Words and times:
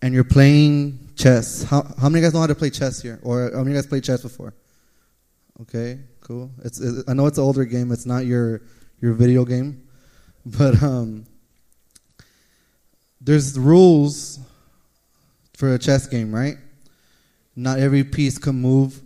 And 0.00 0.14
you're 0.14 0.24
playing 0.24 0.98
chess. 1.16 1.62
How, 1.62 1.82
how 2.00 2.08
many 2.08 2.22
guys 2.22 2.34
know 2.34 2.40
how 2.40 2.46
to 2.46 2.54
play 2.54 2.70
chess 2.70 3.00
here? 3.00 3.20
Or 3.22 3.50
how 3.52 3.62
many 3.62 3.76
of 3.76 3.82
guys 3.82 3.86
played 3.86 4.04
chess 4.04 4.22
before? 4.22 4.54
Okay, 5.60 6.00
cool. 6.20 6.50
It's, 6.64 6.80
it, 6.80 7.04
I 7.06 7.14
know 7.14 7.26
it's 7.26 7.38
an 7.38 7.44
older 7.44 7.64
game. 7.64 7.92
It's 7.92 8.06
not 8.06 8.26
your, 8.26 8.62
your 9.00 9.12
video 9.12 9.44
game. 9.44 9.82
But 10.44 10.82
um, 10.82 11.24
there's 13.20 13.56
rules 13.56 14.40
for 15.54 15.74
a 15.74 15.78
chess 15.78 16.08
game, 16.08 16.34
right? 16.34 16.56
Not 17.54 17.78
every 17.78 18.02
piece 18.02 18.38
can 18.38 18.56
move 18.56 19.00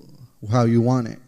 how 0.51 0.65
you 0.65 0.81
want 0.81 1.09
it. 1.09 1.19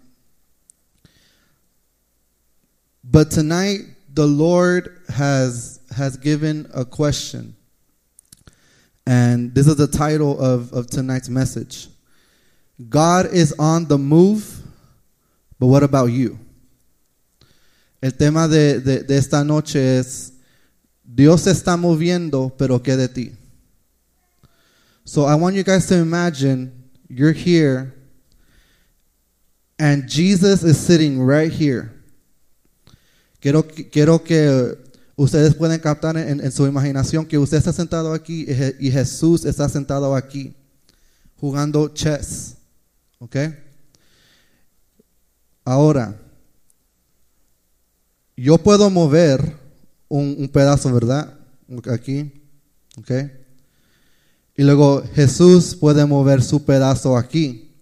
But 3.04 3.30
tonight, 3.30 3.80
the 4.14 4.26
Lord 4.26 5.02
has, 5.10 5.80
has 5.94 6.16
given 6.16 6.70
a 6.74 6.86
question. 6.86 7.54
And 9.08 9.54
this 9.54 9.66
is 9.66 9.76
the 9.76 9.86
title 9.86 10.38
of, 10.38 10.70
of 10.74 10.88
tonight's 10.88 11.30
message 11.30 11.88
God 12.90 13.32
is 13.32 13.54
on 13.58 13.86
the 13.86 13.96
move, 13.96 14.60
but 15.58 15.68
what 15.68 15.82
about 15.82 16.10
you? 16.10 16.38
El 18.02 18.10
tema 18.10 18.46
de, 18.46 18.80
de, 18.80 19.02
de 19.04 19.16
esta 19.16 19.42
noche 19.42 19.76
es 19.76 20.32
Dios 21.02 21.46
está 21.46 21.78
moviendo, 21.78 22.52
pero 22.58 22.80
¿qué 22.80 22.98
de 22.98 23.08
ti? 23.08 23.32
So 25.06 25.24
I 25.24 25.36
want 25.36 25.56
you 25.56 25.64
guys 25.64 25.86
to 25.86 25.94
imagine 25.94 26.90
you're 27.08 27.32
here 27.32 27.94
and 29.78 30.06
Jesus 30.06 30.62
is 30.62 30.78
sitting 30.78 31.18
right 31.18 31.50
here. 31.50 31.94
Quiero, 33.40 33.62
quiero 33.62 34.18
que 34.18 34.76
ustedes 35.18 35.52
puedan 35.56 35.80
captar 35.80 36.16
en, 36.16 36.52
su 36.52 36.64
imaginación 36.66 37.26
que 37.26 37.38
usted 37.38 37.58
está 37.58 37.72
sentado 37.72 38.12
aquí 38.12 38.46
y 38.78 38.90
Jesús 38.90 39.44
está 39.44 39.68
sentado 39.68 40.14
aquí 40.14 40.54
jugando 41.40 41.88
chess. 41.88 42.54
¿Ok? 43.18 43.36
Ahora, 45.64 46.16
yo 48.36 48.58
puedo 48.58 48.88
mover 48.90 49.56
un, 50.06 50.48
pedazo, 50.52 50.92
¿verdad? 50.92 51.36
Aquí. 51.92 52.32
¿Ok? 52.96 53.10
Y 54.56 54.62
luego 54.62 55.02
Jesús 55.14 55.74
puede 55.74 56.06
mover 56.06 56.42
su 56.42 56.64
pedazo 56.64 57.16
aquí. 57.16 57.74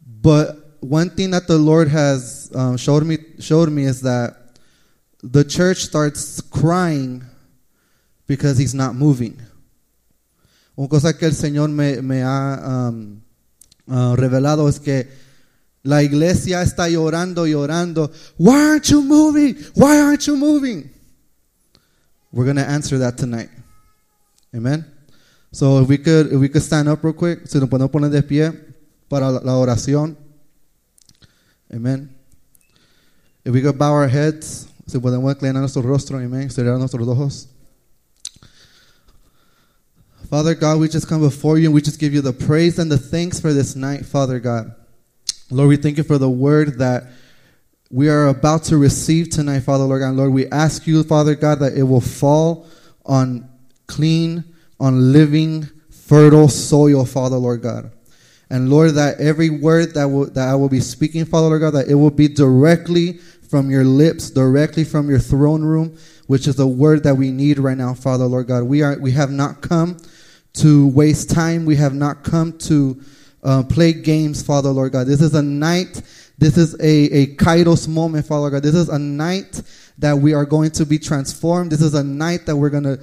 But 0.00 0.78
one 0.80 1.10
thing 1.10 1.32
that 1.32 1.46
the 1.46 1.58
Lord 1.58 1.88
has 1.88 2.50
um, 2.54 2.78
showed 2.78 3.04
me 3.04 3.84
is 3.84 4.00
that 4.00 4.39
the 5.22 5.44
church 5.44 5.78
starts 5.78 6.40
crying 6.40 7.24
because 8.26 8.58
he's 8.58 8.74
not 8.74 8.94
moving. 8.94 9.40
Una 10.76 10.88
cosa 10.88 11.12
que 11.12 11.26
el 11.26 11.34
Señor 11.34 11.68
me, 11.70 12.00
me 12.00 12.22
ha 12.22 12.88
um, 12.88 13.20
uh, 13.86 14.16
revelado 14.16 14.68
es 14.68 14.78
que 14.78 15.08
la 15.82 16.02
iglesia 16.02 16.62
está 16.62 16.88
llorando, 16.88 17.46
llorando. 17.46 18.10
Why 18.38 18.70
aren't 18.70 18.88
you 18.90 19.02
moving? 19.02 19.56
Why 19.74 20.00
aren't 20.00 20.26
you 20.26 20.36
moving? 20.36 20.90
We're 22.32 22.44
going 22.44 22.56
to 22.56 22.68
answer 22.68 22.98
that 22.98 23.18
tonight. 23.18 23.50
Amen. 24.54 24.86
So 25.52 25.80
if 25.80 25.88
we 25.88 25.98
could, 25.98 26.32
if 26.32 26.40
we 26.40 26.48
could 26.48 26.62
stand 26.62 26.88
up 26.88 27.02
real 27.02 27.12
quick, 27.12 27.46
si 27.46 27.58
nos 27.58 27.68
podemos 27.68 27.90
poner 27.90 28.10
de 28.10 28.22
pie 28.22 28.52
para 29.08 29.30
la 29.30 29.56
oración. 29.56 30.16
Amen. 31.72 32.14
If 33.44 33.52
we 33.52 33.60
could 33.60 33.78
bow 33.78 33.92
our 33.92 34.08
heads, 34.08 34.69
si 34.90 34.98
podemos 34.98 35.32
inclinar 35.32 35.60
nuestro 35.60 35.82
rostro, 35.82 36.18
amen, 36.18 36.50
cerrar 36.50 36.78
nuestros 36.78 37.06
ojos. 37.06 37.48
Father 40.28 40.54
God, 40.54 40.78
we 40.78 40.88
just 40.88 41.08
come 41.08 41.20
before 41.20 41.58
you 41.58 41.66
and 41.66 41.74
we 41.74 41.80
just 41.80 41.98
give 41.98 42.12
you 42.12 42.20
the 42.20 42.32
praise 42.32 42.78
and 42.78 42.90
the 42.90 42.98
thanks 42.98 43.40
for 43.40 43.52
this 43.52 43.74
night, 43.74 44.04
Father 44.04 44.38
God. 44.38 44.74
Lord, 45.50 45.68
we 45.68 45.76
thank 45.76 45.96
you 45.96 46.04
for 46.04 46.18
the 46.18 46.30
word 46.30 46.78
that 46.78 47.04
we 47.90 48.08
are 48.08 48.28
about 48.28 48.62
to 48.64 48.76
receive 48.76 49.30
tonight, 49.30 49.60
Father 49.60 49.84
Lord 49.84 50.00
God. 50.00 50.14
Lord, 50.14 50.32
we 50.32 50.46
ask 50.50 50.86
you, 50.86 51.02
Father 51.02 51.34
God, 51.34 51.58
that 51.58 51.76
it 51.76 51.82
will 51.82 52.00
fall 52.00 52.68
on 53.04 53.48
clean, 53.88 54.44
on 54.78 55.12
living, 55.12 55.68
fertile 55.90 56.48
soil, 56.48 57.04
Father, 57.04 57.36
Lord 57.36 57.62
God. 57.62 57.90
And 58.48 58.70
Lord, 58.70 58.92
that 58.94 59.20
every 59.20 59.50
word 59.50 59.94
that, 59.94 60.06
will, 60.06 60.26
that 60.30 60.48
I 60.48 60.54
will 60.54 60.68
be 60.68 60.80
speaking, 60.80 61.24
Father, 61.24 61.48
Lord 61.48 61.60
God, 61.60 61.70
that 61.74 61.88
it 61.88 61.94
will 61.94 62.10
be 62.10 62.28
directly 62.28 63.18
from 63.50 63.68
your 63.68 63.84
lips, 63.84 64.30
directly 64.30 64.84
from 64.84 65.10
your 65.10 65.18
throne 65.18 65.62
room, 65.62 65.98
which 66.28 66.46
is 66.46 66.54
the 66.54 66.66
word 66.66 67.02
that 67.02 67.16
we 67.16 67.32
need 67.32 67.58
right 67.58 67.76
now, 67.76 67.92
Father, 67.92 68.24
Lord 68.24 68.46
God. 68.46 68.62
We, 68.62 68.82
are, 68.82 68.96
we 68.96 69.10
have 69.10 69.32
not 69.32 69.60
come 69.60 69.96
to 70.54 70.86
waste 70.86 71.30
time. 71.30 71.66
We 71.66 71.74
have 71.76 71.92
not 71.92 72.22
come 72.22 72.56
to 72.58 73.02
uh, 73.42 73.64
play 73.64 73.92
games, 73.92 74.40
Father, 74.40 74.70
Lord 74.70 74.92
God. 74.92 75.08
This 75.08 75.20
is 75.20 75.34
a 75.34 75.42
night, 75.42 76.00
this 76.38 76.56
is 76.56 76.74
a, 76.74 77.22
a 77.22 77.26
kairos 77.34 77.88
moment, 77.88 78.26
Father 78.26 78.50
God. 78.50 78.62
This 78.62 78.76
is 78.76 78.88
a 78.88 78.98
night 78.98 79.60
that 79.98 80.16
we 80.16 80.32
are 80.32 80.44
going 80.44 80.70
to 80.72 80.86
be 80.86 80.98
transformed. 80.98 81.72
This 81.72 81.82
is 81.82 81.94
a 81.94 82.04
night 82.04 82.46
that 82.46 82.56
we're 82.56 82.70
going 82.70 82.84
to 82.84 83.00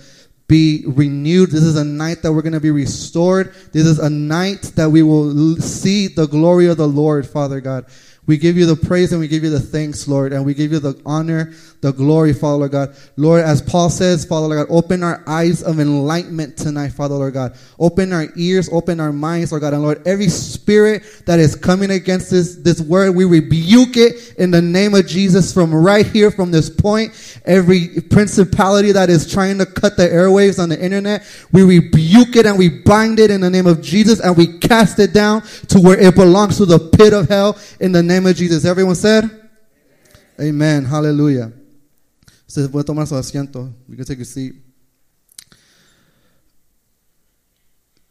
be 0.48 0.86
renewed. 0.88 1.52
This 1.52 1.64
is 1.64 1.76
a 1.76 1.84
night 1.84 2.22
that 2.22 2.32
we're 2.32 2.42
going 2.42 2.54
to 2.54 2.62
be 2.62 2.72
restored. 2.72 3.54
This 3.74 3.86
is 3.86 4.00
a 4.00 4.10
night 4.10 4.62
that 4.76 4.90
we 4.90 5.04
will 5.04 5.58
see 5.58 6.08
the 6.08 6.26
glory 6.26 6.68
of 6.68 6.78
the 6.78 6.88
Lord, 6.88 7.28
Father 7.28 7.60
God. 7.60 7.86
We 8.28 8.38
give 8.38 8.58
you 8.58 8.66
the 8.66 8.76
praise 8.76 9.14
and 9.14 9.22
we 9.22 9.30
give 9.30 9.44
you 9.44 9.50
the 9.50 9.60
thanks, 9.60 10.08
Lord, 10.08 10.34
and 10.34 10.46
we 10.46 10.54
give 10.54 10.74
you 10.74 10.80
the 10.80 11.02
honor, 11.06 11.54
the 11.82 11.92
glory, 11.92 12.34
Father 12.34 12.58
Lord 12.58 12.72
God. 12.72 12.96
Lord, 13.18 13.44
as 13.44 13.62
Paul 13.62 13.90
says, 13.90 14.26
Father 14.26 14.48
Lord 14.48 14.68
God, 14.68 14.74
open 14.74 15.04
our 15.04 15.24
eyes 15.28 15.62
of 15.62 15.80
enlightenment 15.80 16.58
tonight, 16.58 16.90
Father 16.90 17.16
Lord 17.16 17.34
God. 17.34 17.56
Open 17.78 18.12
our 18.14 18.28
ears, 18.36 18.68
open 18.72 19.00
our 19.00 19.14
minds, 19.14 19.52
Lord 19.52 19.62
God. 19.62 19.74
And 19.74 19.84
Lord, 19.84 20.06
every 20.08 20.28
spirit 20.28 21.04
that 21.26 21.40
is 21.40 21.56
coming 21.56 21.92
against 21.92 22.32
this, 22.32 22.56
this 22.56 22.82
word, 22.82 23.16
we 23.16 23.26
rebuke 23.26 23.96
it 23.96 24.36
in 24.40 24.50
the 24.50 24.62
name 24.62 24.96
of 24.96 25.06
Jesus 25.06 25.54
from 25.54 25.74
right 25.74 26.06
here, 26.06 26.32
from 26.32 26.50
this 26.50 26.70
point. 26.70 27.42
Every 27.46 28.02
principality 28.10 28.92
that 28.94 29.10
is 29.10 29.32
trying 29.32 29.60
to 29.60 29.66
cut 29.66 29.98
the 29.98 30.08
airwaves 30.08 30.62
on 30.62 30.70
the 30.70 30.84
internet, 30.84 31.26
we 31.52 31.64
rebuke 31.64 32.36
it 32.36 32.48
and 32.48 32.58
we 32.58 32.70
bind 32.70 33.20
it 33.20 33.30
in 33.30 33.42
the 33.42 33.52
name 33.52 33.68
of 33.68 33.82
Jesus 33.84 34.20
and 34.20 34.36
we 34.36 34.58
cast 34.58 34.98
it 34.98 35.14
down 35.14 35.42
to 35.68 35.80
where 35.80 36.00
it 36.00 36.16
belongs 36.16 36.58
to 36.58 36.66
the 36.66 36.80
pit 36.80 37.14
of 37.14 37.30
hell 37.30 37.58
in 37.80 37.92
the 37.92 38.02
name 38.02 38.26
of 38.26 38.36
Jesus. 38.36 38.66
Everyone 38.66 38.96
said? 38.96 39.30
Amen. 40.40 40.86
Hallelujah. 40.86 41.52
Se 42.48 42.68
puede 42.70 42.86
tomar 42.86 43.06
su 43.08 43.16
asiento. 43.16 43.74
You 43.88 43.98
can 43.98 44.06
take 44.06 44.24
a. 44.24 44.68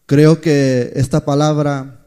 Creo 0.07 0.41
que 0.41 0.93
esta 0.95 1.25
palabra 1.25 2.07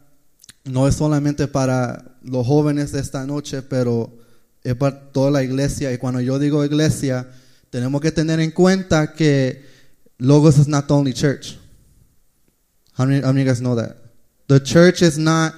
no 0.63 0.87
es 0.87 0.95
solamente 0.95 1.47
para 1.47 2.17
los 2.23 2.45
jóvenes 2.45 2.91
de 2.91 2.99
esta 2.99 3.25
noche, 3.25 3.61
pero 3.61 4.17
es 4.63 4.75
para 4.75 5.11
toda 5.11 5.31
la 5.31 5.43
iglesia. 5.43 5.91
Y 5.91 5.97
cuando 5.97 6.21
yo 6.21 6.39
digo 6.39 6.63
iglesia, 6.63 7.27
tenemos 7.69 7.99
que 7.99 8.11
tener 8.11 8.39
en 8.39 8.51
cuenta 8.51 9.13
que 9.13 9.65
Logos 10.17 10.57
is 10.57 10.67
not 10.67 10.87
the 10.87 10.93
only 10.93 11.13
church. 11.13 11.57
How 12.97 13.05
many, 13.05 13.21
how 13.21 13.31
many 13.31 13.41
of 13.41 13.47
you 13.47 13.51
guys 13.51 13.61
know 13.61 13.75
that? 13.75 13.97
The 14.47 14.59
church 14.59 15.01
is 15.01 15.17
not 15.17 15.53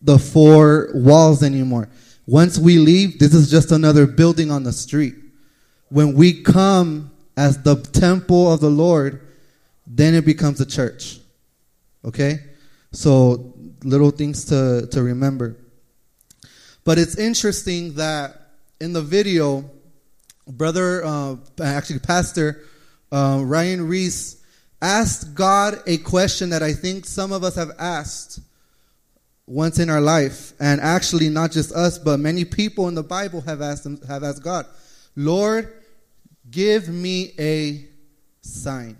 the 0.00 0.18
four 0.18 0.90
walls 0.94 1.42
anymore. 1.42 1.88
Once 2.26 2.58
we 2.58 2.78
leave, 2.78 3.18
this 3.18 3.32
is 3.32 3.50
just 3.50 3.72
another 3.72 4.06
building 4.06 4.50
on 4.50 4.62
the 4.62 4.72
street. 4.72 5.14
When 5.88 6.14
we 6.14 6.42
come 6.42 7.12
as 7.36 7.62
the 7.62 7.76
temple 7.76 8.52
of 8.52 8.60
the 8.60 8.70
Lord, 8.70 9.20
then 9.86 10.14
it 10.14 10.24
becomes 10.24 10.60
a 10.60 10.66
church. 10.66 11.18
Okay? 12.04 12.40
So, 12.92 13.54
little 13.84 14.10
things 14.10 14.46
to, 14.46 14.88
to 14.90 15.02
remember. 15.02 15.56
But 16.84 16.98
it's 16.98 17.18
interesting 17.18 17.94
that 17.94 18.40
in 18.80 18.92
the 18.92 19.02
video, 19.02 19.64
brother, 20.46 21.04
uh, 21.04 21.36
actually, 21.62 21.98
Pastor 21.98 22.62
uh, 23.12 23.42
Ryan 23.44 23.86
Reese 23.86 24.42
asked 24.80 25.34
God 25.34 25.78
a 25.86 25.98
question 25.98 26.50
that 26.50 26.62
I 26.62 26.72
think 26.72 27.06
some 27.06 27.32
of 27.32 27.44
us 27.44 27.54
have 27.56 27.72
asked 27.78 28.40
once 29.46 29.78
in 29.78 29.88
our 29.88 30.00
life, 30.00 30.52
and 30.58 30.80
actually 30.80 31.28
not 31.28 31.52
just 31.52 31.72
us, 31.72 31.98
but 31.98 32.18
many 32.18 32.44
people 32.44 32.88
in 32.88 32.94
the 32.94 33.02
Bible 33.02 33.40
have 33.42 33.62
asked 33.62 33.86
have 34.08 34.24
asked 34.24 34.42
God, 34.42 34.66
Lord, 35.14 35.72
give 36.50 36.88
me 36.88 37.34
a 37.38 37.88
sign. 38.40 38.96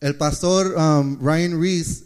El 0.00 0.16
pastor 0.16 0.74
um, 0.76 1.18
Ryan 1.20 1.60
Reese 1.60 2.04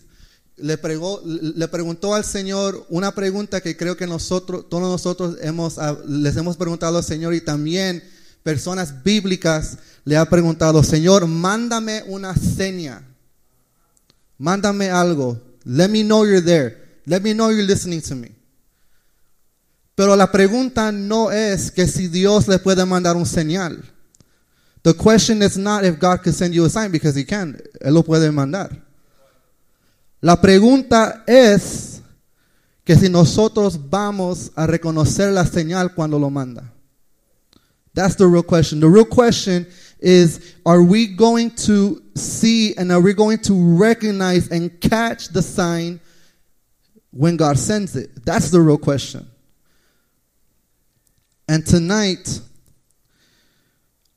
le, 0.56 0.78
pregó, 0.78 1.20
le, 1.24 1.68
preguntó 1.68 2.14
al 2.14 2.24
Señor 2.24 2.86
una 2.88 3.14
pregunta 3.14 3.60
que 3.60 3.76
creo 3.76 3.96
que 3.96 4.06
nosotros, 4.06 4.68
todos 4.68 4.82
nosotros 4.82 5.36
hemos, 5.40 5.78
ah, 5.78 5.96
les 6.06 6.36
hemos 6.36 6.56
preguntado 6.56 6.98
al 6.98 7.04
Señor 7.04 7.34
y 7.34 7.40
también 7.40 8.02
personas 8.42 9.04
bíblicas 9.04 9.78
le 10.04 10.16
han 10.16 10.28
preguntado, 10.28 10.82
Señor, 10.82 11.26
mándame 11.26 12.02
una 12.06 12.34
seña 12.34 13.04
Mándame 14.38 14.90
algo. 14.90 15.40
Let 15.64 15.88
me 15.88 16.02
know 16.02 16.24
you're 16.24 16.42
there. 16.42 16.76
Let 17.06 17.22
me 17.22 17.32
know 17.34 17.50
you're 17.50 17.66
listening 17.66 18.02
to 18.02 18.14
me. 18.14 18.30
Pero 19.94 20.16
la 20.16 20.32
pregunta 20.32 20.90
no 20.90 21.30
es 21.30 21.70
que 21.70 21.86
si 21.86 22.08
Dios 22.08 22.48
le 22.48 22.58
puede 22.58 22.84
mandar 22.84 23.16
un 23.16 23.26
señal. 23.26 23.84
The 24.82 24.94
question 24.94 25.42
is 25.42 25.56
not 25.56 25.84
if 25.84 25.98
God 25.98 26.22
can 26.22 26.32
send 26.32 26.52
you 26.52 26.64
a 26.64 26.70
sign 26.70 26.90
because 26.90 27.16
he 27.16 27.24
can. 27.24 27.60
Él 27.80 27.94
lo 27.94 28.02
puede 28.02 28.30
mandar. 28.32 28.82
La 30.20 30.40
pregunta 30.40 31.22
es 31.26 32.02
que 32.84 32.96
si 32.96 33.08
nosotros 33.08 33.78
vamos 33.88 34.50
a 34.56 34.66
reconocer 34.66 35.32
la 35.32 35.46
señal 35.46 35.94
cuando 35.94 36.18
lo 36.18 36.28
manda. 36.28 36.70
That's 37.94 38.16
the 38.16 38.26
real 38.26 38.42
question. 38.42 38.80
The 38.80 38.88
real 38.88 39.06
question 39.06 39.66
is 40.00 40.54
are 40.66 40.82
we 40.82 41.06
going 41.06 41.52
to 41.66 42.02
see 42.14 42.74
and 42.76 42.90
are 42.90 43.00
we 43.00 43.14
going 43.14 43.38
to 43.42 43.78
recognize 43.78 44.50
and 44.50 44.80
catch 44.80 45.28
the 45.28 45.42
sign 45.42 46.00
when 47.10 47.36
God 47.36 47.58
sends 47.58 47.94
it? 47.94 48.24
That's 48.24 48.50
the 48.50 48.60
real 48.60 48.78
question. 48.78 49.30
And 51.46 51.66
tonight, 51.66 52.40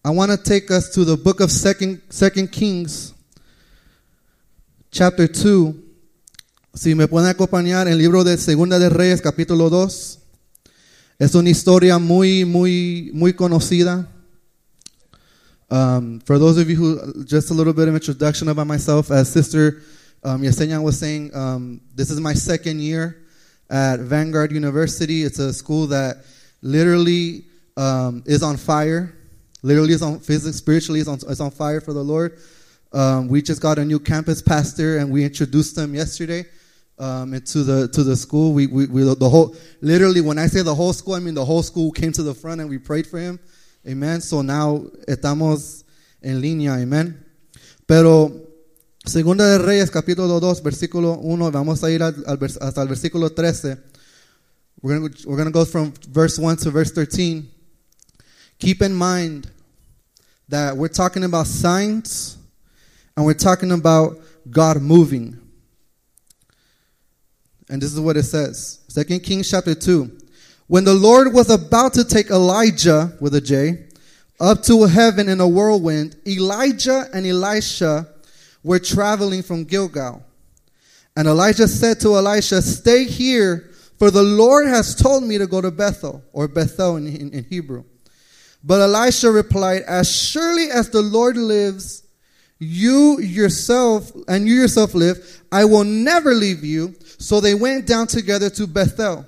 I 0.05 0.11
want 0.11 0.31
to 0.31 0.37
take 0.37 0.71
us 0.71 0.89
to 0.91 1.03
the 1.03 1.17
book 1.17 1.41
of 1.41 1.51
Second, 1.51 2.01
Second 2.09 2.53
Kings, 2.53 3.13
chapter 4.91 5.27
2. 5.27 5.75
Si 6.73 6.93
me 6.93 7.05
pueden 7.05 7.29
acompañar 7.29 7.89
el 7.89 7.97
libro 7.97 8.23
de 8.23 8.37
Segunda 8.37 8.79
de 8.79 8.87
Reyes, 8.87 9.19
capítulo 9.19 9.69
2. 9.69 10.19
Es 11.19 11.35
una 11.35 11.49
historia 11.49 11.99
muy, 11.99 12.45
muy, 12.45 13.11
muy 13.13 13.33
conocida. 13.33 14.07
Um, 15.69 16.21
for 16.21 16.39
those 16.39 16.57
of 16.57 16.69
you 16.69 16.77
who, 16.77 17.25
just 17.25 17.51
a 17.51 17.53
little 17.53 17.73
bit 17.73 17.89
of 17.89 17.95
introduction 17.95 18.47
about 18.47 18.67
myself, 18.67 19.11
as 19.11 19.27
Sister 19.27 19.81
um, 20.23 20.43
Yesenia 20.43 20.81
was 20.81 20.97
saying, 20.97 21.35
um, 21.35 21.81
this 21.93 22.09
is 22.09 22.21
my 22.21 22.33
second 22.33 22.79
year 22.79 23.17
at 23.69 23.99
Vanguard 23.99 24.53
University. 24.53 25.23
It's 25.23 25.39
a 25.39 25.51
school 25.51 25.87
that 25.87 26.23
literally 26.61 27.45
um, 27.75 28.23
is 28.25 28.43
on 28.43 28.57
fire. 28.57 29.13
Literally 29.63 29.93
is 29.93 30.01
on 30.01 30.19
physics, 30.19 30.57
spiritually 30.57 30.99
is 30.99 31.07
on, 31.07 31.19
is 31.29 31.41
on 31.41 31.51
fire 31.51 31.81
for 31.81 31.93
the 31.93 32.03
Lord. 32.03 32.37
Um, 32.93 33.27
we 33.27 33.41
just 33.41 33.61
got 33.61 33.79
a 33.79 33.85
new 33.85 33.99
campus 33.99 34.41
pastor, 34.41 34.97
and 34.97 35.11
we 35.11 35.23
introduced 35.23 35.75
them 35.75 35.93
yesterday 35.93 36.45
um, 36.99 37.33
into 37.33 37.63
the 37.63 37.87
to 37.89 38.03
the 38.03 38.15
school. 38.15 38.53
We, 38.53 38.67
we, 38.67 38.85
we 38.87 39.01
the 39.01 39.29
whole 39.29 39.55
literally 39.81 40.21
when 40.21 40.37
I 40.37 40.47
say 40.47 40.61
the 40.61 40.75
whole 40.75 40.93
school, 40.93 41.15
I 41.15 41.19
mean 41.19 41.33
the 41.33 41.45
whole 41.45 41.63
school 41.63 41.91
came 41.91 42.11
to 42.13 42.23
the 42.23 42.33
front 42.33 42.61
and 42.61 42.69
we 42.69 42.77
prayed 42.77 43.07
for 43.07 43.19
him. 43.19 43.39
Amen. 43.87 44.21
So 44.21 44.41
now 44.41 44.85
estamos 45.07 45.83
en 46.21 46.41
línea. 46.41 46.81
Amen. 46.81 47.23
Pero 47.85 48.47
Segunda 49.05 49.47
de 49.47 49.57
Reyes 49.57 49.89
capítulo 49.89 50.41
2 50.41 50.63
versículo 50.63 51.17
1 51.19 51.51
vamos 51.51 51.81
a 51.81 51.89
ir 51.89 52.03
al, 52.03 52.15
al 52.27 52.39
hasta 52.59 52.81
el 52.81 52.89
versículo 52.89 53.29
13. 53.29 53.77
We're 54.81 54.99
going 54.99 55.13
we're 55.25 55.37
going 55.37 55.47
to 55.47 55.51
go 55.51 55.65
from 55.65 55.93
verse 56.09 56.37
1 56.37 56.57
to 56.57 56.71
verse 56.71 56.91
13. 56.91 57.49
Keep 58.59 58.81
in 58.81 58.93
mind 58.93 59.49
that 60.49 60.77
we're 60.77 60.87
talking 60.87 61.23
about 61.23 61.47
signs 61.47 62.37
and 63.15 63.25
we're 63.25 63.33
talking 63.33 63.71
about 63.71 64.17
God 64.49 64.81
moving. 64.81 65.39
And 67.69 67.81
this 67.81 67.93
is 67.93 67.99
what 67.99 68.17
it 68.17 68.23
says. 68.23 68.79
Second 68.87 69.21
Kings 69.21 69.49
chapter 69.49 69.75
2. 69.75 70.17
When 70.67 70.83
the 70.83 70.93
Lord 70.93 71.33
was 71.33 71.49
about 71.49 71.93
to 71.93 72.03
take 72.03 72.29
Elijah 72.29 73.17
with 73.19 73.33
a 73.35 73.41
J 73.41 73.85
up 74.39 74.61
to 74.63 74.83
heaven 74.83 75.27
in 75.27 75.39
a 75.39 75.47
whirlwind, 75.47 76.15
Elijah 76.27 77.05
and 77.13 77.25
Elisha 77.25 78.07
were 78.63 78.79
traveling 78.79 79.41
from 79.41 79.63
Gilgal. 79.63 80.23
And 81.15 81.27
Elijah 81.27 81.67
said 81.67 81.99
to 82.01 82.15
Elisha, 82.15 82.61
Stay 82.61 83.05
here, 83.05 83.71
for 83.97 84.11
the 84.11 84.23
Lord 84.23 84.67
has 84.67 84.95
told 84.95 85.23
me 85.23 85.37
to 85.37 85.47
go 85.47 85.61
to 85.61 85.71
Bethel, 85.71 86.23
or 86.31 86.47
Bethel 86.47 86.97
in, 86.97 87.07
in, 87.07 87.31
in 87.31 87.43
Hebrew. 87.45 87.83
But 88.63 88.81
Elisha 88.81 89.31
replied, 89.31 89.83
As 89.83 90.13
surely 90.13 90.69
as 90.69 90.89
the 90.89 91.01
Lord 91.01 91.37
lives, 91.37 92.03
you 92.59 93.19
yourself 93.19 94.11
and 94.27 94.47
you 94.47 94.55
yourself 94.55 94.93
live, 94.93 95.41
I 95.51 95.65
will 95.65 95.83
never 95.83 96.33
leave 96.33 96.63
you. 96.63 96.95
So 97.17 97.39
they 97.39 97.55
went 97.55 97.87
down 97.87 98.07
together 98.07 98.49
to 98.51 98.67
Bethel. 98.67 99.25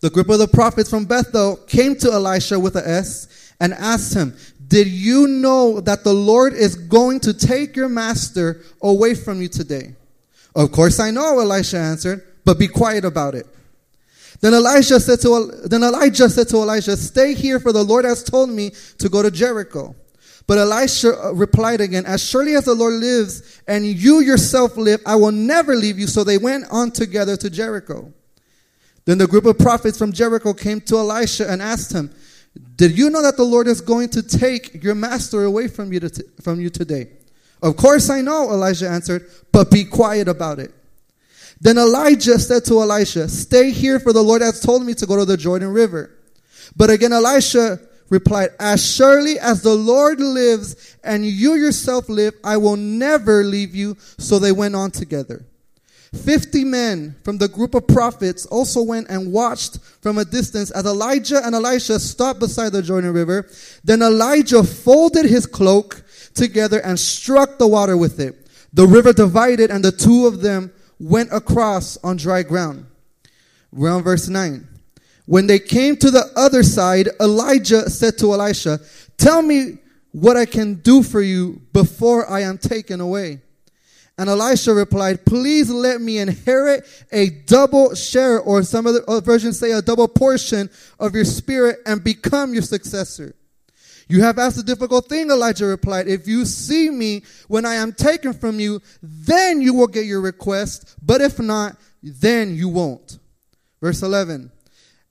The 0.00 0.10
group 0.10 0.28
of 0.28 0.38
the 0.38 0.48
prophets 0.48 0.90
from 0.90 1.06
Bethel 1.06 1.56
came 1.56 1.96
to 1.96 2.12
Elisha 2.12 2.58
with 2.58 2.76
a 2.76 2.86
S 2.86 3.52
and 3.60 3.72
asked 3.72 4.14
him, 4.14 4.36
Did 4.66 4.88
you 4.88 5.26
know 5.26 5.80
that 5.80 6.04
the 6.04 6.12
Lord 6.12 6.52
is 6.52 6.74
going 6.74 7.20
to 7.20 7.32
take 7.32 7.76
your 7.76 7.88
master 7.88 8.62
away 8.82 9.14
from 9.14 9.40
you 9.40 9.48
today? 9.48 9.94
Of 10.54 10.72
course 10.72 11.00
I 11.00 11.10
know, 11.10 11.40
Elisha 11.40 11.78
answered, 11.78 12.24
but 12.44 12.58
be 12.58 12.68
quiet 12.68 13.04
about 13.04 13.34
it. 13.34 13.46
Then 14.40 14.54
Elijah 14.54 15.00
said 15.00 15.20
to 15.20 15.50
then 15.64 15.82
Elijah 15.82 16.28
said 16.28 16.48
to 16.48 16.56
Elisha, 16.56 16.96
"Stay 16.96 17.34
here, 17.34 17.60
for 17.60 17.72
the 17.72 17.84
Lord 17.84 18.04
has 18.04 18.22
told 18.22 18.50
me 18.50 18.72
to 18.98 19.08
go 19.08 19.22
to 19.22 19.30
Jericho." 19.30 19.94
But 20.46 20.58
Elisha 20.58 21.28
uh, 21.28 21.32
replied 21.32 21.80
again, 21.80 22.04
As 22.06 22.22
surely 22.22 22.54
as 22.54 22.66
the 22.66 22.74
Lord 22.74 22.94
lives 22.94 23.62
and 23.66 23.86
you 23.86 24.20
yourself 24.20 24.76
live, 24.76 25.00
I 25.06 25.16
will 25.16 25.32
never 25.32 25.74
leave 25.74 25.98
you. 25.98 26.06
So 26.06 26.22
they 26.22 26.38
went 26.38 26.66
on 26.70 26.90
together 26.90 27.36
to 27.38 27.48
Jericho. 27.48 28.12
Then 29.06 29.18
the 29.18 29.26
group 29.26 29.46
of 29.46 29.58
prophets 29.58 29.98
from 29.98 30.12
Jericho 30.12 30.52
came 30.52 30.80
to 30.82 30.96
Elisha 30.96 31.50
and 31.50 31.62
asked 31.62 31.92
him, 31.92 32.10
Did 32.76 32.96
you 32.96 33.10
know 33.10 33.22
that 33.22 33.36
the 33.36 33.44
Lord 33.44 33.68
is 33.68 33.80
going 33.80 34.10
to 34.10 34.22
take 34.22 34.82
your 34.82 34.94
master 34.94 35.44
away 35.44 35.68
from 35.68 35.92
you, 35.92 36.00
to, 36.00 36.24
from 36.42 36.60
you 36.60 36.70
today? 36.70 37.08
Of 37.62 37.76
course 37.76 38.10
I 38.10 38.20
know, 38.20 38.50
Elijah 38.50 38.88
answered, 38.88 39.30
but 39.52 39.70
be 39.70 39.84
quiet 39.84 40.28
about 40.28 40.58
it. 40.58 40.74
Then 41.60 41.78
Elijah 41.78 42.38
said 42.38 42.64
to 42.66 42.80
Elisha, 42.80 43.28
Stay 43.28 43.70
here, 43.70 44.00
for 44.00 44.12
the 44.12 44.22
Lord 44.22 44.42
has 44.42 44.60
told 44.60 44.84
me 44.84 44.94
to 44.94 45.06
go 45.06 45.16
to 45.16 45.24
the 45.24 45.36
Jordan 45.36 45.72
River. 45.72 46.10
But 46.76 46.90
again, 46.90 47.12
Elisha 47.12 47.78
replied, 48.10 48.50
As 48.58 48.84
surely 48.84 49.38
as 49.38 49.62
the 49.62 49.74
Lord 49.74 50.20
lives 50.20 50.96
and 51.02 51.24
you 51.24 51.54
yourself 51.54 52.08
live, 52.08 52.34
I 52.42 52.56
will 52.56 52.76
never 52.76 53.44
leave 53.44 53.74
you. 53.74 53.96
So 54.18 54.38
they 54.38 54.52
went 54.52 54.74
on 54.74 54.90
together. 54.90 55.44
Fifty 56.14 56.64
men 56.64 57.16
from 57.24 57.38
the 57.38 57.48
group 57.48 57.74
of 57.74 57.88
prophets 57.88 58.46
also 58.46 58.82
went 58.82 59.10
and 59.10 59.32
watched 59.32 59.80
from 60.00 60.18
a 60.18 60.24
distance 60.24 60.70
as 60.70 60.86
Elijah 60.86 61.44
and 61.44 61.56
Elisha 61.56 61.98
stopped 61.98 62.38
beside 62.38 62.72
the 62.72 62.82
Jordan 62.82 63.12
River. 63.12 63.48
Then 63.82 64.00
Elijah 64.00 64.62
folded 64.62 65.26
his 65.26 65.44
cloak 65.44 66.04
together 66.34 66.80
and 66.80 66.98
struck 67.00 67.58
the 67.58 67.66
water 67.66 67.96
with 67.96 68.20
it. 68.20 68.46
The 68.72 68.86
river 68.86 69.12
divided, 69.12 69.70
and 69.70 69.84
the 69.84 69.92
two 69.92 70.26
of 70.26 70.40
them 70.40 70.72
went 71.04 71.28
across 71.32 71.98
on 71.98 72.16
dry 72.16 72.42
ground. 72.42 72.86
We're 73.70 73.92
on 73.92 74.02
verse 74.02 74.28
9. 74.28 74.66
When 75.26 75.46
they 75.46 75.58
came 75.58 75.96
to 75.96 76.10
the 76.10 76.30
other 76.34 76.62
side, 76.62 77.08
Elijah 77.20 77.90
said 77.90 78.16
to 78.18 78.32
Elisha, 78.32 78.80
Tell 79.18 79.42
me 79.42 79.78
what 80.12 80.36
I 80.36 80.46
can 80.46 80.76
do 80.76 81.02
for 81.02 81.20
you 81.20 81.60
before 81.74 82.28
I 82.28 82.40
am 82.40 82.56
taken 82.56 83.00
away. 83.00 83.42
And 84.16 84.30
Elisha 84.30 84.72
replied, 84.72 85.26
Please 85.26 85.68
let 85.70 86.00
me 86.00 86.18
inherit 86.18 86.86
a 87.12 87.30
double 87.30 87.94
share, 87.94 88.40
or 88.40 88.62
some 88.62 88.86
other 88.86 89.02
versions 89.20 89.58
say 89.58 89.72
a 89.72 89.82
double 89.82 90.08
portion 90.08 90.70
of 90.98 91.14
your 91.14 91.24
spirit 91.24 91.80
and 91.84 92.02
become 92.02 92.54
your 92.54 92.62
successor. 92.62 93.34
You 94.08 94.22
have 94.22 94.38
asked 94.38 94.58
a 94.58 94.62
difficult 94.62 95.08
thing, 95.08 95.30
Elijah 95.30 95.66
replied. 95.66 96.08
If 96.08 96.28
you 96.28 96.44
see 96.44 96.90
me 96.90 97.22
when 97.48 97.64
I 97.64 97.74
am 97.74 97.92
taken 97.92 98.32
from 98.32 98.60
you, 98.60 98.80
then 99.02 99.60
you 99.60 99.74
will 99.74 99.86
get 99.86 100.04
your 100.04 100.20
request, 100.20 100.94
but 101.02 101.20
if 101.20 101.38
not, 101.38 101.76
then 102.02 102.54
you 102.54 102.68
won't. 102.68 103.18
Verse 103.80 104.02
11. 104.02 104.50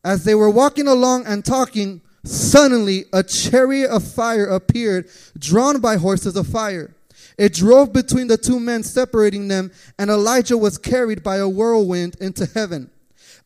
As 0.04 0.26
they 0.26 0.36
were 0.36 0.50
walking 0.50 0.88
along 0.88 1.26
and 1.26 1.44
talking, 1.44 2.02
suddenly 2.24 3.06
a 3.12 3.24
chariot 3.24 3.90
of 3.90 4.04
fire 4.04 4.46
appeared, 4.46 5.10
drawn 5.38 5.80
by 5.80 5.98
horses 5.98 6.36
of 6.36 6.48
fire. 6.48 6.96
It 7.38 7.54
drove 7.54 7.94
between 7.94 8.28
the 8.28 8.38
two 8.38 8.60
men, 8.60 8.84
separating 8.84 9.48
them, 9.48 9.72
and 9.98 10.10
Elijah 10.10 10.58
was 10.58 10.78
carried 10.78 11.24
by 11.24 11.38
a 11.38 11.50
whirlwind 11.50 12.16
into 12.20 12.46
heaven. 12.46 12.92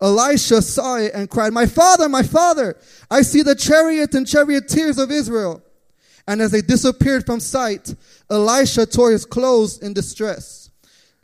Elisha 0.02 0.62
saw 0.62 0.98
it 0.98 1.14
and 1.14 1.30
cried, 1.30 1.54
My 1.54 1.66
father, 1.66 2.08
my 2.08 2.24
father, 2.24 2.78
I 3.10 3.22
see 3.22 3.42
the 3.42 3.56
chariots 3.56 4.16
and 4.16 4.28
charioteers 4.28 4.98
of 4.98 5.12
Israel. 5.12 5.64
And 6.28 6.42
as 6.42 6.52
they 6.52 6.62
disappeared 6.62 7.26
from 7.26 7.40
sight, 7.40 7.96
Elisha 8.30 8.86
tore 8.86 9.12
his 9.12 9.26
clothes 9.26 9.80
in 9.80 9.94
distress. 9.94 10.70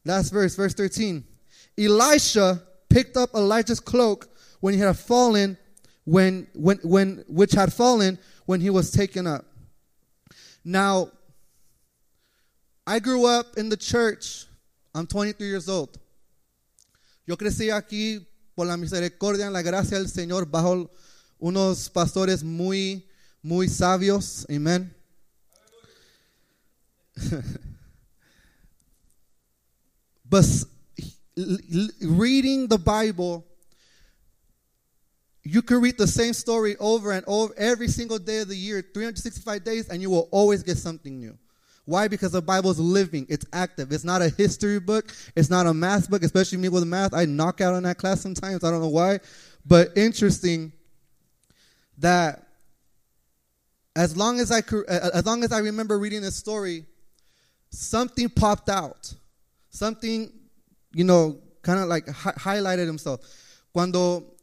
Last 0.05 0.31
verse, 0.31 0.55
verse 0.55 0.73
13. 0.73 1.23
Elisha 1.77 2.61
picked 2.89 3.17
up 3.17 3.33
Elijah's 3.33 3.79
cloak 3.79 4.29
when 4.59 4.73
he 4.73 4.79
had 4.79 4.97
fallen, 4.97 5.57
when, 6.05 6.47
when, 6.53 6.77
when, 6.83 7.23
which 7.27 7.51
had 7.51 7.73
fallen 7.73 8.17
when 8.45 8.61
he 8.61 8.69
was 8.69 8.91
taken 8.91 9.27
up. 9.27 9.45
Now, 10.63 11.09
I 12.87 12.99
grew 12.99 13.25
up 13.25 13.57
in 13.57 13.69
the 13.69 13.77
church. 13.77 14.45
I'm 14.95 15.07
23 15.07 15.47
years 15.47 15.69
old. 15.69 15.97
Yo 17.25 17.35
crecí 17.35 17.69
aquí 17.69 18.25
por 18.55 18.67
la 18.67 18.77
misericordia 18.77 19.49
la 19.49 19.61
gracia 19.61 19.97
del 19.97 20.09
Señor 20.09 20.45
bajo 20.49 20.91
unos 21.39 21.89
pastores 21.89 22.43
muy, 22.43 23.07
muy 23.41 23.67
sabios. 23.67 24.45
Amén. 24.49 24.95
but 30.25 30.45
reading 32.01 32.67
the 32.67 32.77
Bible 32.77 33.45
you 35.43 35.61
could 35.61 35.83
read 35.83 35.97
the 35.97 36.07
same 36.07 36.33
story 36.33 36.75
over 36.79 37.11
and 37.11 37.23
over 37.27 37.53
every 37.57 37.89
single 37.89 38.17
day 38.17 38.39
of 38.39 38.47
the 38.47 38.55
year, 38.55 38.81
365 38.81 39.63
days, 39.63 39.89
and 39.89 40.01
you 40.01 40.09
will 40.09 40.29
always 40.31 40.63
get 40.63 40.77
something 40.77 41.19
new. 41.19 41.37
Why? 41.85 42.07
Because 42.07 42.31
the 42.31 42.41
Bible 42.41 42.71
is 42.71 42.79
living, 42.79 43.25
it's 43.29 43.45
active. 43.51 43.91
It's 43.91 44.05
not 44.05 44.21
a 44.21 44.29
history 44.29 44.79
book, 44.79 45.13
it's 45.35 45.49
not 45.49 45.65
a 45.65 45.73
math 45.73 46.09
book, 46.09 46.23
especially 46.23 46.57
me 46.59 46.69
with 46.69 46.85
math. 46.85 47.13
I 47.13 47.25
knock 47.25 47.59
out 47.61 47.73
on 47.73 47.83
that 47.83 47.97
class 47.97 48.21
sometimes. 48.21 48.63
I 48.63 48.71
don't 48.71 48.81
know 48.81 48.87
why. 48.87 49.19
But 49.65 49.97
interesting 49.97 50.71
that 51.97 52.47
as 53.95 54.17
long 54.17 54.39
as 54.39 54.51
I 54.51 54.61
as 54.89 55.25
long 55.25 55.43
as 55.43 55.51
I 55.51 55.59
remember 55.59 55.99
reading 55.99 56.21
this 56.21 56.35
story, 56.35 56.85
something 57.69 58.29
popped 58.29 58.69
out. 58.69 59.13
Something, 59.69 60.31
you 60.93 61.03
know, 61.03 61.39
kind 61.61 61.79
of 61.79 61.87
like 61.87 62.07
hi- 62.07 62.33
highlighted 62.33 62.85
himself. 62.85 63.21
Cuando 63.73 64.35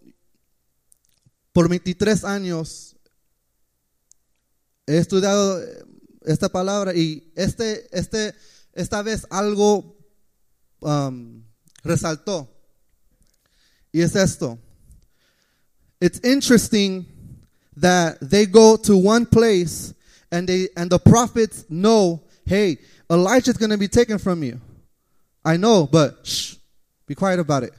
por 1.52 1.66
23 1.66 2.25
años 2.25 2.94
he 4.87 4.97
estudiado 4.97 5.61
esta 6.22 6.48
palabra 6.48 6.94
y 6.94 7.32
este, 7.34 7.88
este, 7.92 8.34
esta 8.72 9.02
vez 9.02 9.26
algo 9.30 9.96
um, 10.80 11.42
resaltó. 11.82 12.48
Y 13.92 14.00
es 14.02 14.14
esto. 14.14 14.58
It's 16.00 16.20
interesting 16.22 17.06
that 17.76 18.18
they 18.20 18.46
go 18.46 18.76
to 18.76 18.96
one 18.96 19.26
place 19.26 19.94
and 20.30 20.48
they 20.48 20.68
and 20.76 20.90
the 20.90 20.98
prophets 20.98 21.64
know, 21.68 22.22
hey, 22.46 22.78
Elijah's 23.10 23.56
going 23.56 23.70
to 23.70 23.78
be 23.78 23.88
taken 23.88 24.18
from 24.18 24.42
you. 24.42 24.60
I 25.44 25.56
know, 25.56 25.86
but 25.90 26.26
shh, 26.26 26.56
be 27.06 27.14
quiet 27.14 27.40
about 27.40 27.64
it. 27.64 27.72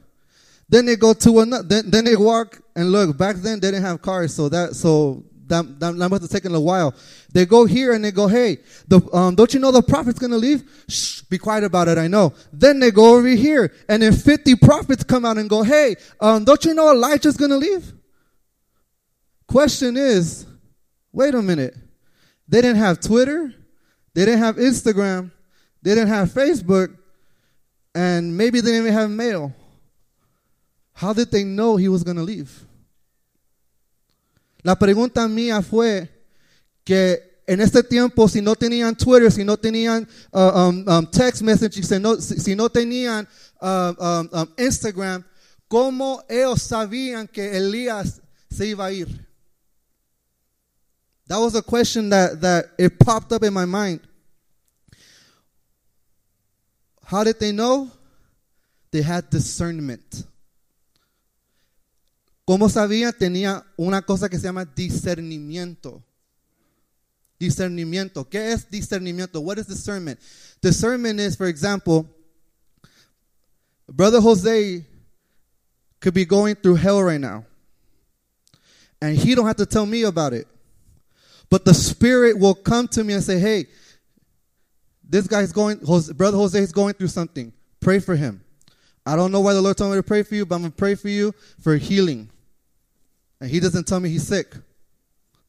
Then 0.67 0.85
they 0.85 0.95
go 0.95 1.13
to 1.13 1.39
another. 1.39 1.63
Then, 1.63 1.89
then 1.89 2.05
they 2.05 2.15
walk 2.15 2.61
and 2.75 2.91
look. 2.91 3.17
Back 3.17 3.37
then 3.37 3.59
they 3.59 3.71
didn't 3.71 3.83
have 3.83 4.01
cars, 4.01 4.33
so 4.33 4.49
that 4.49 4.75
so 4.75 5.23
that 5.51 5.79
that, 5.79 5.95
that 5.97 6.09
must 6.09 6.23
have 6.23 6.31
taken 6.31 6.55
a 6.55 6.59
while. 6.59 6.95
They 7.31 7.45
go 7.45 7.65
here 7.65 7.93
and 7.93 8.03
they 8.03 8.11
go, 8.11 8.27
hey, 8.27 8.57
the, 8.87 8.99
um, 9.13 9.35
don't 9.35 9.53
you 9.53 9.59
know 9.59 9.71
the 9.71 9.83
prophet's 9.83 10.19
gonna 10.19 10.37
leave? 10.37 10.63
Shh, 10.89 11.21
be 11.21 11.37
quiet 11.37 11.63
about 11.63 11.87
it. 11.87 11.97
I 11.97 12.07
know. 12.07 12.33
Then 12.51 12.79
they 12.79 12.91
go 12.91 13.15
over 13.15 13.27
here, 13.27 13.71
and 13.87 14.01
then 14.01 14.13
fifty 14.13 14.55
prophets 14.55 15.03
come 15.03 15.23
out 15.23 15.37
and 15.37 15.49
go, 15.49 15.63
hey, 15.63 15.95
um, 16.19 16.43
don't 16.43 16.65
you 16.65 16.73
know 16.73 16.91
Elijah's 16.91 17.37
gonna 17.37 17.57
leave? 17.57 17.93
Question 19.47 19.97
is, 19.97 20.45
wait 21.11 21.35
a 21.35 21.41
minute. 21.41 21.75
They 22.47 22.61
didn't 22.61 22.77
have 22.77 22.99
Twitter. 22.99 23.53
They 24.13 24.25
didn't 24.25 24.39
have 24.39 24.57
Instagram. 24.57 25.31
They 25.81 25.95
didn't 25.95 26.09
have 26.09 26.29
Facebook. 26.29 26.97
And 27.95 28.37
maybe 28.37 28.61
they 28.61 28.71
didn't 28.71 28.87
even 28.87 28.93
have 28.93 29.09
mail. 29.09 29.53
How 30.93 31.13
did 31.13 31.31
they 31.31 31.43
know 31.43 31.77
he 31.77 31.87
was 31.87 32.03
going 32.03 32.17
to 32.17 32.23
leave? 32.23 32.65
La 34.63 34.77
pregunta 34.77 35.27
mía 35.27 35.61
fue 35.61 36.09
que 36.83 37.43
en 37.47 37.59
este 37.59 37.83
tiempo, 37.83 38.29
si 38.29 38.41
no 38.41 38.55
tenían 38.55 38.95
Twitter, 38.95 39.31
si 39.31 39.43
no 39.43 39.57
tenían 39.57 40.07
uh, 40.31 40.39
um, 40.39 40.85
um, 40.87 41.05
text 41.07 41.41
messaging, 41.41 41.83
si 41.83 41.99
no, 41.99 42.15
si 42.15 42.55
no 42.55 42.69
tenían 42.69 43.27
uh, 43.61 43.93
um, 43.99 44.29
um, 44.31 44.47
Instagram, 44.57 45.23
¿cómo 45.67 46.23
ellos 46.29 46.61
sabían 46.61 47.27
que 47.27 47.57
Elías 47.57 48.21
se 48.49 48.67
iba 48.67 48.85
a 48.85 48.91
ir? 48.93 49.07
That 51.27 51.39
was 51.39 51.55
a 51.55 51.61
question 51.61 52.09
that, 52.09 52.41
that 52.41 52.65
it 52.77 52.99
popped 52.99 53.31
up 53.31 53.43
in 53.43 53.53
my 53.53 53.65
mind. 53.65 54.01
How 57.05 57.23
did 57.23 57.39
they 57.39 57.51
know? 57.51 57.89
They 58.91 59.01
had 59.01 59.29
discernment. 59.29 60.25
¿Cómo 62.51 62.67
sabía? 62.67 63.13
Tenía 63.13 63.65
una 63.77 64.01
cosa 64.01 64.27
que 64.27 64.37
se 64.37 64.43
llama 64.43 64.65
discernimiento. 64.65 66.03
Discernimiento. 67.39 68.27
¿Qué 68.27 68.51
es 68.51 68.69
discernimiento? 68.69 69.39
What 69.39 69.57
is 69.57 69.67
discernment? 69.67 70.19
Discernment 70.61 71.21
is, 71.21 71.37
for 71.37 71.47
example, 71.47 72.09
Brother 73.87 74.19
Jose 74.19 74.85
could 76.01 76.13
be 76.13 76.25
going 76.25 76.55
through 76.55 76.75
hell 76.75 77.01
right 77.01 77.21
now. 77.21 77.45
And 79.01 79.15
he 79.15 79.33
don't 79.33 79.47
have 79.47 79.55
to 79.55 79.65
tell 79.65 79.85
me 79.85 80.03
about 80.03 80.33
it. 80.33 80.45
But 81.49 81.63
the 81.63 81.73
Spirit 81.73 82.37
will 82.37 82.55
come 82.55 82.89
to 82.89 83.03
me 83.05 83.13
and 83.13 83.23
say, 83.23 83.39
hey, 83.39 83.67
this 85.09 85.25
guy's 85.25 85.53
going, 85.53 85.77
Brother 85.77 86.35
Jose 86.35 86.59
is 86.59 86.73
going 86.73 86.95
through 86.95 87.07
something. 87.07 87.53
Pray 87.79 87.99
for 87.99 88.17
him. 88.17 88.43
I 89.05 89.15
don't 89.15 89.31
know 89.31 89.39
why 89.39 89.53
the 89.53 89.61
Lord 89.61 89.77
told 89.77 89.91
me 89.91 89.97
to 89.99 90.03
pray 90.03 90.23
for 90.23 90.35
you, 90.35 90.45
but 90.45 90.55
I'm 90.55 90.63
going 90.63 90.71
to 90.73 90.77
pray 90.77 90.95
for 90.95 91.07
you 91.07 91.33
for 91.61 91.77
healing. 91.77 92.29
And 93.41 93.49
he 93.49 93.59
doesn't 93.59 93.87
tell 93.87 93.99
me 93.99 94.09
he's 94.09 94.27
sick. 94.27 94.55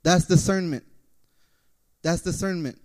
That's 0.03 0.27
discernment. 0.27 0.83
That's 2.03 2.23
discernment. 2.23 2.79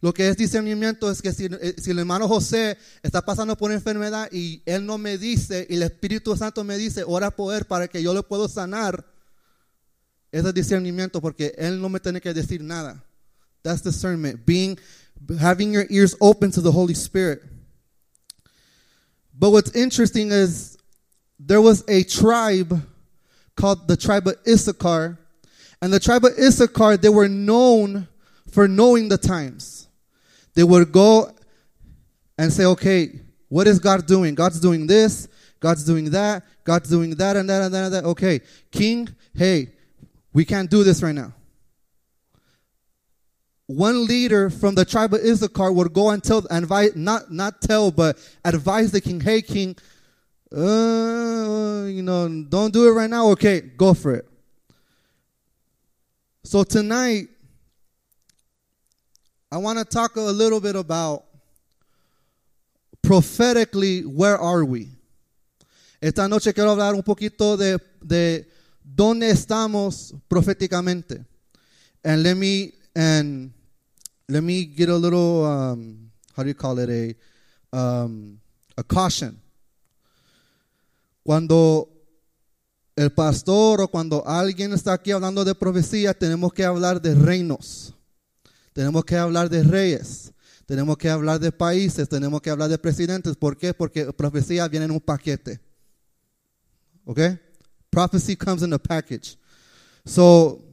Lo 0.00 0.12
que 0.12 0.28
es 0.28 0.36
discernimiento 0.36 1.10
es 1.10 1.20
que 1.20 1.32
si, 1.32 1.46
eh, 1.46 1.74
si, 1.76 1.90
el 1.90 1.98
hermano 1.98 2.26
José 2.28 2.78
está 3.02 3.24
pasando 3.24 3.56
por 3.56 3.72
enfermedad 3.72 4.28
y 4.32 4.62
él 4.64 4.86
no 4.86 4.96
me 4.96 5.18
dice 5.18 5.66
y 5.68 5.74
el 5.74 5.82
Espíritu 5.82 6.36
Santo 6.36 6.64
me 6.64 6.78
dice, 6.78 7.04
ora 7.06 7.34
él 7.36 7.64
para 7.64 7.88
que 7.88 8.02
yo 8.02 8.14
le 8.14 8.22
pueda 8.22 8.48
sanar, 8.48 9.04
ese 10.30 10.48
es 10.48 10.54
discernimiento 10.54 11.20
porque 11.20 11.52
él 11.58 11.80
no 11.80 11.88
me 11.88 12.00
tiene 12.00 12.20
que 12.20 12.32
decir 12.32 12.62
nada. 12.62 13.04
That's 13.62 13.82
discernment. 13.82 14.46
Being, 14.46 14.78
having 15.40 15.72
your 15.72 15.86
ears 15.90 16.16
open 16.20 16.52
to 16.52 16.62
the 16.62 16.70
Holy 16.70 16.94
Spirit. 16.94 17.42
But 19.34 19.50
what's 19.50 19.74
interesting 19.74 20.30
is 20.30 20.78
there 21.38 21.60
was 21.60 21.84
a 21.88 22.04
tribe 22.04 22.80
called 23.58 23.88
the 23.88 23.96
tribe 23.96 24.26
of 24.26 24.36
Issachar. 24.46 25.18
And 25.82 25.92
the 25.92 26.00
tribe 26.00 26.24
of 26.24 26.32
Issachar, 26.38 26.96
they 26.96 27.08
were 27.08 27.28
known 27.28 28.08
for 28.50 28.66
knowing 28.66 29.08
the 29.08 29.18
times. 29.18 29.88
They 30.54 30.62
would 30.64 30.90
go 30.92 31.32
and 32.38 32.52
say, 32.52 32.64
okay, 32.64 33.20
what 33.48 33.66
is 33.66 33.78
God 33.78 34.06
doing? 34.06 34.34
God's 34.34 34.60
doing 34.60 34.86
this, 34.86 35.28
God's 35.60 35.84
doing 35.84 36.10
that, 36.10 36.44
God's 36.64 36.88
doing 36.88 37.10
that 37.16 37.36
and 37.36 37.50
that 37.50 37.62
and 37.62 37.74
that 37.74 37.84
and 37.84 37.94
that. 37.94 38.04
Okay, 38.04 38.40
king, 38.70 39.08
hey, 39.34 39.72
we 40.32 40.44
can't 40.44 40.70
do 40.70 40.84
this 40.84 41.02
right 41.02 41.14
now. 41.14 41.32
One 43.66 44.06
leader 44.06 44.48
from 44.48 44.74
the 44.74 44.84
tribe 44.84 45.12
of 45.12 45.20
Issachar 45.20 45.72
would 45.72 45.92
go 45.92 46.10
and 46.10 46.22
tell, 46.22 46.46
advise, 46.50 46.96
not, 46.96 47.30
not 47.30 47.60
tell, 47.60 47.90
but 47.90 48.18
advise 48.44 48.92
the 48.92 49.00
king, 49.00 49.20
hey, 49.20 49.42
king, 49.42 49.76
uh, 50.54 51.86
you 51.86 52.02
know, 52.02 52.44
don't 52.48 52.72
do 52.72 52.88
it 52.88 52.92
right 52.92 53.10
now. 53.10 53.28
Okay, 53.30 53.60
go 53.60 53.94
for 53.94 54.14
it. 54.14 54.28
So 56.44 56.64
tonight, 56.64 57.28
I 59.52 59.58
want 59.58 59.78
to 59.78 59.84
talk 59.84 60.16
a 60.16 60.20
little 60.20 60.60
bit 60.60 60.76
about 60.76 61.24
prophetically, 63.02 64.02
where 64.02 64.38
are 64.38 64.64
we? 64.64 64.88
Esta 66.00 66.28
noche 66.28 66.54
quiero 66.54 66.70
hablar 66.70 66.94
un 66.94 67.02
poquito 67.02 67.56
de, 67.56 67.78
de 68.02 68.46
dónde 68.84 69.30
estamos 69.30 70.14
proféticamente. 70.28 71.24
And 72.04 72.22
let 72.22 72.36
me 72.36 72.72
and 72.94 73.52
let 74.28 74.42
me 74.42 74.64
get 74.64 74.88
a 74.88 74.94
little 74.94 75.44
um, 75.44 76.10
how 76.36 76.42
do 76.42 76.48
you 76.48 76.54
call 76.54 76.78
it 76.78 76.88
a 76.88 77.76
um, 77.76 78.38
a 78.76 78.82
caution. 78.84 79.40
Cuando 81.28 81.90
el 82.96 83.12
pastor 83.12 83.82
o 83.82 83.88
cuando 83.88 84.26
alguien 84.26 84.72
está 84.72 84.94
aquí 84.94 85.10
hablando 85.10 85.44
de 85.44 85.54
profecía, 85.54 86.14
tenemos 86.14 86.54
que 86.54 86.64
hablar 86.64 87.02
de 87.02 87.14
reinos. 87.14 87.92
Tenemos 88.72 89.04
que 89.04 89.14
hablar 89.14 89.50
de 89.50 89.62
reyes. 89.62 90.32
Tenemos 90.64 90.96
que 90.96 91.10
hablar 91.10 91.38
de 91.38 91.52
países, 91.52 92.08
tenemos 92.08 92.40
que 92.40 92.48
hablar 92.48 92.70
de 92.70 92.78
presidentes. 92.78 93.36
¿Por 93.36 93.58
qué? 93.58 93.74
Porque 93.74 94.10
profecía 94.14 94.66
viene 94.68 94.86
en 94.86 94.92
un 94.92 95.00
paquete. 95.00 95.60
¿Ok? 97.04 97.20
Prophecy 97.90 98.34
comes 98.34 98.62
in 98.62 98.72
a 98.72 98.78
package. 98.78 99.36
So, 100.06 100.64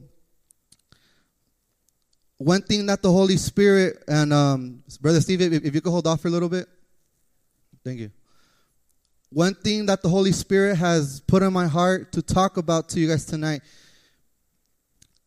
one 2.38 2.62
thing 2.62 2.86
that 2.86 3.02
the 3.02 3.12
Holy 3.12 3.36
Spirit 3.36 4.02
and 4.08 4.32
um, 4.32 4.82
Brother 5.02 5.20
Steve, 5.20 5.42
if, 5.42 5.66
if 5.66 5.74
you 5.74 5.82
could 5.82 5.92
hold 5.92 6.06
off 6.06 6.22
for 6.22 6.28
a 6.28 6.30
little 6.30 6.48
bit. 6.48 6.66
Thank 7.84 7.98
you. 7.98 8.10
One 9.36 9.52
thing 9.52 9.84
that 9.84 10.00
the 10.00 10.08
Holy 10.08 10.32
Spirit 10.32 10.76
has 10.76 11.20
put 11.20 11.42
in 11.42 11.52
my 11.52 11.66
heart 11.66 12.10
to 12.12 12.22
talk 12.22 12.56
about 12.56 12.88
to 12.88 12.98
you 12.98 13.06
guys 13.06 13.26
tonight. 13.26 13.60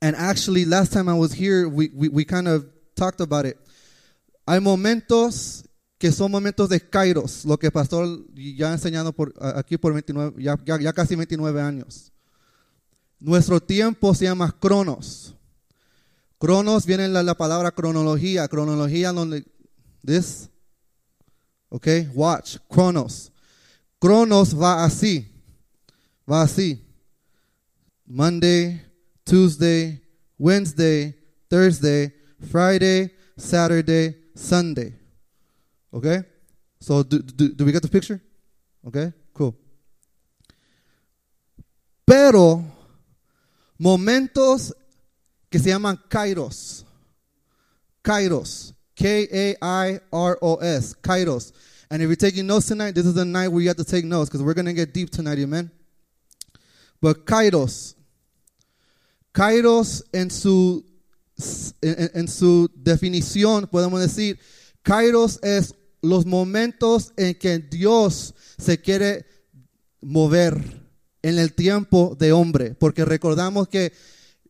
And 0.01 0.15
actually, 0.15 0.65
last 0.65 0.91
time 0.91 1.07
I 1.07 1.13
was 1.13 1.31
here, 1.31 1.69
we, 1.69 1.91
we, 1.93 2.09
we 2.09 2.25
kind 2.25 2.47
of 2.47 2.65
talked 2.95 3.21
about 3.21 3.45
it. 3.45 3.55
Hay 4.47 4.57
momentos 4.61 5.63
que 5.99 6.11
son 6.11 6.31
momentos 6.31 6.69
de 6.69 6.79
kairos, 6.79 7.45
lo 7.45 7.57
que 7.57 7.69
pastor 7.69 8.25
ya 8.33 8.71
ha 8.71 8.73
enseñado 8.73 9.13
por, 9.13 9.31
aquí 9.55 9.77
por 9.77 9.93
29, 9.93 10.41
ya, 10.41 10.57
ya, 10.65 10.79
ya 10.79 10.91
casi 10.91 11.15
29 11.15 11.61
años. 11.61 12.11
Nuestro 13.19 13.59
tiempo 13.59 14.15
se 14.15 14.25
llama 14.25 14.57
cronos. 14.59 15.35
Cronos 16.39 16.87
viene 16.87 17.07
la, 17.09 17.21
la 17.21 17.35
palabra 17.35 17.69
cronología, 17.69 18.47
cronología 18.47 19.11
donde, 19.11 19.45
this, 20.03 20.49
ok, 21.69 21.87
watch, 22.15 22.57
cronos. 22.67 23.31
Cronos 23.99 24.53
va 24.53 24.85
así, 24.85 25.27
va 26.25 26.41
así. 26.43 26.81
Monday, 28.05 28.81
Tuesday, 29.25 30.01
Wednesday, 30.37 31.13
Thursday, 31.49 32.11
Friday, 32.49 33.11
Saturday, 33.37 34.15
Sunday. 34.35 34.93
Okay? 35.93 36.23
So, 36.79 37.03
do, 37.03 37.19
do, 37.19 37.49
do 37.49 37.65
we 37.65 37.71
get 37.71 37.81
the 37.81 37.89
picture? 37.89 38.21
Okay? 38.87 39.11
Cool. 39.33 39.53
Pero, 42.05 42.63
momentos 43.77 44.73
que 45.49 45.59
se 45.59 45.69
llaman 45.69 45.97
kairos. 46.09 46.85
Kairos. 48.01 48.73
K-A-I-R-O-S. 48.95 49.63
Kairos. 51.01 51.53
And 51.91 52.03
if 52.03 52.07
you're 52.07 52.15
taking 52.15 52.45
notes 52.45 52.67
tonight, 52.67 52.93
this 52.93 53.05
is 53.05 53.15
the 53.15 53.25
night 53.25 53.47
where 53.47 53.61
you 53.61 53.67
have 53.67 53.77
to 53.77 53.83
take 53.83 54.05
notes 54.05 54.29
because 54.29 54.43
we're 54.43 54.53
going 54.53 54.67
to 54.67 54.73
get 54.73 54.93
deep 54.93 55.09
tonight, 55.09 55.39
amen? 55.39 55.71
But 57.01 57.25
kairos. 57.25 57.95
Kairos 59.33 60.03
en 60.13 60.29
su, 60.29 60.85
en, 61.81 62.27
su 62.27 62.69
definición, 62.75 63.67
podemos 63.67 64.01
decir, 64.01 64.39
kairos 64.83 65.39
es 65.41 65.73
los 66.01 66.25
momentos 66.25 67.11
en 67.17 67.35
que 67.35 67.57
Dios 67.57 68.35
se 68.57 68.79
quiere 68.79 69.25
mover 70.01 70.81
en 71.23 71.39
el 71.39 71.53
tiempo 71.53 72.15
de 72.19 72.31
hombre, 72.33 72.75
porque 72.75 73.03
recordamos 73.03 73.67
que 73.67 73.93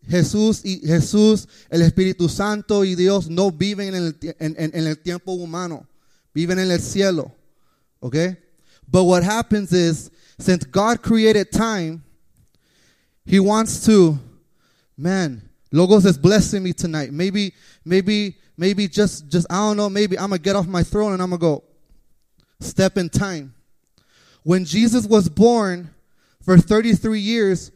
Jesús 0.08 0.62
y 0.66 0.80
Jesús, 0.80 1.48
el 1.70 1.84
Espíritu 1.84 2.28
Santo 2.30 2.84
y 2.84 2.96
Dios 2.96 3.30
no 3.30 3.52
viven 3.52 3.96
en 3.96 4.04
el, 4.04 4.18
en 4.40 4.88
el 4.88 5.00
tiempo 5.00 5.34
humano, 5.34 5.88
viven 6.36 6.60
en 6.60 6.72
el 6.72 6.80
cielo. 6.80 7.32
Okay? 8.02 8.38
But 8.88 9.04
what 9.04 9.24
happens 9.24 9.72
is, 9.74 10.12
since 10.38 10.64
God 10.64 11.02
created 11.02 11.52
time, 11.52 12.04
He 13.26 13.40
wants 13.40 13.86
to, 13.86 14.18
man, 14.98 15.48
Logos 15.72 16.06
is 16.06 16.18
blessing 16.18 16.64
me 16.64 16.74
tonight. 16.74 17.12
Maybe, 17.12 17.54
maybe, 17.86 18.38
maybe 18.58 18.88
just, 18.88 19.30
just, 19.30 19.46
I 19.50 19.58
don't 19.58 19.78
know, 19.78 19.90
maybe 19.90 20.18
I'm 20.18 20.30
gonna 20.30 20.40
get 20.40 20.56
off 20.56 20.66
my 20.66 20.84
throne 20.84 21.14
and 21.14 21.22
I'm 21.22 21.30
gonna 21.30 21.40
go 21.40 21.64
step 22.60 22.98
in 22.98 23.10
time. 23.10 23.54
When 24.44 24.66
Jesus 24.66 25.06
was 25.06 25.30
born, 25.30 25.92
for 26.50 26.58
33 26.58 27.20
years, 27.20 27.72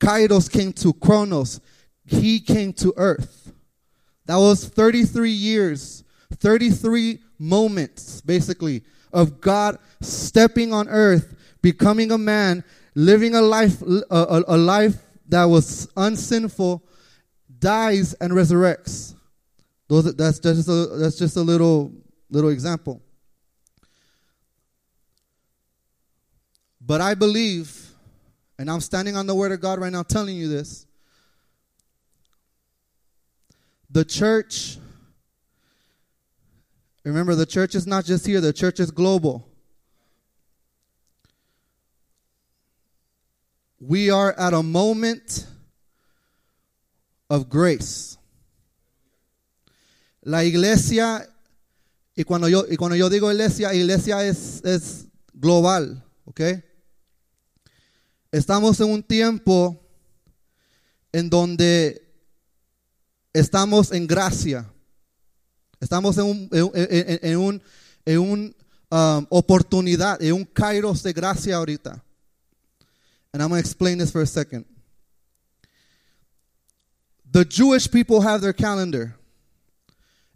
Kairos 0.00 0.50
came 0.50 0.72
to 0.72 0.92
Chronos. 0.92 1.60
He 2.04 2.40
came 2.40 2.72
to 2.72 2.92
earth. 2.96 3.52
That 4.26 4.36
was 4.36 4.64
33 4.64 5.30
years, 5.30 6.02
33 6.34 7.20
moments, 7.40 8.20
basically, 8.20 8.84
of 9.12 9.40
God 9.40 9.78
stepping 10.00 10.72
on 10.72 10.88
earth, 10.88 11.34
becoming 11.62 12.12
a 12.12 12.18
man, 12.18 12.62
living 12.94 13.34
a 13.34 13.40
life, 13.40 13.82
a, 13.82 14.02
a, 14.10 14.44
a 14.48 14.56
life 14.56 14.96
that 15.28 15.44
was 15.44 15.88
unsinful, 15.96 16.84
dies 17.58 18.14
and 18.14 18.32
resurrects. 18.32 19.14
Those, 19.88 20.14
that's, 20.14 20.38
just 20.38 20.68
a, 20.68 20.86
that's 20.98 21.18
just 21.18 21.36
a 21.36 21.40
little, 21.40 21.92
little 22.30 22.50
example. 22.50 23.00
But 26.80 27.00
I 27.00 27.14
believe, 27.14 27.90
and 28.58 28.70
I'm 28.70 28.80
standing 28.80 29.16
on 29.16 29.26
the 29.26 29.34
word 29.34 29.52
of 29.52 29.60
God 29.60 29.78
right 29.78 29.92
now 29.92 30.02
telling 30.02 30.36
you 30.36 30.48
this, 30.48 30.86
the 33.90 34.04
church, 34.04 34.78
remember, 37.04 37.34
the 37.34 37.46
church 37.46 37.74
is 37.74 37.86
not 37.86 38.04
just 38.04 38.26
here, 38.26 38.40
the 38.40 38.52
church 38.52 38.80
is 38.80 38.90
global. 38.90 39.48
We 43.80 44.10
are 44.10 44.38
at 44.38 44.52
a 44.52 44.62
moment 44.62 45.46
of 47.30 47.48
grace. 47.48 48.18
La 50.22 50.44
iglesia, 50.44 51.26
y 52.14 52.24
cuando 52.24 52.48
yo, 52.48 52.64
y 52.70 52.76
cuando 52.76 52.96
yo 52.96 53.08
digo 53.08 53.30
iglesia, 53.30 53.72
iglesia 53.72 54.22
es, 54.26 54.62
es 54.64 55.06
global, 55.32 56.04
¿ok? 56.26 56.40
Estamos 58.30 58.78
en 58.80 58.90
un 58.90 59.02
tiempo 59.02 59.80
en 61.12 61.30
donde 61.30 62.06
estamos 63.32 63.92
en 63.92 64.06
gracia. 64.06 64.70
Estamos 65.80 66.18
en 66.18 66.24
un, 66.24 66.48
en, 66.52 66.70
en, 66.74 67.18
en 67.22 67.38
un, 67.38 67.62
en 68.06 68.18
un 68.18 68.54
um, 68.90 69.26
oportunidad, 69.30 70.22
en 70.22 70.34
un 70.34 70.44
kairos 70.44 71.02
de 71.02 71.12
gracia 71.12 71.56
ahorita. 71.56 72.02
And 73.32 73.42
I'm 73.42 73.48
going 73.48 73.62
to 73.62 73.66
explain 73.66 73.98
this 73.98 74.10
for 74.10 74.22
a 74.22 74.26
second. 74.26 74.64
The 77.32 77.44
Jewish 77.44 77.88
people 77.88 78.20
have 78.20 78.40
their 78.40 78.52
calendar, 78.52 79.14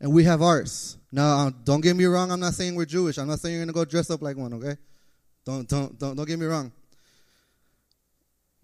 and 0.01 0.13
we 0.13 0.25
have 0.25 0.43
ours. 0.43 0.97
Now, 1.11 1.51
don't 1.51 1.81
get 1.81 1.97
me 1.97 2.05
wrong. 2.05 2.31
I'm 2.31 2.41
not 2.41 2.55
saying 2.55 2.75
we're 2.75 2.85
Jewish. 2.85 3.19
I'm 3.19 3.27
not 3.27 3.41
saying 3.41 3.55
you're 3.55 3.65
gonna 3.65 3.73
go 3.73 3.85
dress 3.85 4.11
up 4.11 4.23
like 4.23 4.37
one. 4.37 4.53
Okay? 4.55 4.77
Don't 5.45 5.69
don't 5.69 5.99
don't 5.99 6.17
don't 6.17 6.27
get 6.27 6.39
me 6.39 6.47
wrong. 6.47 6.73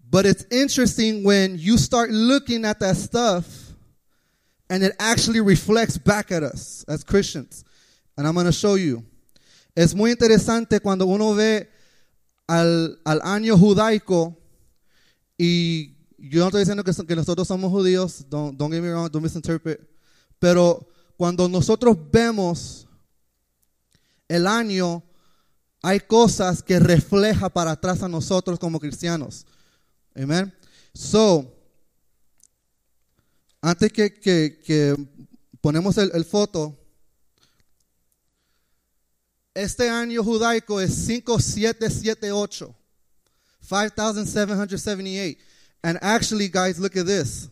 But 0.09 0.25
it's 0.25 0.45
interesting 0.51 1.23
when 1.23 1.57
you 1.57 1.77
start 1.77 2.09
looking 2.09 2.65
at 2.65 2.79
that 2.79 2.97
stuff, 2.97 3.70
and 4.71 4.83
it 4.83 4.95
actually 4.99 5.41
reflects 5.41 5.97
back 5.97 6.31
at 6.31 6.43
us 6.43 6.85
as 6.87 7.03
Christians. 7.03 7.65
And 8.17 8.25
I'm 8.25 8.33
gonna 8.33 8.53
show 8.53 8.75
you. 8.75 9.03
Es 9.75 9.93
muy 9.93 10.11
interesante 10.11 10.79
cuando 10.79 11.05
uno 11.05 11.33
ve 11.33 11.69
al, 12.47 12.97
al 13.03 13.19
año 13.21 13.57
judaico 13.57 14.37
y 15.37 15.97
yo 16.17 16.39
no 16.39 16.47
estoy 16.47 16.61
diciendo 16.61 16.85
que, 16.85 16.93
que 17.05 17.15
nosotros 17.15 17.47
somos 17.47 17.69
judíos, 17.69 18.25
don't, 18.29 18.57
don't 18.57 18.71
get 18.71 18.81
me 18.81 18.89
wrong, 18.89 19.09
don't 19.11 19.21
misinterpret, 19.21 19.81
pero 20.39 20.87
cuando 21.17 21.49
nosotros 21.49 21.97
vemos 22.09 22.87
el 24.29 24.47
año, 24.47 25.03
hay 25.81 25.99
cosas 25.99 26.63
que 26.63 26.79
refleja 26.79 27.49
para 27.49 27.71
atrás 27.71 28.03
a 28.03 28.07
nosotros 28.07 28.57
como 28.57 28.79
cristianos. 28.79 29.45
Amen. 30.15 30.53
So, 30.93 31.60
antes 33.61 33.91
que, 33.91 34.09
que, 34.09 34.59
que 34.65 34.95
ponemos 35.61 35.97
el, 35.97 36.11
el, 36.13 36.25
foto, 36.25 36.77
este 39.53 39.89
año 39.89 40.23
judaico 40.23 40.79
es 40.79 41.05
5778, 41.05 42.75
5778. 43.61 45.37
And 45.83 45.99
actually, 46.01 46.47
guys, 46.47 46.79
look 46.79 46.95
at 46.95 47.05
this. 47.05 47.49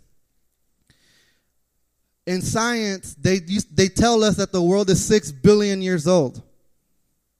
In 2.25 2.41
science, 2.41 3.15
they, 3.15 3.39
they 3.39 3.89
tell 3.89 4.23
us 4.23 4.35
that 4.37 4.51
the 4.51 4.61
world 4.61 4.89
is 4.89 5.03
six 5.03 5.31
billion 5.31 5.81
years 5.81 6.05
old, 6.05 6.41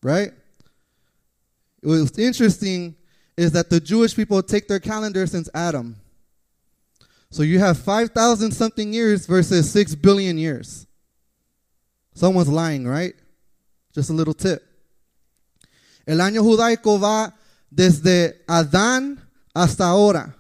right? 0.02 0.32
What's 1.82 2.18
interesting 2.18 2.96
is 3.38 3.52
that 3.52 3.70
the 3.70 3.80
Jewish 3.80 4.16
people 4.16 4.42
take 4.42 4.68
their 4.68 4.80
calendar 4.80 5.26
since 5.28 5.48
Adam. 5.54 5.96
So 7.32 7.44
you 7.44 7.60
have 7.60 7.78
5,000 7.78 8.52
something 8.52 8.92
years 8.92 9.28
versus 9.28 9.72
6 9.72 9.96
billion 9.96 10.38
years. 10.38 10.88
Someone's 12.14 12.50
lying, 12.50 12.88
right? 12.88 13.14
Just 13.94 14.10
a 14.10 14.14
little 14.14 14.34
tip. 14.34 14.64
El 16.06 16.22
año 16.22 16.42
judaico 16.42 17.00
va 17.00 17.34
desde 17.70 18.44
Adán 18.48 19.20
hasta 19.54 19.86
ahora. 19.86 20.36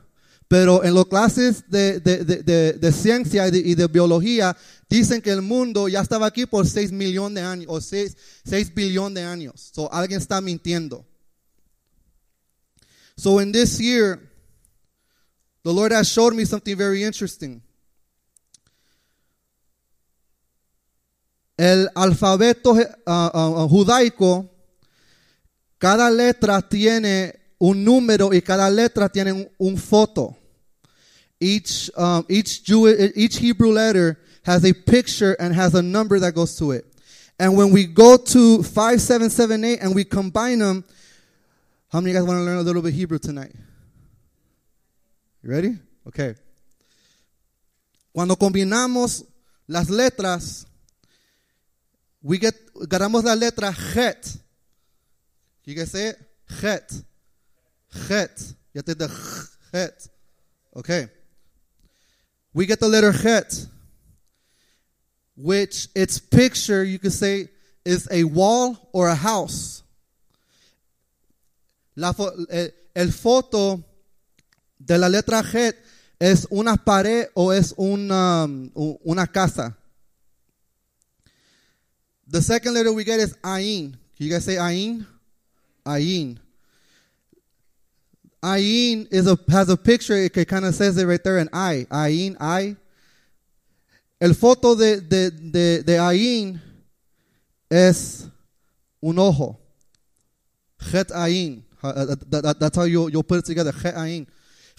Pero 0.47 0.83
en 0.83 0.95
las 0.95 1.05
clases 1.05 1.69
de, 1.69 1.99
de, 1.99 2.25
de, 2.25 2.73
de 2.73 2.91
ciencia 2.91 3.47
y, 3.47 3.75
de, 3.75 3.87
biología 3.87 4.57
dicen 4.89 5.21
que 5.21 5.29
el 5.29 5.43
mundo 5.43 5.87
ya 5.87 6.01
estaba 6.01 6.25
aquí 6.25 6.47
por 6.47 6.67
6 6.67 6.91
millones 6.91 7.35
de 7.35 7.47
años 7.47 7.67
o 7.69 7.79
6, 7.79 8.17
6 8.45 8.73
billones 8.73 9.13
de 9.13 9.23
años. 9.23 9.69
So 9.75 9.93
alguien 9.93 10.19
está 10.19 10.41
mintiendo. 10.41 11.05
So 13.15 13.39
in 13.39 13.51
this 13.51 13.77
year, 13.77 14.19
the 15.69 15.75
Lord 15.75 15.91
has 15.91 16.11
showed 16.11 16.33
me 16.33 16.45
something 16.45 16.75
very 16.75 17.03
interesting. 17.03 17.61
El 21.59 21.87
alfabeto 21.95 22.75
uh, 23.05 23.29
uh, 23.31 23.67
judaico, 23.67 24.49
cada 25.77 26.09
letra 26.09 26.67
tiene 26.67 27.35
un 27.59 27.85
número 27.85 28.33
y 28.33 28.41
cada 28.41 28.67
letra 28.71 29.09
tiene 29.09 29.47
un, 29.59 29.77
foto. 29.77 30.35
Each, 31.39 31.91
um, 31.95 32.25
each, 32.27 32.63
Jewish, 32.63 33.11
each 33.15 33.37
Hebrew 33.37 33.71
letter 33.71 34.17
has 34.45 34.65
a 34.65 34.73
picture 34.73 35.33
and 35.33 35.53
has 35.53 35.75
a 35.75 35.83
number 35.83 36.17
that 36.17 36.33
goes 36.33 36.55
to 36.57 36.71
it. 36.71 36.85
And 37.37 37.55
when 37.55 37.69
we 37.69 37.85
go 37.85 38.17
to 38.17 38.63
5778 38.63 39.83
and 39.83 39.93
we 39.93 40.03
combine 40.03 40.57
them, 40.57 40.83
how 41.91 42.01
many 42.01 42.09
of 42.09 42.15
you 42.15 42.21
guys 42.21 42.27
want 42.27 42.39
to 42.39 42.43
learn 42.43 42.57
a 42.57 42.63
little 42.63 42.81
bit 42.81 42.89
of 42.89 42.95
Hebrew 42.95 43.19
tonight? 43.19 43.53
Ready? 45.49 45.79
Okay. 46.05 46.35
Cuando 48.11 48.35
combinamos 48.35 49.25
las 49.65 49.89
letras, 49.89 50.67
we 52.21 52.37
get, 52.37 52.55
ganamos 52.87 53.23
la 53.23 53.33
letra 53.33 53.71
het. 53.71 54.37
You 55.63 55.73
guys 55.75 55.89
say 55.89 56.09
it? 56.09 56.19
Het. 56.61 57.03
Het. 58.07 58.55
You 58.73 58.83
to 58.83 58.93
the 58.93 59.09
het. 59.71 60.07
Okay. 60.75 61.09
We 62.53 62.67
get 62.67 62.79
the 62.79 62.87
letter 62.87 63.11
Het, 63.11 63.67
which 65.35 65.87
its 65.95 66.19
picture, 66.19 66.83
you 66.83 66.99
could 66.99 67.13
say, 67.13 67.49
is 67.83 68.07
a 68.11 68.23
wall 68.23 68.89
or 68.91 69.07
a 69.07 69.15
house. 69.15 69.81
La 71.95 72.13
fo- 72.13 72.45
eh, 72.51 72.69
el 72.95 73.07
foto 73.07 73.83
de 74.79 74.97
la 74.97 75.07
letra 75.09 75.43
Het 75.43 75.75
es 76.19 76.47
una 76.49 76.75
pared 76.77 77.27
o 77.35 77.51
es 77.51 77.73
una, 77.77 78.43
um, 78.45 78.71
una 79.05 79.27
casa. 79.27 79.75
The 82.27 82.41
second 82.41 82.73
letter 82.73 82.91
we 82.93 83.03
get 83.03 83.19
is 83.19 83.35
Ain. 83.43 83.91
Can 84.17 84.27
you 84.27 84.29
guys 84.29 84.45
say 84.45 84.57
Ain? 84.57 85.05
Ain. 85.85 86.39
Ain 88.43 89.07
has 89.49 89.69
a 89.69 89.75
picture. 89.77 90.15
It 90.15 90.47
kind 90.47 90.65
of 90.65 90.75
says 90.75 90.97
it 90.97 91.05
right 91.05 91.23
there. 91.23 91.39
An 91.39 91.49
eye. 91.51 91.85
Ain. 91.91 92.37
Eye. 92.39 92.75
El 94.21 94.33
foto 94.33 94.75
de 94.75 94.99
de 95.83 95.97
Ain 95.99 96.61
es 97.69 98.27
un 99.01 99.17
ojo. 99.17 99.57
Het 100.91 101.11
Ain. 101.11 101.63
Uh, 101.81 102.05
that- 102.05 102.29
that- 102.43 102.59
that's 102.59 102.75
how 102.77 102.83
you 102.83 103.23
put 103.23 103.39
it 103.39 103.45
together. 103.45 103.71
Het 103.71 103.95
Ain. 103.95 104.27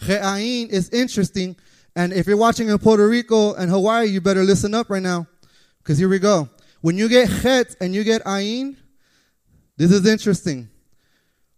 Het 0.00 0.22
Ain 0.22 0.68
is 0.70 0.88
interesting. 0.88 1.56
And 1.94 2.12
if 2.12 2.26
you're 2.26 2.36
watching 2.36 2.68
in 2.68 2.78
Puerto 2.78 3.06
Rico 3.06 3.54
and 3.54 3.70
Hawaii, 3.70 4.08
you 4.08 4.20
better 4.20 4.42
listen 4.42 4.74
up 4.74 4.88
right 4.90 5.02
now. 5.02 5.26
Because 5.78 5.98
here 5.98 6.08
we 6.08 6.18
go. 6.18 6.48
When 6.80 6.96
you 6.96 7.08
get 7.08 7.28
Het 7.28 7.76
and 7.80 7.94
you 7.94 8.04
get 8.04 8.22
Ain, 8.26 8.76
this 9.76 9.90
is 9.90 10.06
interesting. 10.06 10.68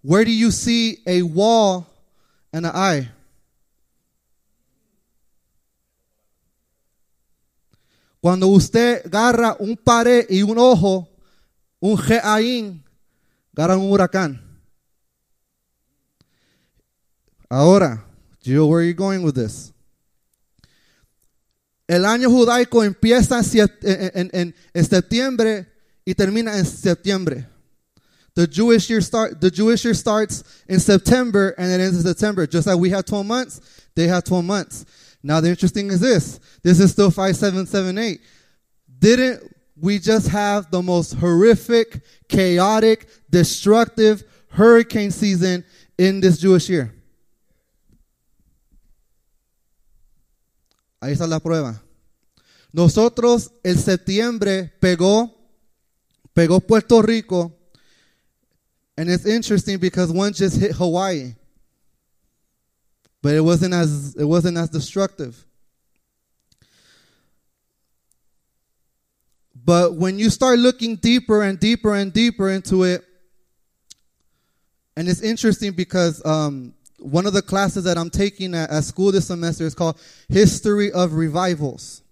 Where 0.01 0.25
do 0.25 0.33
you 0.33 0.51
see 0.51 0.99
a 1.07 1.23
wall 1.23 1.87
and 2.53 2.67
an 2.67 2.73
eye? 2.75 3.09
Cuando 8.21 8.47
usted 8.49 9.05
agarra 9.05 9.57
un 9.59 9.77
pared 9.77 10.27
y 10.31 10.43
un 10.43 10.57
ojo, 10.57 11.09
un 11.81 11.97
Geaín, 11.97 12.83
agarra 13.53 13.77
un 13.77 13.91
huracán. 13.91 14.41
Ahora, 17.51 18.05
Gio, 18.45 18.69
where 18.69 18.81
are 18.81 18.85
you 18.85 18.95
going 18.95 19.23
with 19.23 19.35
this? 19.35 19.73
El 21.89 22.03
año 22.05 22.29
judaico 22.31 22.83
empieza 22.83 23.41
en, 23.83 24.11
en- 24.15 24.31
en- 24.33 24.55
en 24.75 24.85
septiembre 24.85 25.67
y 26.07 26.15
termina 26.15 26.57
en 26.59 26.65
septiembre. 26.65 27.47
The 28.35 28.47
Jewish 28.47 28.89
year 28.89 29.03
start 29.03 29.41
the 29.43 29.51
Jewish 29.51 29.85
year 29.85 29.93
starts 29.95 30.43
in 30.67 30.81
September 30.81 31.55
and 31.59 31.71
it 31.71 31.81
ends 31.81 31.97
in 31.99 32.03
September. 32.03 32.47
Just 32.47 32.67
like 32.67 32.79
we 32.79 32.89
have 32.91 33.05
12 33.05 33.27
months, 33.27 33.61
they 33.95 34.07
have 34.09 34.25
12 34.25 34.45
months. 34.45 34.87
Now 35.23 35.41
the 35.41 35.51
interesting 35.51 35.89
is 35.89 36.01
this. 36.01 36.41
This 36.63 36.81
is 36.81 36.93
still 36.93 37.11
5778. 37.11 38.21
Didn't 38.99 39.55
we 39.79 39.99
just 39.99 40.29
have 40.29 40.71
the 40.71 40.81
most 40.83 41.13
horrific, 41.15 42.01
chaotic, 42.29 43.07
destructive 43.29 44.25
hurricane 44.49 45.11
season 45.11 45.65
in 45.99 46.21
this 46.21 46.39
Jewish 46.39 46.71
year? 46.71 46.95
Ahí 51.03 51.15
está 51.15 51.27
la 51.27 51.41
prueba. 51.41 51.83
Nosotros 52.73 53.51
el 53.65 53.77
septiembre 53.77 54.73
pegó 54.81 55.35
pegó 56.33 56.61
Puerto 56.61 57.03
Rico 57.03 57.53
and 58.97 59.11
it's 59.11 59.27
interesting 59.27 59.79
because 59.79 60.13
one 60.13 60.33
just 60.33 60.61
hit 60.61 60.71
Hawaii. 60.71 61.35
But 63.21 63.35
it 63.35 63.41
wasn't 63.41 63.75
as 63.75 64.15
it 64.15 64.25
wasn't 64.25 64.57
as 64.57 64.69
destructive. 64.71 65.45
But 69.65 69.97
when 69.97 70.21
you 70.21 70.31
start 70.31 70.61
looking 70.61 70.95
deeper 70.97 71.43
and 71.43 71.59
deeper 71.59 71.97
and 71.97 72.13
deeper 72.13 72.49
into 72.49 72.85
it, 72.85 73.05
and 74.97 75.09
it's 75.09 75.21
interesting 75.21 75.73
because 75.73 76.25
um, 76.25 76.75
one 77.03 77.27
of 77.27 77.33
the 77.33 77.43
classes 77.43 77.85
that 77.85 77.99
I'm 77.99 78.11
taking 78.11 78.55
at, 78.55 78.71
at 78.71 78.85
school 78.85 79.13
this 79.13 79.27
semester 79.27 79.65
is 79.65 79.75
called 79.75 80.01
History 80.29 80.93
of 80.93 81.13
Revivals. 81.13 82.03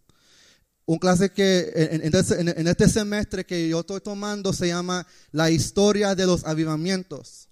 Un 0.86 0.98
clase 0.98 1.32
que 1.32 1.70
en, 1.74 2.02
en 2.02 2.48
en 2.48 2.66
este 2.66 2.88
semestre 2.88 3.46
que 3.46 3.68
yo 3.68 3.80
estoy 3.80 4.00
tomando 4.00 4.52
se 4.52 4.66
llama 4.66 5.06
La 5.32 5.48
Historia 5.48 6.14
de 6.16 6.26
los 6.26 6.42
Avivamientos. 6.42 7.46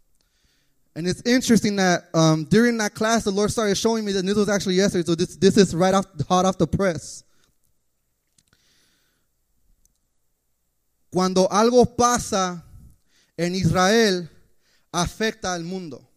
And 0.97 1.07
it's 1.07 1.23
interesting 1.25 1.77
that 1.77 2.09
um, 2.13 2.45
during 2.51 2.77
that 2.79 2.95
class, 2.95 3.23
the 3.23 3.31
Lord 3.31 3.53
started 3.53 3.77
showing 3.77 4.05
me 4.05 4.11
that 4.13 4.27
this 4.27 4.37
was 4.37 4.49
actually 4.49 4.75
yesterday, 4.75 5.05
so 5.07 5.15
this, 5.15 5.37
this 5.37 5.57
is 5.57 5.73
right 5.73 5.95
off, 5.95 6.07
hot 6.29 6.45
off 6.45 6.59
the 6.59 6.67
press. 6.67 7.23
Cuando 11.13 11.47
algo 11.47 11.97
pasa 11.97 12.65
en 13.39 13.55
Israel, 13.55 14.29
afecta 14.93 15.55
al 15.55 15.63
mundo. 15.63 16.08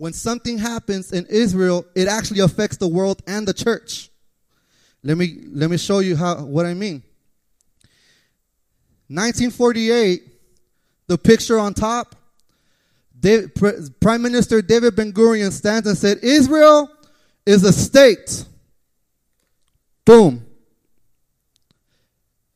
When 0.00 0.14
something 0.14 0.56
happens 0.56 1.12
in 1.12 1.26
Israel, 1.26 1.84
it 1.94 2.08
actually 2.08 2.40
affects 2.40 2.78
the 2.78 2.88
world 2.88 3.20
and 3.26 3.46
the 3.46 3.52
church. 3.52 4.08
Let 5.02 5.18
me 5.18 5.42
let 5.52 5.68
me 5.68 5.76
show 5.76 5.98
you 5.98 6.16
how 6.16 6.36
what 6.36 6.64
I 6.64 6.72
mean. 6.72 7.02
1948, 9.08 10.22
the 11.06 11.18
picture 11.18 11.58
on 11.58 11.74
top, 11.74 12.16
David, 13.18 13.54
Prime 14.00 14.22
Minister 14.22 14.62
David 14.62 14.96
Ben 14.96 15.12
Gurion 15.12 15.52
stands 15.52 15.86
and 15.86 15.98
said, 15.98 16.20
"Israel 16.22 16.90
is 17.44 17.62
a 17.64 17.72
state." 17.74 18.46
Boom. 20.06 20.46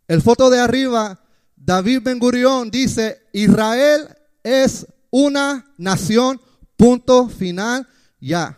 El 0.09 0.23
foto 0.23 0.49
de 0.49 0.57
arriba, 0.57 1.19
David 1.63 2.05
Ben 2.05 2.19
Gurion 2.19 2.71
dice, 2.71 3.19
Israel 3.35 4.09
es 4.43 4.87
una 5.13 5.63
nación, 5.79 6.41
punto 6.77 7.29
final, 7.29 7.87
ya. 8.21 8.57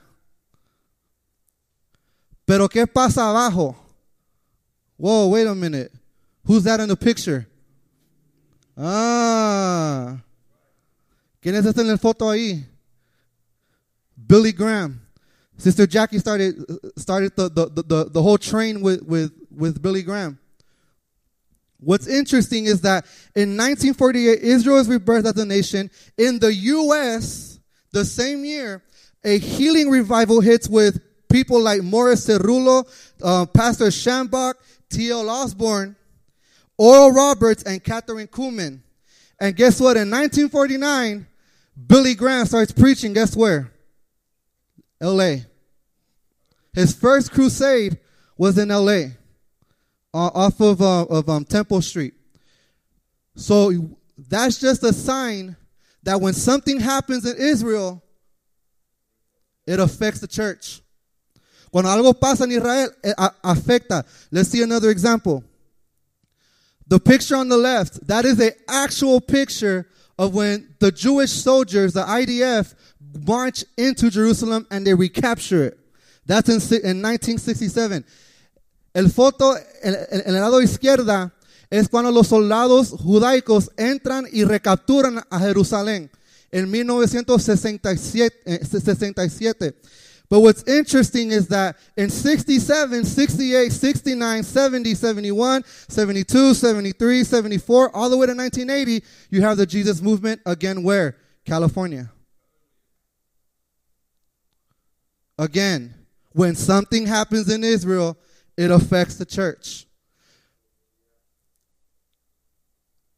Pero 2.44 2.68
¿qué 2.68 2.86
pasa 2.86 3.28
abajo? 3.28 3.76
Whoa, 4.96 5.28
wait 5.28 5.46
a 5.46 5.54
minute. 5.54 5.92
Who's 6.44 6.64
that 6.64 6.80
in 6.80 6.88
the 6.88 6.96
picture? 6.96 7.46
Ah. 8.76 10.22
¿Quién 11.42 11.54
es 11.54 11.66
este 11.66 11.80
en 11.80 11.88
la 11.88 11.96
foto 11.96 12.30
ahí? 12.30 12.64
Billy 14.16 14.52
Graham. 14.52 15.00
Sister 15.58 15.86
Jackie 15.86 16.18
started 16.18 16.54
started 16.96 17.34
the, 17.36 17.48
the, 17.48 17.82
the, 17.82 18.10
the 18.10 18.22
whole 18.22 18.38
train 18.38 18.80
with, 18.80 19.02
with, 19.02 19.32
with 19.50 19.80
Billy 19.80 20.02
Graham. 20.02 20.38
What's 21.78 22.06
interesting 22.06 22.64
is 22.64 22.80
that 22.82 23.04
in 23.34 23.56
1948, 23.56 24.40
Israel 24.40 24.78
is 24.78 24.88
rebirthed 24.88 25.26
as 25.26 25.36
a 25.36 25.44
nation. 25.44 25.90
In 26.16 26.38
the 26.38 26.52
U.S., 26.52 27.55
the 27.96 28.04
same 28.04 28.44
year, 28.44 28.82
a 29.24 29.38
healing 29.38 29.88
revival 29.88 30.42
hits 30.42 30.68
with 30.68 31.00
people 31.30 31.60
like 31.60 31.82
Morris 31.82 32.26
Cerullo, 32.26 32.86
uh, 33.22 33.46
Pastor 33.46 33.86
Schambach, 33.86 34.54
T.L. 34.90 35.30
Osborn, 35.30 35.96
Oral 36.76 37.12
Roberts, 37.12 37.62
and 37.62 37.82
Kathryn 37.82 38.28
Kuhlman. 38.28 38.80
And 39.40 39.56
guess 39.56 39.80
what? 39.80 39.96
In 39.96 40.10
1949, 40.10 41.26
Billy 41.86 42.14
Graham 42.14 42.44
starts 42.44 42.72
preaching. 42.72 43.14
Guess 43.14 43.34
where? 43.34 43.72
L.A. 45.00 45.46
His 46.74 46.94
first 46.94 47.32
crusade 47.32 47.98
was 48.36 48.58
in 48.58 48.70
L.A. 48.70 49.12
uh, 50.12 50.30
off 50.34 50.60
of 50.60 50.82
uh, 50.82 51.04
of 51.04 51.28
um, 51.30 51.44
Temple 51.44 51.80
Street. 51.80 52.12
So 53.36 53.72
that's 54.16 54.58
just 54.58 54.82
a 54.82 54.92
sign 54.92 55.56
that 56.06 56.20
when 56.20 56.32
something 56.32 56.78
happens 56.80 57.26
in 57.26 57.36
Israel, 57.36 58.00
it 59.66 59.80
affects 59.80 60.20
the 60.20 60.28
church. 60.28 60.80
Cuando 61.72 61.90
algo 61.90 62.18
pasa 62.18 62.44
en 62.44 62.52
Israel, 62.52 62.88
afecta. 63.44 64.04
Let's 64.30 64.48
see 64.48 64.62
another 64.62 64.90
example. 64.90 65.42
The 66.86 67.00
picture 67.00 67.34
on 67.34 67.48
the 67.48 67.56
left, 67.56 68.06
that 68.06 68.24
is 68.24 68.38
an 68.38 68.52
actual 68.68 69.20
picture 69.20 69.88
of 70.16 70.32
when 70.32 70.76
the 70.78 70.92
Jewish 70.92 71.32
soldiers, 71.32 71.92
the 71.92 72.04
IDF, 72.04 72.74
march 73.26 73.64
into 73.76 74.08
Jerusalem 74.08 74.64
and 74.70 74.86
they 74.86 74.94
recapture 74.94 75.64
it. 75.64 75.78
That's 76.24 76.48
in, 76.48 76.54
in 76.84 77.02
1967. 77.02 78.04
El 78.94 79.08
foto 79.08 79.54
en, 79.82 79.94
en- 79.94 80.22
en 80.24 80.34
el 80.36 80.40
lado 80.40 80.60
izquierda 80.60 81.32
es 81.70 81.88
cuando 81.88 82.10
los 82.10 82.28
soldados 82.28 82.90
judaicos 82.90 83.70
entran 83.76 84.26
y 84.32 84.44
recapturan 84.44 85.22
a 85.30 85.40
Jerusalén 85.40 86.10
en 86.50 86.70
1967. 86.70 88.42
eh, 88.46 88.64
67. 88.64 89.74
But 90.28 90.40
what's 90.40 90.64
interesting 90.64 91.30
is 91.30 91.46
that 91.48 91.76
in 91.96 92.10
67, 92.10 93.04
68, 93.04 93.70
69, 93.70 94.42
70, 94.42 94.94
71, 94.94 95.64
72, 95.88 96.54
73, 96.54 97.24
74, 97.24 97.96
all 97.96 98.10
the 98.10 98.16
way 98.16 98.26
to 98.26 98.34
1980, 98.34 99.06
you 99.30 99.42
have 99.42 99.56
the 99.56 99.66
Jesus 99.66 100.02
movement 100.02 100.40
again 100.44 100.82
where? 100.82 101.16
California. 101.44 102.10
Again, 105.38 105.94
when 106.32 106.56
something 106.56 107.06
happens 107.06 107.48
in 107.48 107.62
Israel, 107.62 108.16
it 108.56 108.70
affects 108.70 109.16
the 109.16 109.26
church. 109.26 109.85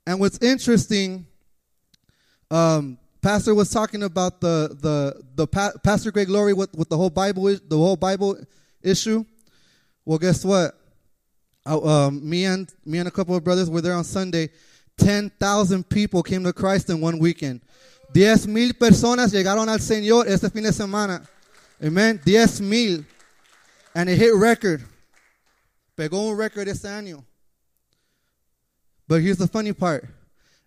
And 0.08 0.18
what's 0.18 0.38
interesting, 0.38 1.26
um, 2.50 2.96
Pastor 3.20 3.54
was 3.54 3.68
talking 3.68 4.04
about 4.04 4.40
the 4.40 4.74
the 4.80 5.22
the 5.34 5.46
pa- 5.46 5.74
Pastor 5.84 6.10
Greg 6.10 6.30
Laurie 6.30 6.54
with, 6.54 6.74
with 6.74 6.88
the 6.88 6.96
whole 6.96 7.10
Bible 7.10 7.46
is 7.48 7.60
the 7.60 7.76
whole 7.76 7.94
Bible 7.94 8.38
issue. 8.82 9.22
Well, 10.06 10.16
guess 10.16 10.46
what? 10.46 10.72
I, 11.66 11.74
um, 11.74 12.26
me 12.26 12.46
and 12.46 12.72
me 12.86 13.00
and 13.00 13.06
a 13.06 13.10
couple 13.10 13.36
of 13.36 13.44
brothers 13.44 13.68
were 13.68 13.82
there 13.82 13.92
on 13.92 14.02
Sunday. 14.02 14.48
Ten 14.96 15.28
thousand 15.38 15.90
people 15.90 16.22
came 16.22 16.42
to 16.44 16.54
Christ 16.54 16.88
in 16.88 17.02
one 17.02 17.18
weekend. 17.18 17.60
Diez 18.10 18.46
mil 18.46 18.72
personas 18.72 19.30
llegaron 19.34 19.68
al 19.68 19.78
Señor 19.78 20.26
este 20.26 20.50
fin 20.50 20.62
de 20.62 20.72
semana. 20.72 21.28
Amen. 21.84 22.18
Diez 22.24 22.62
mil. 22.62 23.04
And 23.94 24.08
it 24.08 24.16
hit 24.16 24.34
record. 24.34 24.82
Pegó 25.98 26.30
un 26.30 26.38
record 26.38 26.66
este 26.66 26.86
año. 26.86 27.22
But 29.08 29.22
here's 29.22 29.38
the 29.38 29.48
funny 29.48 29.72
part. 29.72 30.06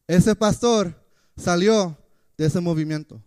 Ese 0.10 0.36
pastor 0.36 0.94
salió 1.38 1.96
de 2.36 2.46
ese 2.46 2.56
movimiento. 2.56 3.22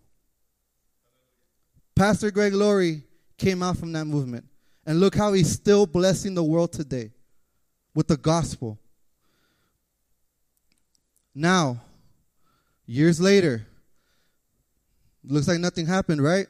Pastor 1.95 2.33
Greg 2.33 2.53
Laurie 2.53 3.05
came 3.39 3.63
out 3.63 3.79
from 3.79 3.93
that 3.93 4.05
movement. 4.05 4.45
And 4.85 5.01
look 5.01 5.15
how 5.15 5.33
he's 5.33 5.51
still 5.51 5.87
blessing 5.87 6.35
the 6.35 6.43
world 6.43 6.73
today 6.73 7.13
with 7.95 8.09
the 8.09 8.17
gospel. 8.17 8.79
Now, 11.35 11.81
years 12.85 13.21
later, 13.21 13.67
looks 15.25 15.49
like 15.49 15.59
nothing 15.59 15.87
happened, 15.87 16.23
right? 16.23 16.47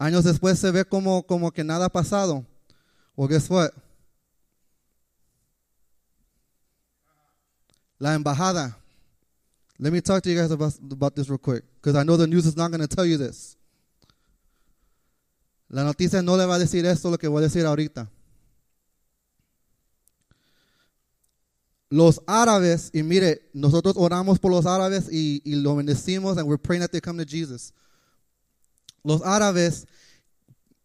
Años 0.00 0.22
después 0.22 0.56
se 0.56 0.70
ve 0.70 0.84
como, 0.84 1.22
como 1.22 1.50
que 1.50 1.62
nada 1.62 1.84
ha 1.84 1.88
pasado. 1.88 2.46
Well, 3.14 3.28
guess 3.28 3.50
what? 3.50 3.72
La 8.02 8.14
embajada. 8.14 8.76
Let 9.78 9.92
me 9.92 10.00
talk 10.00 10.24
to 10.24 10.28
you 10.28 10.36
guys 10.36 10.50
about, 10.50 10.74
about 10.90 11.14
this 11.14 11.28
real 11.28 11.38
quick, 11.38 11.62
because 11.76 11.94
I 11.94 12.02
know 12.02 12.16
the 12.16 12.26
news 12.26 12.46
is 12.46 12.56
not 12.56 12.72
going 12.72 12.80
to 12.80 12.88
tell 12.88 13.06
you 13.06 13.16
this. 13.16 13.56
La 15.70 15.84
noticia 15.84 16.20
no 16.20 16.34
le 16.34 16.44
va 16.44 16.56
a 16.56 16.58
decir 16.58 16.84
esto 16.84 17.10
lo 17.10 17.16
que 17.16 17.28
voy 17.28 17.44
a 17.44 17.46
decir 17.46 17.64
ahorita. 17.64 18.08
Los 21.90 22.20
árabes, 22.26 22.90
y 22.92 23.04
mire, 23.04 23.40
nosotros 23.54 23.94
oramos 23.96 24.40
por 24.40 24.50
los 24.50 24.66
árabes 24.66 25.08
y, 25.08 25.40
y 25.44 25.54
lo 25.62 25.76
bendecimos, 25.76 26.38
and 26.38 26.48
we're 26.48 26.58
praying 26.58 26.80
that 26.80 26.90
they 26.90 27.00
come 27.00 27.18
to 27.18 27.24
Jesus. 27.24 27.72
Los 29.04 29.20
árabes 29.22 29.86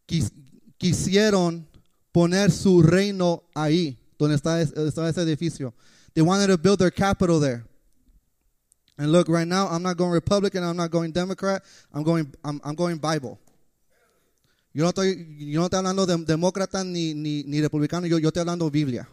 quis, 0.06 0.32
quisieron 0.78 1.66
poner 2.12 2.52
su 2.52 2.84
reino 2.84 3.42
ahí, 3.56 3.98
donde 4.20 4.36
está, 4.36 4.62
está 4.62 5.10
ese 5.10 5.24
edificio. 5.24 5.74
They 6.18 6.24
wanted 6.24 6.48
to 6.48 6.58
build 6.58 6.80
their 6.80 6.90
capital 6.90 7.40
there. 7.40 7.64
And 8.98 9.12
look, 9.12 9.30
right 9.30 9.48
now, 9.48 9.68
I'm 9.68 9.84
not 9.84 9.98
going 9.98 10.10
Republican, 10.10 10.64
I'm 10.64 10.76
not 10.76 10.90
going 10.90 11.12
Democrat, 11.12 11.62
I'm 11.94 12.02
going, 12.02 12.34
I'm, 12.44 12.60
I'm 12.64 12.74
going 12.74 12.98
Bible. 12.98 13.40
Yo 14.74 14.84
no 14.84 14.90
estoy, 14.90 15.16
yo 15.38 15.60
no 15.60 15.68
estoy 15.68 15.78
hablando 15.78 16.08
de 16.08 16.18
demócrata 16.26 16.84
ni, 16.84 17.14
ni, 17.14 17.44
ni 17.44 17.62
republicano, 17.62 18.08
yo, 18.08 18.18
yo 18.18 18.30
estoy 18.30 18.42
hablando 18.44 18.72
Biblia. 18.72 19.08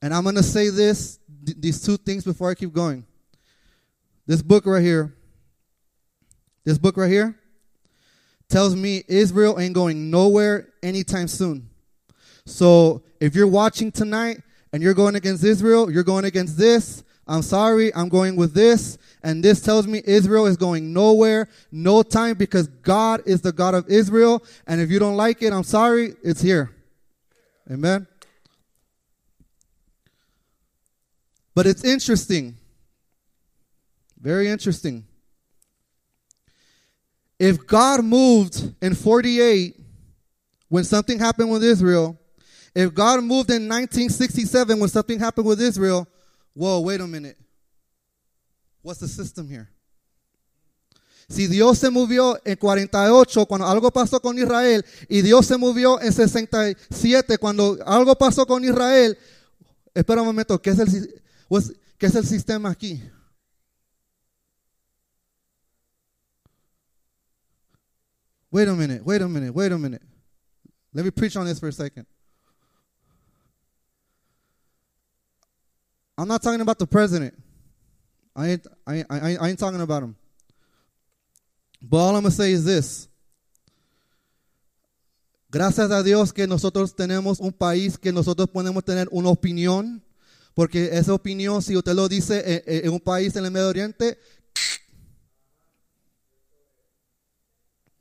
And 0.00 0.14
I'm 0.14 0.22
going 0.22 0.36
to 0.36 0.44
say 0.44 0.68
this, 0.68 1.18
th- 1.44 1.58
these 1.58 1.82
two 1.82 1.96
things 1.96 2.22
before 2.22 2.52
I 2.52 2.54
keep 2.54 2.72
going. 2.72 3.04
This 4.28 4.42
book 4.42 4.64
right 4.64 4.80
here, 4.80 5.12
this 6.62 6.78
book 6.78 6.96
right 6.98 7.10
here, 7.10 7.36
tells 8.48 8.76
me 8.76 9.02
Israel 9.08 9.58
ain't 9.58 9.74
going 9.74 10.08
nowhere 10.08 10.68
anytime 10.84 11.26
soon. 11.26 11.68
So 12.46 13.02
if 13.20 13.34
you're 13.34 13.46
watching 13.46 13.92
tonight 13.92 14.40
and 14.72 14.82
you're 14.82 14.94
going 14.94 15.16
against 15.16 15.44
Israel, 15.44 15.90
you're 15.90 16.04
going 16.04 16.24
against 16.24 16.56
this. 16.56 17.02
I'm 17.28 17.42
sorry, 17.42 17.92
I'm 17.94 18.08
going 18.08 18.36
with 18.36 18.54
this. 18.54 18.98
And 19.22 19.42
this 19.42 19.60
tells 19.60 19.86
me 19.86 20.00
Israel 20.04 20.46
is 20.46 20.56
going 20.56 20.92
nowhere, 20.92 21.48
no 21.72 22.04
time, 22.04 22.36
because 22.36 22.68
God 22.68 23.20
is 23.26 23.40
the 23.40 23.52
God 23.52 23.74
of 23.74 23.88
Israel. 23.88 24.44
And 24.66 24.80
if 24.80 24.90
you 24.90 25.00
don't 25.00 25.16
like 25.16 25.42
it, 25.42 25.52
I'm 25.52 25.64
sorry, 25.64 26.14
it's 26.22 26.40
here. 26.40 26.70
Amen. 27.68 28.06
But 31.52 31.66
it's 31.66 31.84
interesting. 31.84 32.56
Very 34.20 34.48
interesting. 34.48 35.04
If 37.40 37.66
God 37.66 38.04
moved 38.04 38.72
in 38.80 38.94
48 38.94 39.74
when 40.68 40.84
something 40.84 41.18
happened 41.18 41.50
with 41.50 41.64
Israel, 41.64 42.18
if 42.76 42.92
God 42.92 43.24
moved 43.24 43.50
in 43.50 43.66
1967 43.66 44.78
when 44.78 44.90
something 44.90 45.18
happened 45.18 45.46
with 45.46 45.62
Israel, 45.62 46.06
whoa, 46.52 46.80
wait 46.80 47.00
a 47.00 47.06
minute. 47.06 47.38
What's 48.82 49.00
the 49.00 49.08
system 49.08 49.48
here? 49.48 49.70
Si 51.26 51.46
Dios 51.46 51.78
se 51.78 51.88
movió 51.88 52.38
en 52.44 52.56
48 52.56 53.46
cuando 53.46 53.66
algo 53.66 53.90
pasó 53.90 54.20
con 54.20 54.38
Israel 54.38 54.84
y 55.08 55.22
Dios 55.22 55.46
se 55.46 55.56
movió 55.56 55.98
en 56.02 56.12
67 56.12 57.38
cuando 57.38 57.78
algo 57.86 58.14
pasó 58.14 58.46
con 58.46 58.62
Israel, 58.62 59.16
espera 59.94 60.20
un 60.20 60.26
momento, 60.26 60.60
¿qué 60.60 60.70
es 60.70 60.78
el, 60.78 61.22
qué 61.96 62.06
es 62.06 62.14
el 62.14 62.26
sistema 62.26 62.70
aquí? 62.70 63.02
Wait 68.50 68.68
a 68.68 68.74
minute, 68.74 69.00
wait 69.02 69.22
a 69.22 69.28
minute, 69.28 69.50
wait 69.50 69.72
a 69.72 69.78
minute. 69.78 70.04
Let 70.92 71.04
me 71.04 71.10
preach 71.10 71.36
on 71.36 71.46
this 71.46 71.58
for 71.58 71.68
a 71.68 71.72
second. 71.72 72.06
I'm 76.18 76.28
not 76.28 76.42
talking 76.42 76.60
about 76.60 76.78
the 76.78 76.86
president. 76.86 77.34
I 78.34 78.48
ain't, 78.48 78.66
I, 78.86 79.04
I, 79.08 79.48
ain't 79.48 79.58
talking 79.58 79.80
about 79.80 80.02
him. 80.02 80.16
But 81.80 81.98
all 81.98 82.16
I'm 82.16 82.22
going 82.22 82.24
to 82.24 82.30
say 82.30 82.52
is 82.52 82.64
this. 82.64 83.08
Gracias 85.50 85.90
a 85.90 86.02
Dios 86.02 86.32
que 86.32 86.46
nosotros 86.46 86.94
tenemos 86.94 87.40
un 87.40 87.52
país 87.52 87.96
que 87.98 88.12
nosotros 88.12 88.48
podemos 88.48 88.84
tener 88.84 89.08
una 89.10 89.30
opinión, 89.30 90.02
porque 90.54 90.90
esa 90.92 91.14
opinión, 91.14 91.62
si 91.62 91.76
usted 91.76 91.94
lo 91.94 92.08
dice 92.08 92.62
en 92.66 92.90
un 92.90 93.00
país 93.00 93.36
en 93.36 93.44
el 93.44 93.50
Medio 93.50 93.68
Oriente, 93.68 94.18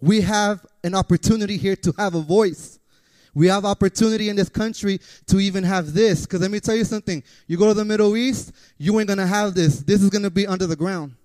we 0.01 0.21
have 0.21 0.65
an 0.83 0.95
opportunity 0.95 1.57
here 1.57 1.75
to 1.75 1.93
have 1.97 2.15
a 2.15 2.21
voice. 2.21 2.79
We 3.35 3.47
have 3.47 3.65
opportunity 3.65 4.29
in 4.29 4.37
this 4.37 4.49
country 4.49 4.99
to 5.27 5.39
even 5.39 5.63
have 5.65 5.93
this. 5.93 6.25
Because 6.25 6.41
let 6.41 6.49
me 6.49 6.61
tell 6.61 6.73
you 6.73 6.85
something. 6.85 7.21
You 7.47 7.57
go 7.57 7.67
to 7.67 7.73
the 7.73 7.85
Middle 7.85 8.15
East, 8.15 8.53
you 8.77 8.97
ain't 8.97 9.07
going 9.07 9.19
to 9.19 9.27
have 9.27 9.53
this. 9.53 9.79
This 9.81 10.01
is 10.01 10.09
going 10.09 10.23
to 10.23 10.31
be 10.31 10.47
under 10.47 10.65
the 10.65 10.75
ground. 10.77 11.15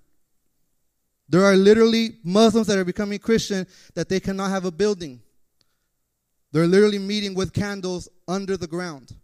There 1.29 1.44
are 1.44 1.55
literally 1.55 2.16
Muslims 2.25 2.66
that 2.66 2.77
are 2.77 2.85
becoming 2.85 3.20
Christian 3.20 3.64
that 3.94 4.09
they 4.09 4.18
cannot 4.18 4.51
have 4.51 4.64
a 4.64 4.73
building. 4.73 5.23
They're 6.51 6.66
literally 6.66 6.99
meeting 6.99 7.35
with 7.35 7.53
candles 7.53 8.09
under 8.27 8.57
the 8.57 8.66
ground. 8.66 9.14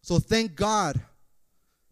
So 0.00 0.18
thank 0.18 0.56
God, 0.56 0.98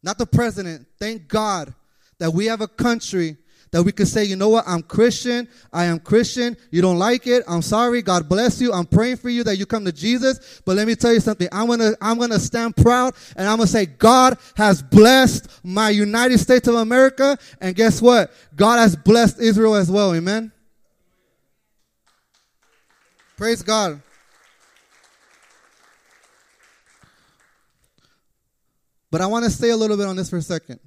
not 0.02 0.16
the 0.16 0.24
president, 0.24 0.86
thank 0.98 1.28
God 1.28 1.74
that 2.18 2.32
we 2.32 2.46
have 2.46 2.62
a 2.62 2.68
country 2.68 3.36
that 3.70 3.82
we 3.82 3.92
could 3.92 4.08
say, 4.08 4.24
you 4.24 4.36
know 4.36 4.48
what, 4.48 4.64
I'm 4.66 4.82
Christian, 4.82 5.48
I 5.72 5.84
am 5.84 5.98
Christian, 5.98 6.56
you 6.70 6.82
don't 6.82 6.98
like 6.98 7.26
it, 7.26 7.44
I'm 7.46 7.62
sorry, 7.62 8.02
God 8.02 8.28
bless 8.28 8.60
you, 8.60 8.72
I'm 8.72 8.86
praying 8.86 9.16
for 9.16 9.28
you 9.28 9.44
that 9.44 9.56
you 9.56 9.66
come 9.66 9.84
to 9.84 9.92
Jesus, 9.92 10.62
but 10.64 10.76
let 10.76 10.86
me 10.86 10.94
tell 10.94 11.12
you 11.12 11.20
something, 11.20 11.48
I'm 11.52 11.66
gonna, 11.66 11.92
I'm 12.00 12.18
gonna 12.18 12.38
stand 12.38 12.76
proud 12.76 13.14
and 13.36 13.48
I'm 13.48 13.58
gonna 13.58 13.66
say, 13.66 13.86
God 13.86 14.38
has 14.56 14.82
blessed 14.82 15.48
my 15.62 15.90
United 15.90 16.38
States 16.38 16.68
of 16.68 16.76
America, 16.76 17.38
and 17.60 17.74
guess 17.74 18.00
what? 18.00 18.32
God 18.56 18.78
has 18.78 18.96
blessed 18.96 19.40
Israel 19.40 19.74
as 19.74 19.90
well, 19.90 20.14
amen? 20.14 20.52
Praise 23.36 23.62
God. 23.62 24.02
But 29.10 29.20
I 29.20 29.26
want 29.26 29.44
to 29.44 29.50
stay 29.50 29.70
a 29.70 29.76
little 29.76 29.96
bit 29.96 30.06
on 30.06 30.16
this 30.16 30.28
for 30.28 30.36
a 30.36 30.42
second. 30.42 30.80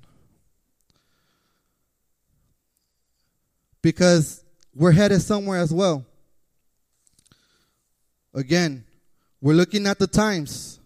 Because 3.81 4.43
we're 4.75 4.91
headed 4.91 5.21
somewhere 5.21 5.59
as 5.59 5.73
well. 5.73 6.05
Again, 8.33 8.83
we're 9.41 9.53
looking 9.53 9.87
at 9.87 9.99
the 9.99 10.07
times. 10.07 10.79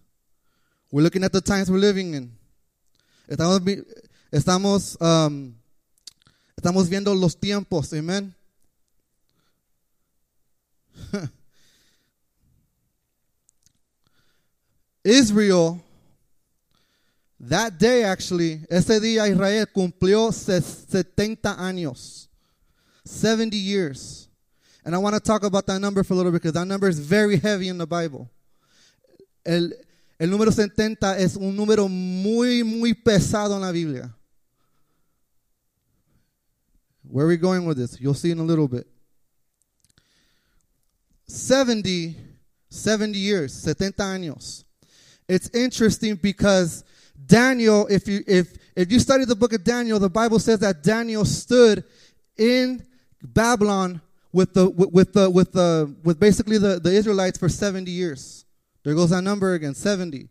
We're 0.92 1.04
looking 1.04 1.24
at 1.24 1.32
the 1.32 1.42
times 1.42 1.70
we're 1.70 1.78
living 1.78 2.14
in. 2.14 2.32
Estamos, 3.28 3.62
estamos, 4.32 5.02
um, 5.02 5.56
estamos 6.56 6.88
viendo 6.90 7.14
los 7.14 7.36
tiempos, 7.36 7.92
amen. 7.94 8.34
Israel, 15.04 15.82
that 17.40 17.78
day 17.78 18.04
actually, 18.04 18.62
ese 18.70 19.00
día 19.00 19.28
Israel 19.28 19.68
cumplió 19.68 20.32
70 20.32 21.56
años. 21.60 22.30
70 23.06 23.56
years. 23.56 24.28
And 24.84 24.94
I 24.94 24.98
want 24.98 25.16
to 25.16 25.22
talk 25.22 25.44
about 25.44 25.66
that 25.68 25.80
number 25.80 26.04
for 26.04 26.14
a 26.14 26.18
little 26.18 26.32
bit 26.32 26.42
because 26.42 26.54
that 26.54 26.66
number 26.66 26.88
is 26.88 27.00
very 27.00 27.38
heavy 27.38 27.70
in 27.70 27.78
the 27.78 27.88
Bible. 27.88 28.30
El, 29.46 29.72
el 30.20 30.30
número 30.30 30.52
70 30.52 31.18
es 31.18 31.36
un 31.36 31.56
número 31.56 31.90
muy, 31.90 32.64
muy 32.64 32.94
pesado 32.94 33.56
en 33.56 33.62
la 33.62 33.72
Biblia. 33.72 34.14
Where 37.08 37.26
are 37.26 37.30
we 37.30 37.38
going 37.38 37.66
with 37.66 37.78
this? 37.78 38.00
You'll 38.00 38.16
see 38.16 38.32
in 38.32 38.40
a 38.40 38.44
little 38.44 38.68
bit. 38.68 38.88
70, 41.28 42.16
70 42.70 43.18
years, 43.18 43.54
70 43.54 44.02
años. 44.04 44.64
It's 45.28 45.50
interesting 45.50 46.16
because 46.16 46.84
Daniel, 47.26 47.88
if 47.88 48.08
you 48.08 48.22
if 48.28 48.58
if 48.76 48.92
you 48.92 49.00
study 49.00 49.26
the 49.26 49.36
book 49.36 49.54
of 49.54 49.64
Daniel, 49.64 49.98
the 50.00 50.10
Bible 50.10 50.38
says 50.38 50.60
that 50.60 50.84
Daniel 50.84 51.26
stood 51.26 51.84
in 52.38 52.86
Babylon 53.26 54.02
with 54.32 54.54
the 54.54 54.70
with, 54.70 55.14
the 55.14 55.30
with 55.30 55.54
the 55.54 55.96
with 56.04 56.20
basically 56.20 56.58
the, 56.58 56.80
the 56.80 56.92
Israelites 56.92 57.38
for 57.38 57.50
70 57.50 57.90
years. 57.90 58.46
There 58.84 58.94
goes 58.94 59.10
that 59.10 59.22
number 59.22 59.54
again, 59.54 59.74
70. 59.74 60.30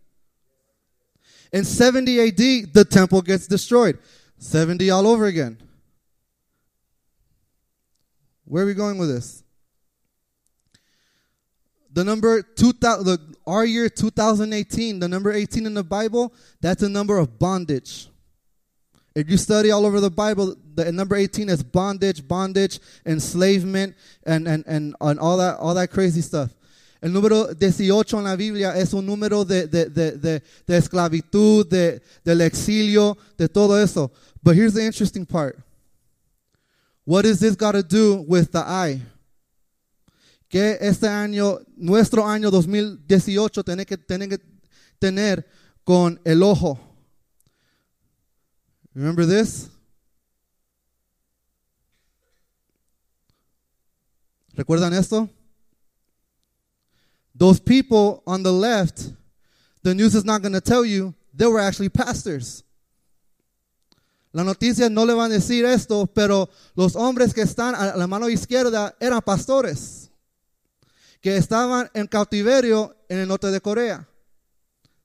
In 1.52 1.64
70 1.64 2.20
AD, 2.20 2.36
the 2.72 2.86
temple 2.88 3.22
gets 3.22 3.46
destroyed. 3.46 3.98
70 4.38 4.90
all 4.90 5.06
over 5.06 5.26
again. 5.26 5.58
Where 8.44 8.64
are 8.64 8.66
we 8.66 8.74
going 8.74 8.98
with 8.98 9.08
this? 9.08 9.42
The 11.92 12.04
number 12.04 12.42
2000, 12.42 13.06
the, 13.06 13.36
our 13.46 13.64
year 13.64 13.88
2018, 13.88 14.98
the 14.98 15.08
number 15.08 15.32
18 15.32 15.64
in 15.64 15.74
the 15.74 15.84
Bible, 15.84 16.34
that's 16.60 16.82
a 16.82 16.88
number 16.88 17.18
of 17.18 17.38
bondage. 17.38 18.08
If 19.14 19.30
you 19.30 19.36
study 19.36 19.70
all 19.70 19.86
over 19.86 20.00
the 20.00 20.10
Bible, 20.10 20.56
the 20.74 20.90
number 20.90 21.14
18 21.14 21.48
is 21.48 21.62
bondage, 21.62 22.26
bondage, 22.26 22.80
enslavement, 23.06 23.94
and, 24.26 24.48
and, 24.48 24.64
and, 24.66 24.96
and 25.00 25.20
all, 25.20 25.36
that, 25.36 25.58
all 25.58 25.74
that 25.74 25.90
crazy 25.90 26.20
stuff. 26.20 26.50
El 27.00 27.10
número 27.12 27.54
18 27.54 28.18
en 28.18 28.24
la 28.24 28.34
Biblia 28.34 28.74
es 28.74 28.94
un 28.94 29.04
número 29.04 29.44
de, 29.44 29.66
de, 29.66 29.90
de, 29.90 30.42
de, 30.66 30.76
esclavitud, 30.76 31.68
de, 31.68 32.00
del 32.24 32.40
exilio, 32.40 33.16
de 33.36 33.46
todo 33.46 33.76
eso. 33.76 34.10
But 34.42 34.56
here's 34.56 34.72
the 34.72 34.82
interesting 34.82 35.26
part. 35.26 35.58
What 37.04 37.26
is 37.26 37.38
this 37.40 37.54
got 37.56 37.72
to 37.72 37.82
do 37.82 38.24
with 38.26 38.52
the 38.52 38.60
eye? 38.66 39.02
Que 40.48 40.78
este 40.80 41.06
año, 41.06 41.60
nuestro 41.76 42.24
año 42.24 42.50
2018, 42.50 43.62
tiene 43.62 43.84
que, 43.84 43.98
tiene 43.98 44.26
que 44.26 44.38
tener 44.98 45.46
con 45.84 46.18
el 46.24 46.42
ojo. 46.42 46.80
Remember 48.94 49.26
this? 49.26 49.68
¿Recuerdan 54.56 54.92
esto? 54.92 55.28
Those 57.34 57.58
people 57.58 58.22
on 58.26 58.44
the 58.44 58.52
left, 58.52 59.12
the 59.82 59.94
news 59.94 60.14
is 60.14 60.24
not 60.24 60.42
going 60.42 60.52
to 60.52 60.60
tell 60.60 60.84
you 60.84 61.12
they 61.34 61.46
were 61.46 61.58
actually 61.58 61.88
pastors. 61.88 62.62
La 64.32 64.44
noticia 64.44 64.88
no 64.90 65.04
le 65.04 65.14
van 65.14 65.30
a 65.30 65.34
decir 65.34 65.64
esto, 65.64 66.06
pero 66.06 66.48
los 66.76 66.94
hombres 66.94 67.32
que 67.32 67.42
están 67.42 67.74
a 67.74 67.96
la 67.96 68.06
mano 68.06 68.28
izquierda 68.28 68.94
eran 69.00 69.20
pastores 69.22 70.10
que 71.20 71.36
estaban 71.36 71.88
en 71.94 72.06
cautiverio 72.06 72.94
en 73.08 73.18
el 73.20 73.28
norte 73.28 73.50
de 73.50 73.60
Corea. 73.60 74.06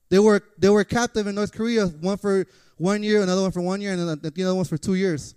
They 0.08 0.18
were, 0.18 0.42
they 0.58 0.68
were 0.68 0.84
captive 0.84 1.28
in 1.28 1.36
North 1.36 1.52
Korea, 1.52 1.86
one 1.86 2.18
for 2.18 2.44
one 2.80 3.02
year, 3.02 3.22
another 3.22 3.42
one 3.42 3.52
for 3.52 3.60
one 3.60 3.80
year, 3.82 3.92
and 3.92 4.22
the 4.22 4.44
other 4.44 4.54
one 4.54 4.64
for 4.64 4.78
two 4.78 4.94
years. 4.94 5.34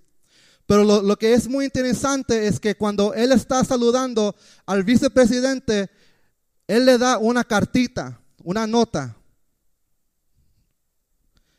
Pero 0.66 0.84
lo, 0.84 1.02
lo, 1.02 1.18
que 1.18 1.34
es 1.34 1.50
muy 1.50 1.66
interesante 1.66 2.48
es 2.48 2.58
que 2.58 2.74
cuando 2.74 3.14
él 3.14 3.34
está 3.34 3.66
saludando 3.66 4.34
al 4.66 4.84
vicepresidente, 4.84 5.90
él 6.68 6.86
le 6.86 6.98
da 6.98 7.18
una 7.18 7.44
cartita, 7.44 8.18
una 8.46 8.66
nota. 8.66 9.14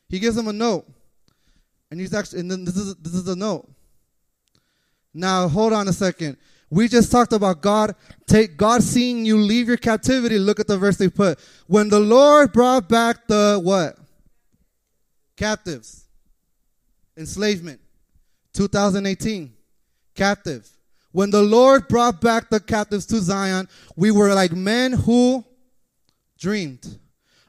He 0.08 0.18
gives 0.18 0.38
him 0.38 0.48
a 0.48 0.52
note. 0.54 0.86
And 1.90 2.00
he's 2.00 2.14
actually, 2.14 2.40
and 2.40 2.50
then 2.50 2.64
this 2.64 2.76
is, 2.76 2.94
this 2.96 3.12
is 3.12 3.28
a 3.28 3.36
note. 3.36 3.68
Now, 5.12 5.48
hold 5.48 5.74
on 5.74 5.86
a 5.86 5.92
second. 5.92 6.38
We 6.70 6.88
just 6.88 7.12
talked 7.12 7.34
about 7.34 7.60
God, 7.60 7.94
take 8.26 8.56
God 8.56 8.82
seeing 8.82 9.26
you 9.26 9.36
leave 9.36 9.68
your 9.68 9.76
captivity. 9.76 10.38
Look 10.38 10.60
at 10.60 10.66
the 10.66 10.78
verse 10.78 10.96
they 10.96 11.10
put. 11.10 11.38
When 11.66 11.90
the 11.90 12.00
Lord 12.00 12.52
brought 12.52 12.88
back 12.88 13.26
the 13.28 13.60
what? 13.62 13.98
Captives. 15.36 16.04
Enslavement. 17.16 17.80
2018. 18.52 19.52
Captive. 20.14 20.68
When 21.12 21.30
the 21.30 21.42
Lord 21.42 21.86
brought 21.88 22.20
back 22.20 22.50
the 22.50 22.60
captives 22.60 23.06
to 23.06 23.20
Zion, 23.20 23.68
we 23.96 24.10
were 24.10 24.34
like 24.34 24.52
men 24.52 24.92
who 24.92 25.44
dreamed. 26.38 26.98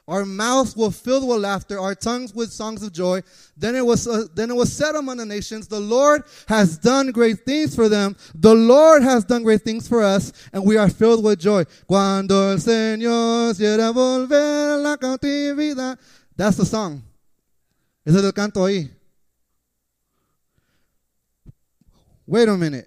Our 0.08 0.24
mouths 0.24 0.76
were 0.76 0.92
filled 0.92 1.26
with 1.28 1.40
laughter, 1.40 1.80
our 1.80 1.96
tongues 1.96 2.32
with 2.32 2.52
songs 2.52 2.84
of 2.84 2.92
joy. 2.92 3.22
Then 3.56 3.74
it 3.74 3.84
was 3.84 4.06
uh, 4.06 4.26
then 4.32 4.50
it 4.50 4.54
was 4.54 4.72
said 4.72 4.94
among 4.94 5.16
the 5.16 5.26
nations, 5.26 5.66
"The 5.66 5.80
Lord 5.80 6.22
has 6.46 6.78
done 6.78 7.10
great 7.10 7.44
things 7.44 7.74
for 7.74 7.88
them. 7.88 8.16
The 8.32 8.54
Lord 8.54 9.02
has 9.02 9.24
done 9.24 9.42
great 9.42 9.62
things 9.62 9.88
for 9.88 10.04
us, 10.04 10.32
and 10.52 10.64
we 10.64 10.76
are 10.76 10.88
filled 10.88 11.24
with 11.24 11.40
joy." 11.40 11.64
Cuando 11.88 12.50
el 12.52 12.58
Señor 12.58 13.56
quiera 13.56 13.92
volver 13.92 14.80
la 14.80 14.96
cautividad. 14.96 15.98
That's 16.36 16.56
the 16.56 16.66
song. 16.66 17.02
Ese 18.06 18.18
es 18.18 18.24
el 18.24 18.32
canto 18.32 18.64
ahí. 18.64 18.88
Wait 22.24 22.48
a 22.48 22.56
minute. 22.56 22.86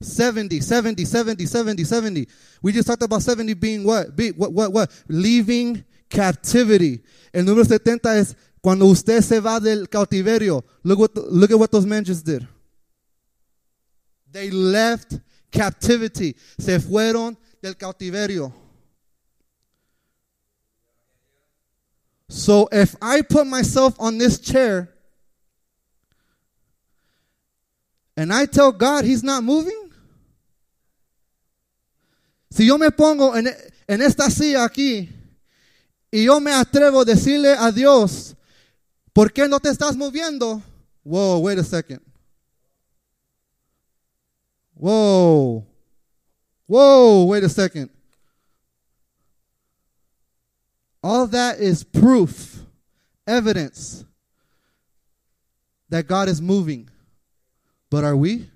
70, 0.00 0.62
70, 0.62 1.04
70, 1.04 1.46
70, 1.46 1.84
70. 1.84 2.26
We 2.62 2.72
just 2.72 2.88
talked 2.88 3.02
about 3.02 3.22
70 3.22 3.52
being 3.54 3.84
what? 3.84 4.16
Be, 4.16 4.30
what, 4.30 4.52
what, 4.52 4.72
what? 4.72 4.90
Leaving 5.08 5.84
captivity. 6.08 7.02
El 7.34 7.44
número 7.44 7.66
70 7.66 8.18
es 8.18 8.34
cuando 8.62 8.86
usted 8.86 9.22
se 9.22 9.40
va 9.40 9.60
del 9.60 9.88
cautiverio. 9.88 10.64
Look, 10.82 11.00
what, 11.00 11.14
look 11.30 11.50
at 11.50 11.58
what 11.58 11.70
those 11.70 11.86
men 11.86 12.02
just 12.02 12.24
did. 12.24 12.48
They 14.32 14.50
left 14.50 15.18
captivity. 15.50 16.34
Se 16.58 16.78
fueron 16.80 17.36
del 17.60 17.74
cautiverio. 17.74 18.52
So 22.28 22.68
if 22.72 22.96
I 23.00 23.22
put 23.22 23.46
myself 23.46 23.94
on 24.00 24.18
this 24.18 24.38
chair 24.40 24.92
and 28.16 28.32
I 28.32 28.46
tell 28.46 28.72
God 28.72 29.04
he's 29.04 29.22
not 29.22 29.44
moving, 29.44 29.90
si 32.50 32.66
yo 32.66 32.78
me 32.78 32.90
pongo 32.90 33.34
en, 33.34 33.48
en 33.86 34.02
esta 34.02 34.30
silla 34.30 34.64
aquí 34.64 35.08
y 36.10 36.24
yo 36.24 36.40
me 36.40 36.52
atrevo 36.52 37.02
a 37.02 37.04
decirle 37.04 37.54
a 37.56 37.70
Dios, 37.70 38.34
¿por 39.12 39.32
qué 39.32 39.48
no 39.48 39.60
te 39.60 39.68
estás 39.68 39.96
moviendo? 39.96 40.62
Whoa, 41.04 41.38
wait 41.38 41.58
a 41.58 41.64
second. 41.64 42.00
Whoa. 44.74 45.64
Whoa, 46.66 47.24
wait 47.24 47.44
a 47.44 47.48
second. 47.48 47.90
All 51.08 51.28
that 51.28 51.60
is 51.60 51.84
proof, 51.84 52.58
evidence 53.28 54.04
that 55.88 56.08
God 56.08 56.28
is 56.28 56.42
moving. 56.42 56.88
But 57.90 58.02
are 58.02 58.16
we? 58.16 58.50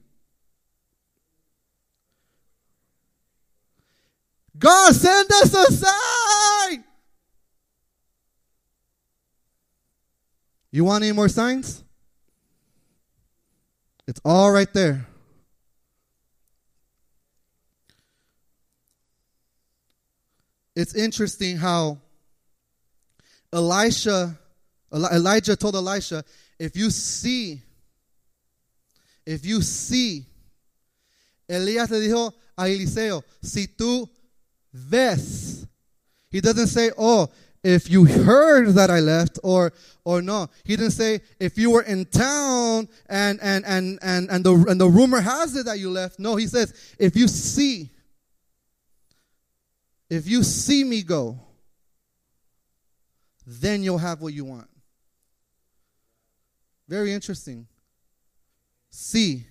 God, 4.58 4.92
send 4.96 5.30
us 5.30 5.54
a 5.54 5.72
sign. 5.72 6.84
You 10.72 10.82
want 10.82 11.04
any 11.04 11.12
more 11.12 11.28
signs? 11.28 11.84
It's 14.08 14.20
all 14.24 14.50
right 14.50 14.72
there. 14.72 15.06
It's 20.74 20.96
interesting 20.96 21.58
how 21.58 21.98
Elisha, 23.52 24.38
Elijah 24.92 25.56
told 25.56 25.74
Elisha, 25.74 26.24
if 26.58 26.76
you 26.76 26.90
see, 26.90 27.60
if 29.26 29.44
you 29.44 29.62
see, 29.62 30.24
Elías 31.48 31.90
le 31.90 31.98
dijo 31.98 32.32
a 32.56 32.62
Eliseo, 32.62 33.22
si 33.42 33.66
tú 33.66 34.08
ves, 34.72 35.66
he 36.30 36.40
doesn't 36.40 36.68
say, 36.68 36.90
oh, 36.96 37.28
if 37.62 37.90
you 37.90 38.04
heard 38.04 38.68
that 38.74 38.90
I 38.90 39.00
left 39.00 39.38
or 39.42 39.72
or 40.04 40.22
no. 40.22 40.48
He 40.64 40.76
didn't 40.76 40.92
say 40.92 41.20
if 41.38 41.58
you 41.58 41.70
were 41.70 41.82
in 41.82 42.06
town 42.06 42.88
and 43.08 43.38
and 43.42 43.64
and 43.66 43.98
and 44.02 44.30
and 44.30 44.44
the 44.44 44.54
and 44.68 44.80
the 44.80 44.88
rumor 44.88 45.20
has 45.20 45.56
it 45.56 45.66
that 45.66 45.78
you 45.78 45.90
left. 45.90 46.18
No, 46.18 46.36
he 46.36 46.46
says 46.46 46.72
if 46.98 47.16
you 47.16 47.28
see 47.28 47.90
if 50.08 50.26
you 50.26 50.42
see 50.42 50.84
me 50.84 51.02
go, 51.02 51.38
then 53.46 53.82
you'll 53.82 53.98
have 53.98 54.20
what 54.20 54.32
you 54.32 54.44
want. 54.44 54.68
Very 56.88 57.12
interesting. 57.12 57.66
See, 58.90 59.44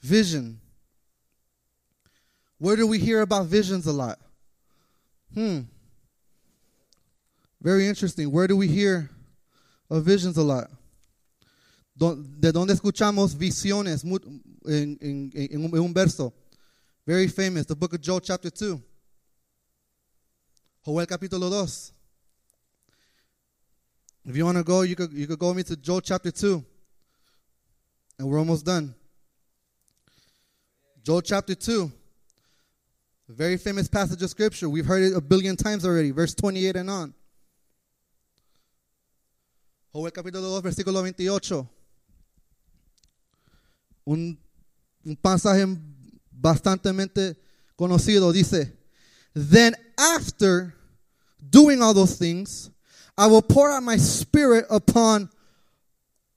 vision, 0.00 0.60
Where 2.58 2.76
do 2.76 2.86
we 2.86 2.98
hear 2.98 3.20
about 3.20 3.46
visions 3.46 3.86
a 3.86 3.92
lot? 3.92 4.18
Hmm. 5.34 5.60
Very 7.60 7.86
interesting. 7.86 8.30
Where 8.30 8.46
do 8.46 8.56
we 8.56 8.68
hear 8.68 9.10
of 9.90 10.04
visions 10.04 10.36
a 10.36 10.42
lot? 10.42 10.70
¿De 11.98 12.52
dónde 12.52 12.72
escuchamos 12.72 13.34
visiones 13.34 14.04
en, 14.04 15.30
un 15.74 15.92
verso? 15.92 16.32
Very 17.06 17.28
famous, 17.28 17.66
the 17.66 17.76
book 17.76 17.94
of 17.94 18.00
Joel, 18.00 18.20
chapter 18.20 18.50
2. 18.50 18.82
Joel 20.84 21.06
capítulo 21.06 21.50
2. 21.50 21.92
If 24.26 24.36
you 24.36 24.44
want 24.44 24.58
to 24.58 24.64
go, 24.64 24.82
you 24.82 24.96
could, 24.96 25.12
you 25.12 25.28
could 25.28 25.38
go 25.38 25.48
with 25.48 25.58
me 25.58 25.62
to 25.62 25.76
Joel 25.76 26.00
chapter 26.00 26.32
2. 26.32 26.64
And 28.18 28.28
we're 28.28 28.40
almost 28.40 28.66
done. 28.66 28.92
Joel 31.04 31.22
chapter 31.22 31.54
2. 31.54 31.92
A 33.28 33.32
very 33.32 33.56
famous 33.56 33.86
passage 33.86 34.20
of 34.20 34.28
scripture. 34.28 34.68
We've 34.68 34.84
heard 34.84 35.04
it 35.04 35.16
a 35.16 35.20
billion 35.20 35.54
times 35.54 35.84
already. 35.84 36.10
Verse 36.10 36.34
28 36.34 36.74
and 36.74 36.90
on. 36.90 37.14
Joel 39.94 40.10
capítulo 40.10 40.60
2, 40.60 40.62
versículo 40.62 40.98
28. 40.98 41.64
Un, 44.06 44.36
un 45.06 45.16
pasaje 45.16 45.64
bastante 46.32 47.36
conocido. 47.78 48.32
Dice, 48.32 48.72
Then 49.34 49.76
after 49.96 50.74
doing 51.48 51.80
all 51.80 51.94
those 51.94 52.16
things, 52.16 52.70
I 53.18 53.26
will 53.26 53.42
pour 53.42 53.70
out 53.70 53.82
my 53.82 53.96
spirit 53.96 54.66
upon 54.70 55.30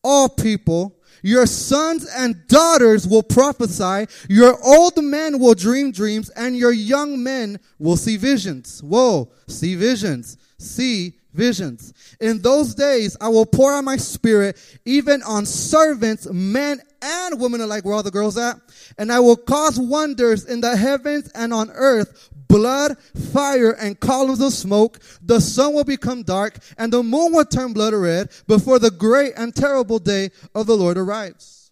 all 0.04 0.30
people. 0.30 0.96
Your 1.22 1.46
sons 1.46 2.08
and 2.16 2.48
daughters 2.48 3.08
will 3.08 3.24
prophesy. 3.24 4.08
Your 4.30 4.58
old 4.64 5.04
men 5.04 5.40
will 5.40 5.54
dream 5.54 5.92
dreams 5.92 6.30
and 6.30 6.56
your 6.56 6.72
young 6.72 7.22
men 7.22 7.60
will 7.78 7.98
see 7.98 8.16
visions. 8.16 8.82
Whoa, 8.82 9.32
see 9.48 9.76
visions. 9.76 10.38
See 10.58 11.19
visions. 11.34 11.94
In 12.20 12.42
those 12.42 12.76
days, 12.76 13.16
I 13.22 13.30
will 13.30 13.46
pour 13.46 13.74
out 13.74 13.84
my 13.84 13.98
spirit 13.98 14.58
even 14.86 15.22
on 15.24 15.46
servants, 15.46 16.28
men 16.32 16.82
and 17.02 17.40
women 17.40 17.62
alike, 17.62 17.86
where 17.86 17.94
all 17.94 18.04
the 18.04 18.12
girls 18.12 18.38
at. 18.38 18.58
And 18.98 19.12
I 19.12 19.20
will 19.20 19.38
cause 19.38 19.80
wonders 19.80 20.46
in 20.46 20.62
the 20.62 20.76
heavens 20.76 21.30
and 21.34 21.54
on 21.54 21.70
earth, 21.72 22.30
blood, 22.48 22.98
fire, 23.32 23.72
and 23.72 24.00
columns 24.00 24.42
of 24.42 24.54
smoke. 24.54 25.00
The 25.22 25.40
sun 25.40 25.74
will 25.74 25.84
become 25.84 26.24
dark 26.24 26.58
and 26.78 26.92
the 26.92 27.04
moon 27.04 27.34
will 27.34 27.46
turn 27.46 27.74
blood 27.74 27.94
red 27.94 28.30
before 28.48 28.80
the 28.80 28.92
great 28.92 29.34
and 29.38 29.56
terrible 29.56 30.00
day 30.00 30.32
of 30.56 30.68
the 30.68 30.76
Lord 30.76 30.98
arrives. 30.98 31.72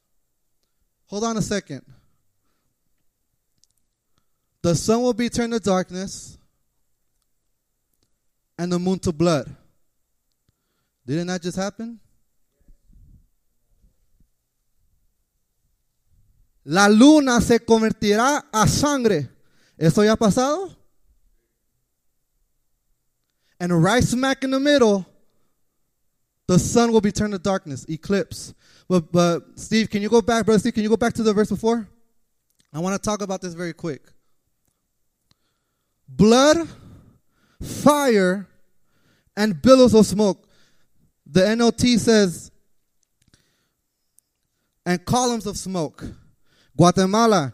Hold 1.08 1.24
on 1.24 1.38
a 1.38 1.42
second. 1.42 1.84
The 4.62 4.76
sun 4.76 5.02
will 5.02 5.14
be 5.14 5.30
turned 5.30 5.54
to 5.54 5.60
darkness 5.60 6.37
and 8.58 8.72
the 8.72 8.80
moon 8.80 9.00
to 9.00 9.12
blood. 9.12 9.54
Didn't 11.06 11.28
that 11.28 11.42
just 11.42 11.58
happen? 11.58 12.00
La 16.66 16.88
luna 16.88 17.40
se 17.40 17.60
convertirá 17.60 18.44
a 18.52 18.68
sangre. 18.68 19.30
¿Eso 19.80 20.04
ya 20.04 20.12
ha 20.12 20.16
pasado? 20.18 20.76
And 23.60 23.84
right 23.84 24.04
smack 24.04 24.44
in 24.44 24.52
the 24.52 24.60
middle, 24.60 25.06
the 26.48 26.60
sun 26.60 26.92
will 26.92 27.02
be 27.02 27.12
turned 27.12 27.34
to 27.34 27.40
darkness, 27.40 27.86
eclipse. 27.90 28.54
But, 28.88 29.12
but 29.12 29.44
Steve, 29.56 29.90
can 29.90 30.02
you 30.02 30.10
go 30.10 30.22
back, 30.22 30.46
brother 30.46 30.60
Steve? 30.60 30.74
Can 30.74 30.84
you 30.84 30.90
go 30.90 30.98
back 30.98 31.14
to 31.14 31.24
the 31.24 31.34
verse 31.34 31.50
before? 31.50 31.88
I 32.74 32.80
want 32.80 33.02
to 33.02 33.10
talk 33.10 33.22
about 33.22 33.42
this 33.42 33.54
very 33.54 33.74
quick. 33.74 34.02
Blood, 36.08 36.68
fire, 37.62 38.48
and 39.36 39.62
billows 39.62 39.94
of 39.94 40.06
smoke. 40.06 40.48
The 41.26 41.42
NLT 41.42 42.00
says, 42.00 42.52
and 44.86 45.04
columns 45.06 45.46
of 45.46 45.58
smoke. 45.58 46.06
Guatemala, 46.76 47.54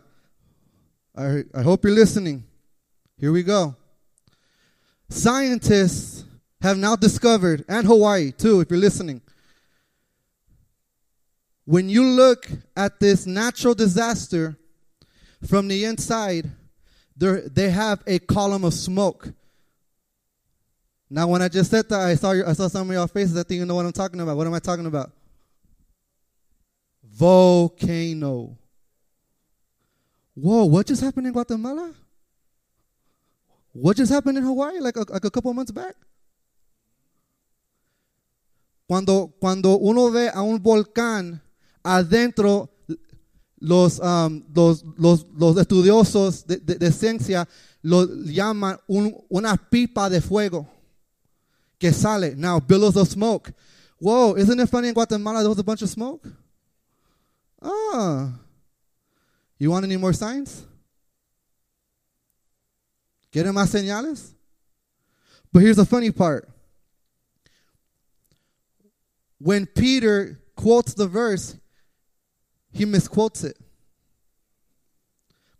I, 1.15 1.43
I 1.53 1.61
hope 1.61 1.83
you're 1.83 1.93
listening. 1.93 2.43
Here 3.17 3.31
we 3.31 3.43
go. 3.43 3.75
Scientists 5.09 6.25
have 6.61 6.77
now 6.77 6.95
discovered, 6.95 7.65
and 7.67 7.85
Hawaii 7.85 8.31
too, 8.31 8.61
if 8.61 8.69
you're 8.69 8.79
listening, 8.79 9.21
when 11.65 11.89
you 11.89 12.03
look 12.03 12.49
at 12.75 12.99
this 12.99 13.25
natural 13.25 13.73
disaster 13.73 14.57
from 15.47 15.67
the 15.67 15.85
inside, 15.85 16.51
they 17.15 17.69
have 17.69 18.03
a 18.05 18.19
column 18.19 18.63
of 18.63 18.73
smoke. 18.73 19.33
Now, 21.13 21.27
when 21.27 21.43
I 21.43 21.47
just 21.47 21.69
said 21.69 21.87
that, 21.89 21.99
I 21.99 22.15
saw, 22.15 22.31
your, 22.31 22.49
I 22.49 22.53
saw 22.53 22.67
some 22.67 22.89
of 22.89 22.95
y'all 22.95 23.05
faces. 23.05 23.37
I 23.37 23.43
think 23.43 23.59
you 23.59 23.67
know 23.67 23.75
what 23.75 23.85
I'm 23.85 23.91
talking 23.91 24.19
about. 24.19 24.35
What 24.35 24.47
am 24.47 24.53
I 24.55 24.57
talking 24.57 24.87
about? 24.87 25.11
Volcano. 27.03 28.57
Whoa, 30.33 30.65
what 30.65 30.87
just 30.87 31.03
happened 31.03 31.27
in 31.27 31.33
Guatemala? 31.33 31.93
What 33.73 33.95
just 33.95 34.11
happened 34.11 34.39
in 34.39 34.43
Hawaii 34.43 34.79
like 34.79 34.97
a, 34.97 35.05
like 35.07 35.23
a 35.23 35.29
couple 35.29 35.53
months 35.53 35.71
back? 35.71 35.93
Cuando, 38.87 39.35
cuando 39.39 39.77
uno 39.77 40.09
ve 40.09 40.31
a 40.33 40.41
un 40.41 40.57
volcán 40.63 41.39
adentro, 41.85 42.71
los, 43.61 43.99
um, 43.99 44.43
los, 44.51 44.83
los, 44.97 45.27
los, 45.37 45.57
estudiosos 45.57 46.47
de, 46.47 46.57
de, 46.57 46.73
de, 46.73 46.91
ciencia 46.91 47.47
lo 47.83 48.03
llaman 48.25 48.79
un, 48.87 49.15
una 49.29 49.55
pipa 49.55 50.09
de 50.09 50.19
fuego 50.19 50.67
que 51.83 51.91
sale. 51.91 52.33
Now, 52.37 52.61
billows 52.61 52.95
of 52.95 53.09
smoke. 53.09 53.51
Whoa, 53.99 54.35
isn't 54.35 54.57
it 54.57 54.69
funny 54.69 54.87
in 54.87 54.93
Guatemala 54.93 55.41
there 55.41 55.49
was 55.49 55.59
a 55.59 55.63
bunch 55.65 55.81
of 55.81 55.89
smoke? 55.89 56.25
Ah. 57.61 58.39
You 59.59 59.69
want 59.69 59.83
any 59.83 59.97
more 59.97 60.13
signs? 60.13 60.63
¿Quieren 63.33 63.53
más 63.53 63.69
señales? 63.69 64.33
But 65.51 65.63
here's 65.63 65.75
the 65.75 65.85
funny 65.85 66.09
part. 66.09 66.49
When 69.39 69.65
Peter 69.65 70.39
quotes 70.55 70.93
the 70.93 71.07
verse, 71.07 71.57
he 72.71 72.85
misquotes 72.85 73.43
it. 73.43 73.57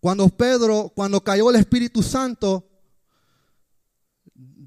Cuando 0.01 0.29
Pedro, 0.29 0.87
cuando 0.95 1.19
cayó 1.19 1.49
el 1.49 1.61
Espíritu 1.61 2.01
Santo, 2.01 2.63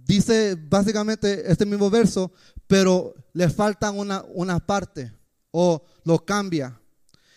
dice 0.06 0.54
básicamente 0.54 1.50
este 1.50 1.66
mismo 1.66 1.90
verso, 1.90 2.32
pero 2.66 3.14
le 3.32 3.48
falta 3.48 3.90
una, 3.90 4.24
una 4.34 4.58
parte 4.58 5.12
o 5.50 5.82
lo 6.04 6.18
cambia. 6.18 6.78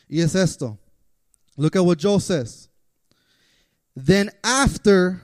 Y 0.08 0.22
es 0.22 0.36
esto. 0.36 0.78
Look 1.58 1.76
at 1.76 1.86
what 1.86 2.00
Joel 2.00 2.20
says. 2.20 2.70
Then 3.96 4.32
after 4.44 5.22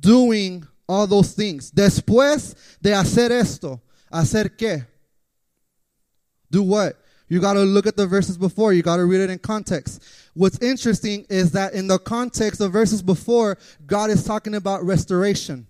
doing 0.00 0.66
all 0.86 1.06
those 1.06 1.34
things, 1.34 1.70
después 1.70 2.54
de 2.80 2.90
hacer 2.94 3.32
esto, 3.32 3.80
hacer 4.12 4.56
qué? 4.56 4.86
Do 6.50 6.62
what? 6.62 6.96
You 7.28 7.40
got 7.40 7.54
to 7.54 7.60
look 7.60 7.86
at 7.86 7.96
the 7.96 8.06
verses 8.06 8.36
before. 8.36 8.72
You 8.72 8.82
got 8.82 8.96
to 8.96 9.06
read 9.06 9.20
it 9.20 9.30
in 9.30 9.38
context. 9.38 10.02
What's 10.34 10.58
interesting 10.58 11.26
is 11.28 11.52
that 11.52 11.72
in 11.72 11.88
the 11.88 11.98
context 11.98 12.60
of 12.60 12.72
verses 12.72 13.02
before, 13.02 13.58
God 13.86 14.10
is 14.10 14.24
talking 14.24 14.54
about 14.54 14.84
restoration. 14.84 15.66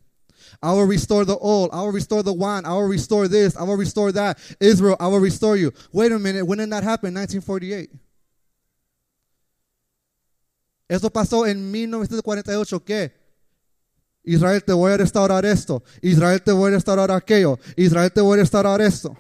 I 0.63 0.73
will 0.73 0.87
restore 0.87 1.25
the 1.25 1.37
old. 1.37 1.71
I 1.73 1.81
will 1.83 1.93
restore 1.93 2.23
the 2.23 2.33
wine. 2.33 2.65
I 2.65 2.73
will 2.73 2.89
restore 2.89 3.29
this. 3.29 3.57
I 3.57 3.63
will 3.63 3.77
restore 3.77 4.13
that. 4.13 4.39
Israel, 4.61 4.97
I 4.99 5.09
will 5.09 5.21
restore 5.21 5.57
you. 5.57 5.73
Wait 5.93 6.13
a 6.13 6.19
minute. 6.19 6.45
When 6.45 6.59
did 6.59 6.71
that 6.71 6.83
happen? 6.83 7.15
1948. 7.15 7.91
Eso 10.89 11.11
pasó 11.11 11.47
en 11.47 11.71
1948. 11.71 12.85
¿Qué? 12.85 13.13
Israel 14.25 14.63
te 14.65 14.73
voy 14.73 14.93
a 14.93 14.97
restaurar 14.97 15.45
esto. 15.45 15.83
Israel 16.01 16.43
te 16.43 16.53
voy 16.53 16.69
a 16.69 16.75
restaurar 16.75 17.11
aquello. 17.11 17.59
Israel 17.77 18.11
te 18.11 18.21
voy 18.21 18.39
a 18.39 18.43
restaurar 18.43 18.81
esto. 18.81 19.17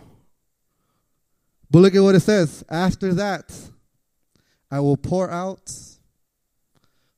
But 1.70 1.80
look 1.80 1.94
at 1.94 2.02
what 2.02 2.14
it 2.14 2.20
says. 2.20 2.64
After 2.68 3.12
that, 3.14 3.52
I 4.70 4.80
will 4.80 4.96
pour 4.96 5.30
out 5.30 5.70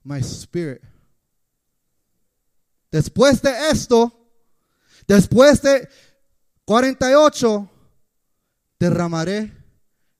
my 0.03 0.21
spirit. 0.21 0.83
Después 2.91 3.43
de 3.43 3.71
esto, 3.71 4.13
después 5.07 5.61
de 5.63 5.89
48, 6.65 7.69
derramaré 8.79 9.53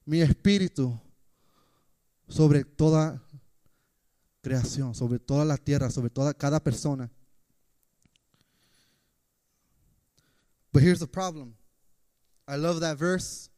mi 0.05 0.21
espíritu 0.21 0.99
sobre 2.29 2.65
toda 2.65 3.23
creación, 4.43 4.95
sobre 4.95 5.19
toda 5.19 5.45
la 5.45 5.57
tierra, 5.57 5.91
sobre 5.91 6.11
toda 6.11 6.33
cada 6.35 6.61
persona. 6.61 7.11
But 10.73 10.83
here's 10.83 11.01
the 11.01 11.07
problem. 11.07 11.55
I 12.47 12.57
love 12.57 12.81
that 12.81 12.99
verse. 12.99 13.49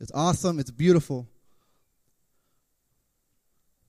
It's 0.00 0.12
awesome, 0.14 0.58
it's 0.60 0.70
beautiful. 0.70 1.28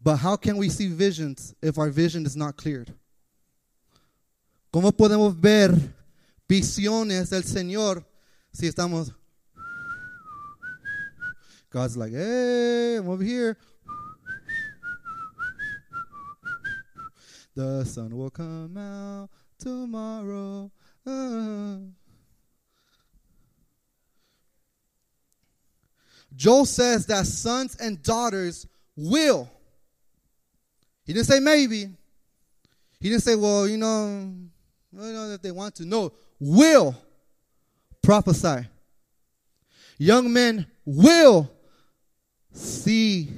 But 0.02 0.18
how 0.18 0.36
can 0.36 0.58
we 0.58 0.70
see 0.70 0.88
visions 0.88 1.54
if 1.62 1.78
our 1.78 1.90
vision 1.90 2.26
is 2.26 2.36
not 2.36 2.58
cleared? 2.58 2.94
¿Cómo 4.72 4.92
podemos 4.92 5.40
ver 5.40 5.74
visiones 6.48 7.32
del 7.32 7.44
Señor 7.44 8.06
si 8.52 8.68
estamos 8.68 9.14
God's 11.72 11.96
like, 11.96 12.14
"Hey, 12.14 12.98
I'm 12.98 13.10
over 13.10 13.24
here." 13.24 13.58
The 17.56 17.84
sun 17.86 18.16
will 18.16 18.32
come 18.32 18.78
out 18.78 19.30
tomorrow. 19.58 20.72
Uh. 21.06 21.80
Joel 26.36 26.66
says 26.66 27.06
that 27.08 27.26
sons 27.26 27.76
and 27.80 28.02
daughters 28.02 28.68
will. 28.96 29.50
He 31.06 31.14
didn't 31.14 31.28
say 31.28 31.40
maybe. 31.40 31.90
He 33.00 33.10
didn't 33.10 33.24
say, 33.24 33.36
well, 33.36 33.68
you 33.68 33.78
know, 33.78 34.32
you 34.92 35.00
know 35.00 35.30
if 35.32 35.42
they 35.42 35.52
want 35.52 35.76
to. 35.76 35.86
No, 35.86 36.12
will 36.40 36.96
prophesy. 38.02 38.68
Young 39.98 40.32
men 40.32 40.66
will 40.86 41.52
see 42.54 43.30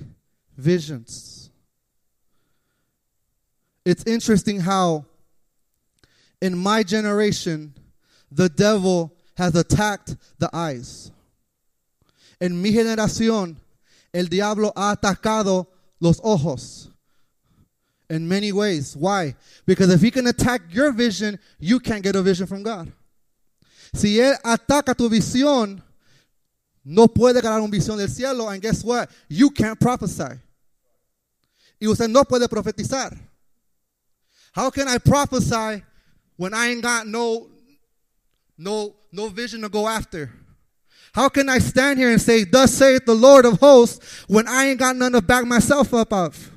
visions. 0.58 1.50
It's 3.84 4.04
interesting 4.06 4.60
how 4.60 5.06
in 6.40 6.58
my 6.58 6.84
generation 6.84 7.74
the 8.32 8.48
devil 8.48 9.14
has 9.36 9.56
attacked 9.56 10.16
the 10.38 10.50
eyes. 10.54 11.12
En 12.40 12.62
mi 12.62 12.72
generación 12.72 13.58
el 14.14 14.26
diablo 14.26 14.72
ha 14.76 14.96
atacado 14.96 15.68
los 16.00 16.20
ojos 16.24 16.91
in 18.12 18.28
many 18.28 18.52
ways. 18.52 18.96
Why? 18.96 19.36
Because 19.66 19.90
if 19.90 20.02
he 20.02 20.12
can 20.12 20.28
attack 20.28 20.62
your 20.70 20.92
vision, 20.92 21.40
you 21.60 21.80
can't 21.80 22.04
get 22.04 22.16
a 22.16 22.22
vision 22.22 22.46
from 22.46 22.62
God. 22.62 22.92
Si 23.94 24.18
él 24.18 24.36
ataca 24.44 24.96
tu 24.96 25.10
visión, 25.10 25.82
no 26.84 27.08
puede 27.08 27.42
ganar 27.42 27.62
una 27.62 27.72
visión 27.72 27.98
del 27.98 28.10
cielo, 28.10 28.50
and 28.50 28.62
guess 28.62 28.84
what? 28.84 29.10
You 29.30 29.50
can't 29.50 29.80
prophesy. 29.80 30.40
Y 31.80 31.88
usted 31.88 32.10
no 32.10 32.26
puede 32.26 32.48
profetizar. 32.50 33.18
How 34.52 34.70
can 34.70 34.90
I 34.90 34.98
prophesy 34.98 35.82
when 36.36 36.54
I 36.54 36.68
ain't 36.68 36.82
got 36.82 37.08
no 37.08 37.48
no 38.58 38.94
no 39.12 39.30
vision 39.30 39.62
to 39.62 39.70
go 39.70 39.88
after? 39.88 40.32
How 41.14 41.30
can 41.30 41.48
I 41.48 41.60
stand 41.60 41.98
here 41.98 42.12
and 42.12 42.22
say, 42.22 42.44
Thus 42.44 42.74
saith 42.74 43.06
the 43.06 43.16
Lord 43.16 43.46
of 43.46 43.60
hosts, 43.60 44.26
when 44.28 44.48
I 44.50 44.68
ain't 44.68 44.80
got 44.80 44.98
none 44.98 45.14
to 45.14 45.22
back 45.22 45.46
myself 45.46 45.94
up 45.94 46.12
of? 46.12 46.52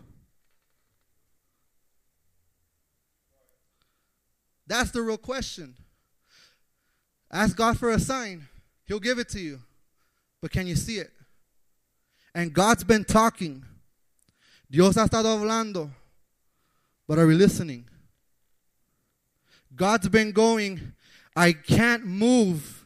That's 4.66 4.90
the 4.90 5.02
real 5.02 5.18
question. 5.18 5.74
Ask 7.30 7.56
God 7.56 7.78
for 7.78 7.90
a 7.90 7.98
sign, 7.98 8.48
He'll 8.86 9.00
give 9.00 9.18
it 9.18 9.28
to 9.30 9.40
you. 9.40 9.60
But 10.40 10.50
can 10.50 10.66
you 10.66 10.76
see 10.76 10.98
it? 10.98 11.10
And 12.34 12.52
God's 12.52 12.84
been 12.84 13.04
talking. 13.04 13.64
Dios 14.70 14.96
ha 14.96 15.04
estado 15.04 15.38
hablando. 15.38 15.90
But 17.06 17.18
are 17.18 17.26
we 17.26 17.34
listening? 17.34 17.84
God's 19.74 20.08
been 20.08 20.32
going, 20.32 20.92
I 21.36 21.52
can't 21.52 22.04
move 22.04 22.84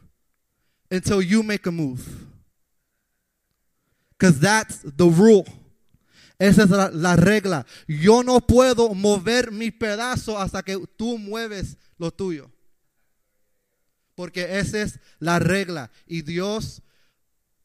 until 0.91 1.21
you 1.21 1.43
make 1.43 1.67
a 1.67 1.73
move. 1.73 2.27
Because 4.19 4.41
that's 4.41 4.79
the 4.85 5.07
rule. 5.07 5.47
Esa 6.39 6.65
es 6.65 6.71
la, 6.71 6.91
la, 6.91 7.17
regla. 7.17 7.67
Yo 7.89 8.23
no 8.23 8.41
puedo 8.41 8.95
mover 8.95 9.51
mi 9.51 9.71
pedazo 9.71 10.39
hasta 10.39 10.63
que 10.63 10.79
tú 10.97 11.19
mueves 11.19 11.77
lo 11.99 12.13
tuyo. 12.13 12.51
Porque 14.15 14.59
esa 14.59 14.83
es 14.83 15.01
la 15.19 15.41
regla. 15.41 15.91
Y 16.07 16.23
Dios 16.23 16.83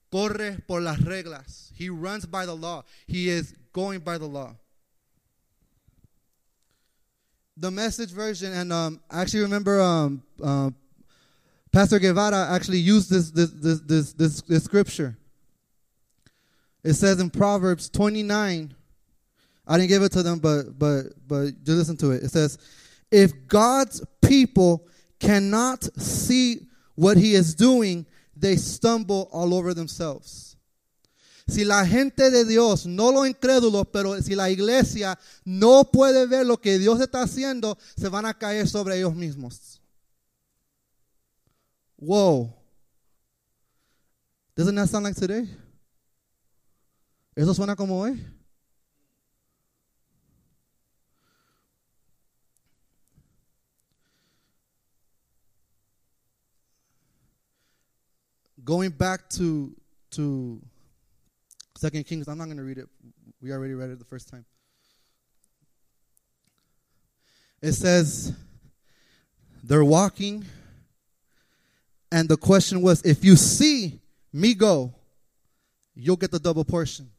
corre 0.09 0.59
por 0.67 0.81
las 0.81 1.01
reglas. 1.01 1.71
He 1.77 1.89
runs 1.89 2.25
by 2.25 2.45
the 2.45 2.55
law. 2.55 2.83
He 3.07 3.29
is 3.29 3.53
going 3.71 3.99
by 3.99 4.17
the 4.17 4.27
law. 4.27 4.55
The 7.55 7.69
message 7.69 8.09
version, 8.09 8.51
and 8.53 8.73
um, 8.73 8.99
I 9.11 9.21
actually 9.21 9.43
remember 9.43 9.79
um, 9.79 10.23
uh, 10.43 10.71
Pastor 11.71 11.99
Guevara 11.99 12.47
actually 12.49 12.79
used 12.79 13.11
this, 13.11 13.29
this, 13.29 13.51
this, 13.51 13.79
this, 13.81 14.13
this, 14.13 14.41
this 14.41 14.63
scripture. 14.63 15.17
It 16.83 16.93
says 16.95 17.19
in 17.19 17.29
Proverbs 17.29 17.89
29, 17.89 18.75
I 19.65 19.77
didn't 19.77 19.89
give 19.89 20.03
it 20.03 20.11
to 20.13 20.23
them, 20.23 20.39
but 20.39 20.77
but 20.77 21.03
but 21.25 21.63
just 21.63 21.77
listen 21.77 21.97
to 21.97 22.11
it. 22.11 22.23
It 22.23 22.29
says, 22.29 22.57
if 23.09 23.47
God's 23.47 24.03
people 24.21 24.87
cannot 25.19 25.83
see 25.99 26.67
what 26.95 27.15
he 27.15 27.35
is 27.35 27.55
doing, 27.55 28.05
they 28.35 28.57
stumble 28.57 29.29
all 29.31 29.53
over 29.53 29.73
themselves. 29.73 30.57
Si 31.47 31.65
la 31.65 31.85
gente 31.85 32.29
de 32.29 32.45
Dios, 32.45 32.85
no 32.85 33.09
los 33.09 33.27
incrédulos, 33.27 33.85
pero 33.91 34.19
si 34.21 34.33
la 34.35 34.49
iglesia 34.49 35.17
no 35.45 35.83
puede 35.83 36.25
ver 36.25 36.45
lo 36.45 36.57
que 36.57 36.79
Dios 36.79 37.01
está 37.01 37.23
haciendo, 37.23 37.77
se 37.97 38.07
van 38.09 38.25
a 38.25 38.33
caer 38.33 38.67
sobre 38.67 38.97
ellos 38.97 39.13
mismos. 39.13 39.81
Whoa. 41.97 42.53
Doesn't 44.55 44.75
that 44.75 44.87
sound 44.87 45.05
like 45.05 45.15
today? 45.15 45.47
¿Eso 47.35 47.53
suena 47.53 47.75
como 47.75 47.99
hoy? 47.99 48.19
Going 58.63 58.91
back 58.91 59.29
to 59.31 59.75
to 60.11 60.61
Second 61.75 62.05
Kings, 62.05 62.27
I'm 62.27 62.37
not 62.37 62.45
going 62.45 62.57
to 62.57 62.63
read 62.63 62.77
it. 62.77 62.87
We 63.41 63.51
already 63.51 63.73
read 63.73 63.89
it 63.89 63.99
the 63.99 64.05
first 64.05 64.29
time. 64.29 64.45
It 67.61 67.73
says 67.73 68.31
they're 69.63 69.83
walking, 69.83 70.45
and 72.11 72.29
the 72.29 72.37
question 72.37 72.81
was, 72.81 73.01
if 73.01 73.25
you 73.25 73.35
see 73.35 73.99
me 74.31 74.53
go, 74.53 74.93
you'll 75.95 76.15
get 76.15 76.31
the 76.31 76.39
double 76.39 76.63
portion. 76.63 77.09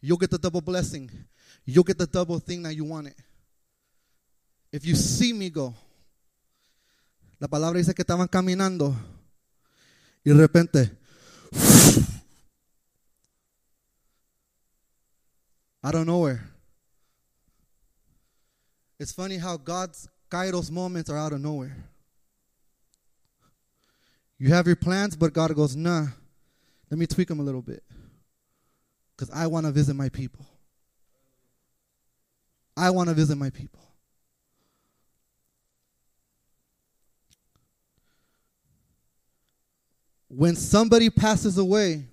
You'll 0.00 0.18
get 0.18 0.30
the 0.30 0.38
double 0.38 0.60
blessing. 0.60 1.10
You'll 1.64 1.84
get 1.84 1.98
the 1.98 2.06
double 2.06 2.38
thing 2.38 2.62
that 2.62 2.74
you 2.74 2.84
wanted. 2.84 3.14
If 4.72 4.84
you 4.84 4.94
see 4.94 5.32
me 5.32 5.50
go. 5.50 5.74
La 7.38 7.48
palabra 7.48 7.78
dice 7.78 7.94
que 7.94 8.02
estaban 8.02 8.28
caminando 8.28 8.94
y 10.22 10.30
de 10.30 10.36
repente 10.36 10.90
out 15.82 15.94
of 15.94 16.06
nowhere. 16.06 16.46
It's 18.98 19.12
funny 19.12 19.38
how 19.38 19.56
God's 19.56 20.08
kairos 20.30 20.70
moments 20.70 21.08
are 21.08 21.16
out 21.16 21.32
of 21.32 21.40
nowhere. 21.40 21.74
You 24.38 24.52
have 24.52 24.66
your 24.66 24.76
plans, 24.76 25.16
but 25.16 25.32
God 25.32 25.54
goes, 25.54 25.74
nah, 25.74 26.08
let 26.90 26.98
me 26.98 27.06
tweak 27.06 27.28
them 27.28 27.40
a 27.40 27.42
little 27.42 27.62
bit. 27.62 27.82
Because 29.20 29.36
I 29.38 29.48
want 29.48 29.66
to 29.66 29.72
visit 29.72 29.94
my 29.94 30.08
people. 30.08 30.46
I 32.74 32.88
want 32.88 33.10
to 33.10 33.14
visit 33.14 33.36
my 33.36 33.50
people. 33.50 33.82
When 40.28 40.56
somebody 40.56 41.10
passes 41.10 41.58
away, 41.58 42.06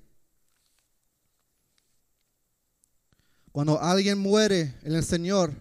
cuando 3.54 3.78
alguien 3.78 4.18
muere 4.18 4.74
en 4.84 4.94
el 4.94 5.04
Señor, 5.04 5.54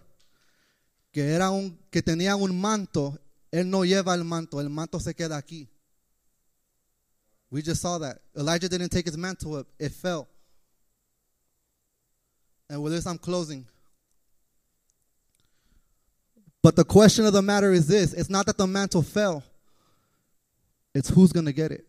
que 1.13 1.33
era 1.33 1.53
un 1.53 1.79
que 1.93 2.03
tenía 2.03 2.35
un 2.35 2.61
manto, 2.61 3.17
él 3.53 3.71
no 3.71 3.85
lleva 3.85 4.15
el 4.15 4.25
manto, 4.25 4.61
el 4.61 4.69
manto 4.69 4.99
se 4.99 5.15
queda 5.15 5.37
aquí. 5.37 5.69
We 7.53 7.63
just 7.63 7.81
saw 7.81 7.99
that. 7.99 8.19
Elijah 8.37 8.69
didn't 8.69 8.89
take 8.89 9.07
his 9.07 9.17
mantle 9.17 9.55
up, 9.55 9.69
it 9.79 9.93
fell. 9.93 10.27
And 12.69 12.83
with 12.83 12.93
this, 12.93 13.07
I'm 13.07 13.19
closing. 13.19 13.65
But 16.63 16.75
the 16.75 16.85
question 16.85 17.25
of 17.27 17.33
the 17.33 17.43
matter 17.43 17.73
is 17.73 17.87
this 17.87 18.13
it's 18.13 18.29
not 18.29 18.47
that 18.47 18.59
the 18.59 18.67
mantle 18.67 19.03
fell, 19.03 19.45
it's 20.95 21.09
who's 21.09 21.33
going 21.33 21.47
to 21.47 21.53
get 21.53 21.71
it. 21.71 21.87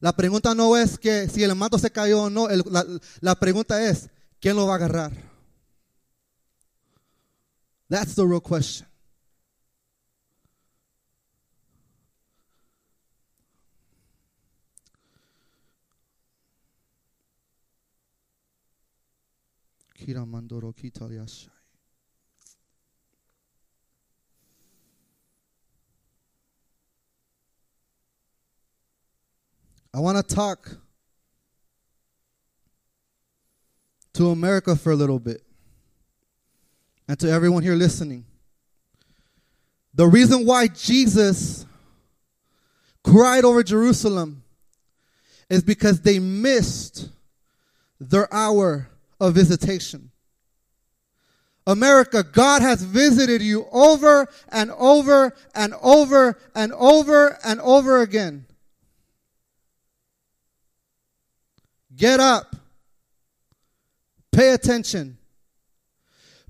La 0.00 0.12
pregunta 0.12 0.54
no 0.54 0.74
es 0.74 0.98
que 0.98 1.26
si 1.28 1.42
el 1.42 1.54
manto 1.54 1.78
se 1.78 1.88
cayó 1.88 2.24
o 2.24 2.28
no, 2.28 2.48
el, 2.50 2.62
la, 2.66 2.84
la 3.22 3.34
pregunta 3.34 3.82
es, 3.82 4.10
¿quién 4.40 4.54
lo 4.54 4.66
va 4.66 4.74
a 4.74 4.76
agarrar? 4.76 5.12
That's 7.88 8.14
the 8.14 8.26
real 8.26 8.40
question. 8.40 8.86
I 29.92 30.00
want 30.00 30.16
to 30.16 30.34
talk 30.34 30.78
to 34.12 34.30
America 34.30 34.76
for 34.76 34.92
a 34.92 34.96
little 34.96 35.18
bit 35.18 35.42
and 37.08 37.18
to 37.18 37.30
everyone 37.30 37.62
here 37.62 37.74
listening. 37.74 38.24
The 39.94 40.06
reason 40.06 40.46
why 40.46 40.68
Jesus 40.68 41.66
cried 43.02 43.44
over 43.44 43.62
Jerusalem 43.62 44.42
is 45.48 45.62
because 45.62 46.00
they 46.00 46.18
missed 46.18 47.08
their 47.98 48.32
hour 48.32 48.90
of 49.20 49.34
visitation. 49.34 50.10
America, 51.66 52.22
God 52.22 52.62
has 52.62 52.82
visited 52.82 53.42
you 53.42 53.66
over 53.72 54.28
and 54.50 54.70
over 54.70 55.34
and 55.54 55.74
over 55.82 56.38
and 56.54 56.72
over 56.72 57.38
and 57.44 57.60
over 57.60 58.02
again. 58.02 58.46
Get 61.96 62.20
up. 62.20 62.54
Pay 64.30 64.52
attention. 64.52 65.16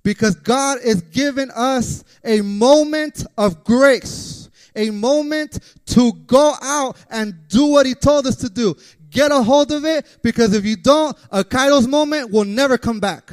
Because 0.02 0.34
God 0.34 0.78
is 0.84 1.00
giving 1.00 1.50
us 1.50 2.04
a 2.24 2.40
moment 2.42 3.24
of 3.38 3.64
grace, 3.64 4.50
a 4.74 4.90
moment 4.90 5.58
to 5.86 6.12
go 6.26 6.54
out 6.62 6.96
and 7.10 7.48
do 7.48 7.66
what 7.66 7.86
He 7.86 7.94
told 7.94 8.26
us 8.26 8.36
to 8.36 8.50
do. 8.50 8.76
Get 9.16 9.32
a 9.32 9.42
hold 9.42 9.72
of 9.72 9.86
it 9.86 10.18
because 10.22 10.52
if 10.52 10.66
you 10.66 10.76
don't, 10.76 11.16
a 11.30 11.42
Kairos 11.42 11.88
moment 11.88 12.30
will 12.30 12.44
never 12.44 12.76
come 12.76 13.00
back, 13.00 13.32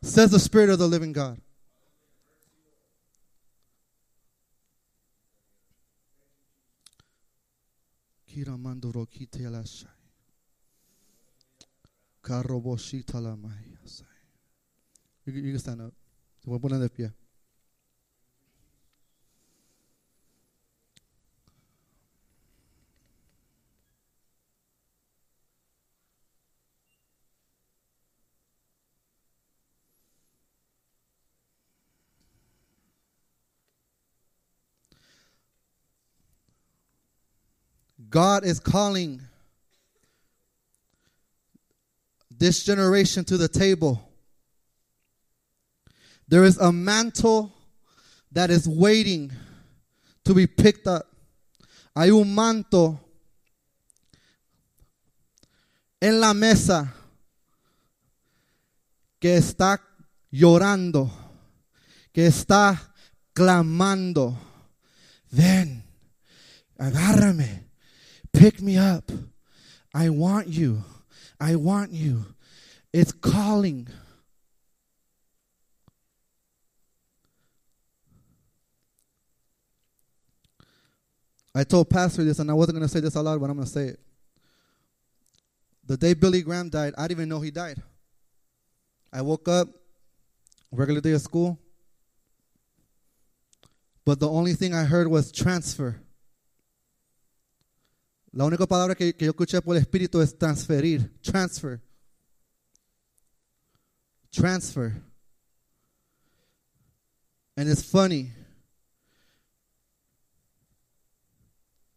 says 0.00 0.30
the 0.30 0.38
Spirit 0.38 0.70
of 0.70 0.78
the 0.78 0.86
living 0.86 1.12
God. 1.12 1.40
You, 15.24 15.32
can- 15.32 15.58
stand 15.58 15.80
up. 15.82 15.92
God 38.08 38.44
is 38.44 38.60
calling 38.60 39.20
this 42.30 42.64
generation 42.64 43.24
to 43.24 43.36
the 43.36 43.48
table. 43.48 44.02
There 46.28 46.44
is 46.44 46.58
a 46.58 46.72
mantle 46.72 47.52
that 48.32 48.50
is 48.50 48.68
waiting 48.68 49.32
to 50.24 50.34
be 50.34 50.46
picked 50.46 50.86
up. 50.86 51.06
Hay 51.94 52.10
un 52.10 52.34
manto 52.34 53.00
en 56.00 56.20
la 56.20 56.34
mesa 56.34 56.92
que 59.20 59.36
está 59.36 59.80
llorando, 60.30 61.10
que 62.12 62.26
está 62.26 62.92
clamando. 63.32 64.36
Ven, 65.30 65.82
agárrame, 66.78 67.65
pick 68.36 68.60
me 68.60 68.76
up. 68.76 69.10
I 69.94 70.10
want 70.10 70.48
you. 70.48 70.84
I 71.40 71.56
want 71.56 71.90
you. 71.90 72.24
It's 72.92 73.12
calling. 73.12 73.88
I 81.54 81.64
told 81.64 81.88
Pastor 81.88 82.22
this, 82.22 82.38
and 82.38 82.50
I 82.50 82.54
wasn't 82.54 82.76
going 82.76 82.86
to 82.86 82.92
say 82.92 83.00
this 83.00 83.16
out 83.16 83.24
loud, 83.24 83.40
but 83.40 83.48
I'm 83.48 83.56
going 83.56 83.66
to 83.66 83.72
say 83.72 83.86
it. 83.86 84.00
The 85.86 85.96
day 85.96 86.12
Billy 86.12 86.42
Graham 86.42 86.68
died, 86.68 86.92
I 86.98 87.02
didn't 87.02 87.20
even 87.20 87.28
know 87.30 87.40
he 87.40 87.50
died. 87.50 87.80
I 89.12 89.22
woke 89.22 89.48
up, 89.48 89.68
regular 90.70 91.00
day 91.00 91.12
of 91.12 91.22
school, 91.22 91.58
but 94.04 94.20
the 94.20 94.28
only 94.28 94.52
thing 94.52 94.74
I 94.74 94.84
heard 94.84 95.08
was 95.08 95.32
transfer. 95.32 96.00
La 98.36 98.44
única 98.44 98.66
palabra 98.66 98.94
que, 98.94 99.14
que 99.14 99.24
yo 99.24 99.30
escuché 99.30 99.62
por 99.62 99.74
el 99.74 99.80
Espíritu 99.80 100.20
es 100.20 100.36
transferir, 100.36 101.10
transfer. 101.22 101.80
Transfer. 104.30 104.92
And 107.56 107.66
it's 107.66 107.82
funny. 107.82 108.32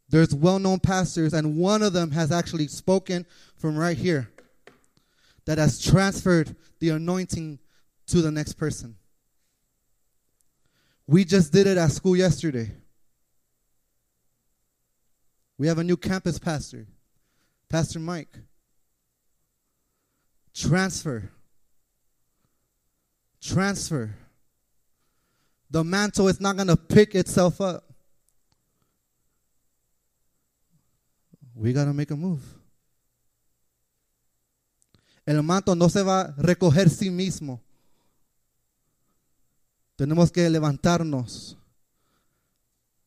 There's 0.07 0.33
well 0.33 0.59
known 0.59 0.79
pastors, 0.79 1.33
and 1.33 1.57
one 1.57 1.83
of 1.83 1.91
them 1.91 2.11
has 2.11 2.31
actually 2.31 2.69
spoken 2.69 3.25
from 3.57 3.77
right 3.77 3.97
here 3.97 4.31
that 5.43 5.57
has 5.57 5.77
transferred 5.77 6.55
the 6.79 6.91
anointing 6.91 7.59
to 8.07 8.21
the 8.21 8.31
next 8.31 8.53
person. 8.53 8.95
We 11.05 11.25
just 11.25 11.51
did 11.51 11.67
it 11.67 11.77
at 11.77 11.91
school 11.91 12.15
yesterday. 12.15 12.71
We 15.59 15.67
have 15.67 15.77
a 15.77 15.83
new 15.83 15.97
campus 15.97 16.39
pastor, 16.39 16.87
Pastor 17.67 17.99
Mike. 17.99 18.33
Transfer. 20.53 21.29
Transfer. 23.41 24.15
The 25.69 25.83
mantle 25.83 26.29
is 26.29 26.39
not 26.39 26.55
going 26.55 26.69
to 26.69 26.77
pick 26.77 27.13
itself 27.13 27.59
up. 27.59 27.83
We 31.53 31.73
got 31.73 31.85
to 31.85 31.93
make 31.93 32.11
a 32.11 32.15
move. 32.15 32.41
El 35.27 35.43
manto 35.43 35.75
no 35.75 35.89
se 35.89 36.01
va 36.03 36.21
a 36.21 36.41
recoger 36.41 36.89
sí 36.89 37.11
mismo. 37.11 37.59
Tenemos 39.97 40.31
que 40.31 40.49
levantarnos, 40.49 41.57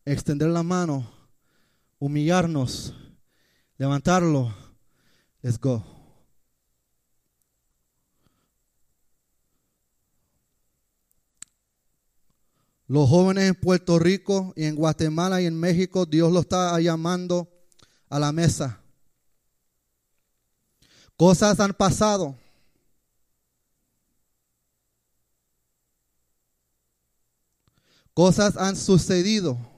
extender 0.04 0.50
la 0.50 0.62
mano, 0.62 1.21
humillarnos, 2.02 2.92
levantarlo. 3.78 4.52
Let's 5.40 5.56
go. 5.56 5.84
Los 12.88 13.08
jóvenes 13.08 13.44
en 13.44 13.54
Puerto 13.54 14.00
Rico 14.00 14.52
y 14.56 14.64
en 14.64 14.74
Guatemala 14.74 15.40
y 15.40 15.46
en 15.46 15.58
México, 15.58 16.04
Dios 16.04 16.32
los 16.32 16.42
está 16.42 16.80
llamando 16.80 17.48
a 18.08 18.18
la 18.18 18.32
mesa. 18.32 18.82
Cosas 21.16 21.60
han 21.60 21.72
pasado. 21.72 22.36
Cosas 28.12 28.56
han 28.56 28.74
sucedido. 28.74 29.71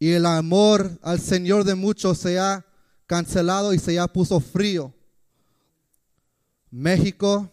Y 0.00 0.12
el 0.12 0.24
amor 0.24 0.98
al 1.02 1.20
Señor 1.20 1.64
de 1.64 1.74
muchos 1.74 2.16
se 2.16 2.38
ha 2.38 2.64
cancelado 3.06 3.74
y 3.74 3.78
se 3.78 4.00
ha 4.00 4.08
puso 4.08 4.40
frío. 4.40 4.94
México, 6.70 7.52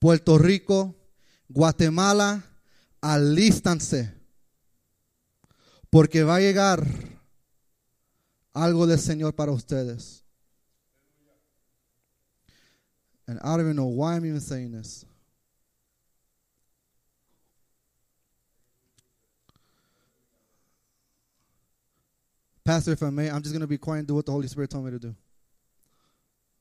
Puerto 0.00 0.38
Rico, 0.38 0.96
Guatemala, 1.48 2.44
alístanse. 3.00 4.12
Porque 5.88 6.24
va 6.24 6.36
a 6.36 6.40
llegar 6.40 6.84
algo 8.52 8.88
del 8.88 8.98
Señor 8.98 9.36
para 9.36 9.52
ustedes. 9.52 10.24
And 13.28 13.38
I 13.38 13.50
don't 13.50 13.60
even 13.60 13.76
know 13.76 13.86
why 13.86 14.16
I'm 14.16 14.26
even 14.26 14.40
saying 14.40 14.72
this. 14.72 15.06
Pastor, 22.64 22.92
if 22.92 23.02
I 23.02 23.10
may, 23.10 23.28
I'm 23.28 23.42
just 23.42 23.52
going 23.52 23.62
to 23.62 23.66
be 23.66 23.78
quiet 23.78 24.00
and 24.00 24.08
do 24.08 24.14
what 24.14 24.26
the 24.26 24.32
Holy 24.32 24.46
Spirit 24.46 24.70
told 24.70 24.84
me 24.84 24.92
to 24.92 24.98
do. 24.98 25.14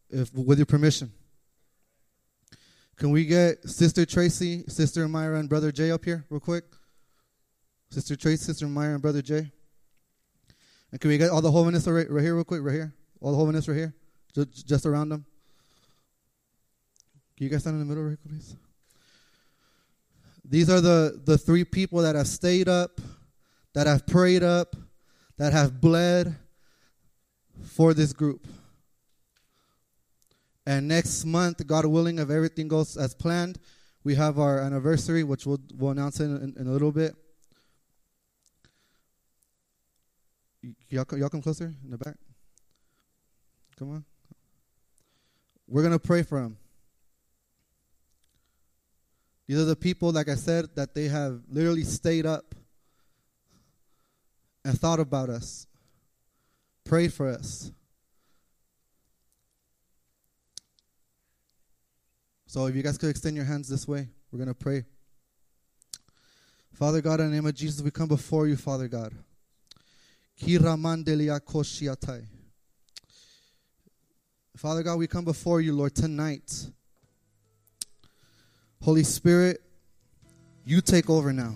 If 0.09 0.33
with 0.33 0.57
your 0.57 0.65
permission. 0.65 1.11
Can 2.97 3.11
we 3.11 3.25
get 3.25 3.67
Sister 3.67 4.05
Tracy, 4.05 4.63
Sister 4.67 5.07
Myra, 5.07 5.39
and 5.39 5.49
Brother 5.49 5.71
Jay 5.71 5.91
up 5.91 6.03
here 6.03 6.25
real 6.29 6.39
quick? 6.39 6.65
Sister 7.89 8.15
Tracy, 8.15 8.43
Sister 8.43 8.67
Myra, 8.67 8.93
and 8.93 9.01
Brother 9.01 9.21
Jay. 9.21 9.51
And 10.91 10.99
can 10.99 11.09
we 11.09 11.17
get 11.17 11.29
all 11.29 11.41
the 11.41 11.51
holiness 11.51 11.87
right, 11.87 12.09
right 12.09 12.23
here 12.23 12.35
real 12.35 12.43
quick? 12.43 12.61
Right 12.61 12.73
here? 12.73 12.93
All 13.21 13.31
the 13.31 13.37
holiness 13.37 13.67
right 13.67 13.77
here? 13.77 13.93
Just, 14.33 14.67
just 14.67 14.85
around 14.85 15.09
them? 15.09 15.25
Can 17.37 17.45
you 17.45 17.49
guys 17.49 17.61
stand 17.61 17.75
in 17.75 17.79
the 17.79 17.85
middle, 17.85 18.03
real 18.03 18.17
quick, 18.17 18.33
please? 18.33 18.55
These 20.43 20.69
are 20.69 20.81
the, 20.81 21.21
the 21.23 21.37
three 21.37 21.63
people 21.63 21.99
that 22.01 22.15
have 22.15 22.27
stayed 22.27 22.67
up, 22.67 22.99
that 23.73 23.87
have 23.87 24.05
prayed 24.05 24.43
up, 24.43 24.75
that 25.41 25.53
have 25.53 25.81
bled 25.81 26.35
for 27.63 27.95
this 27.95 28.13
group. 28.13 28.45
And 30.67 30.87
next 30.87 31.25
month, 31.25 31.65
God 31.65 31.87
willing, 31.87 32.19
if 32.19 32.29
everything 32.29 32.67
goes 32.67 32.95
as 32.95 33.15
planned, 33.15 33.57
we 34.03 34.13
have 34.13 34.37
our 34.37 34.59
anniversary, 34.59 35.23
which 35.23 35.47
we'll, 35.47 35.57
we'll 35.75 35.89
announce 35.89 36.19
in, 36.19 36.35
in, 36.35 36.53
in 36.59 36.67
a 36.67 36.71
little 36.71 36.91
bit. 36.91 37.15
Y'all, 40.89 41.07
y'all 41.17 41.29
come 41.29 41.41
closer 41.41 41.73
in 41.83 41.89
the 41.89 41.97
back. 41.97 42.17
Come 43.79 43.89
on. 43.93 44.05
We're 45.67 45.81
going 45.81 45.93
to 45.93 45.97
pray 45.97 46.21
for 46.21 46.39
them. 46.39 46.55
These 49.47 49.57
are 49.57 49.65
the 49.65 49.75
people, 49.75 50.11
like 50.11 50.29
I 50.29 50.35
said, 50.35 50.67
that 50.75 50.93
they 50.93 51.05
have 51.05 51.41
literally 51.49 51.83
stayed 51.83 52.27
up 52.27 52.53
and 54.64 54.80
thought 54.80 54.99
about 54.99 55.30
us, 55.30 55.68
prayed 56.84 57.14
for 57.14 57.28
us. 57.30 57.72
So 62.45 62.66
if 62.66 62.76
you 62.76 62.84
guys 62.84 62.97
could 62.97 63.09
extend 63.09 63.36
your 63.36 63.45
hands 63.45 63.70
this 63.70 63.88
way, 63.88 64.09
we're 64.32 64.38
going 64.38 64.49
to 64.49 64.53
pray. 64.53 64.84
Father 66.74 67.01
God, 67.01 67.20
in 67.22 67.30
the 67.30 67.36
name 67.36 67.45
of 67.45 67.55
Jesus, 67.55 67.82
we 67.82 67.91
come 67.91 68.07
before 68.07 68.47
you, 68.47 68.57
Father 68.57 68.88
God. 68.88 69.14
Father 74.57 74.84
God, 74.84 74.97
we 74.97 75.07
come 75.07 75.24
before 75.24 75.62
you, 75.62 75.74
Lord, 75.74 75.95
tonight. 75.95 76.68
Holy 78.82 79.03
Spirit, 79.03 79.62
you 80.66 80.82
take 80.82 81.09
over 81.09 81.32
now. 81.32 81.55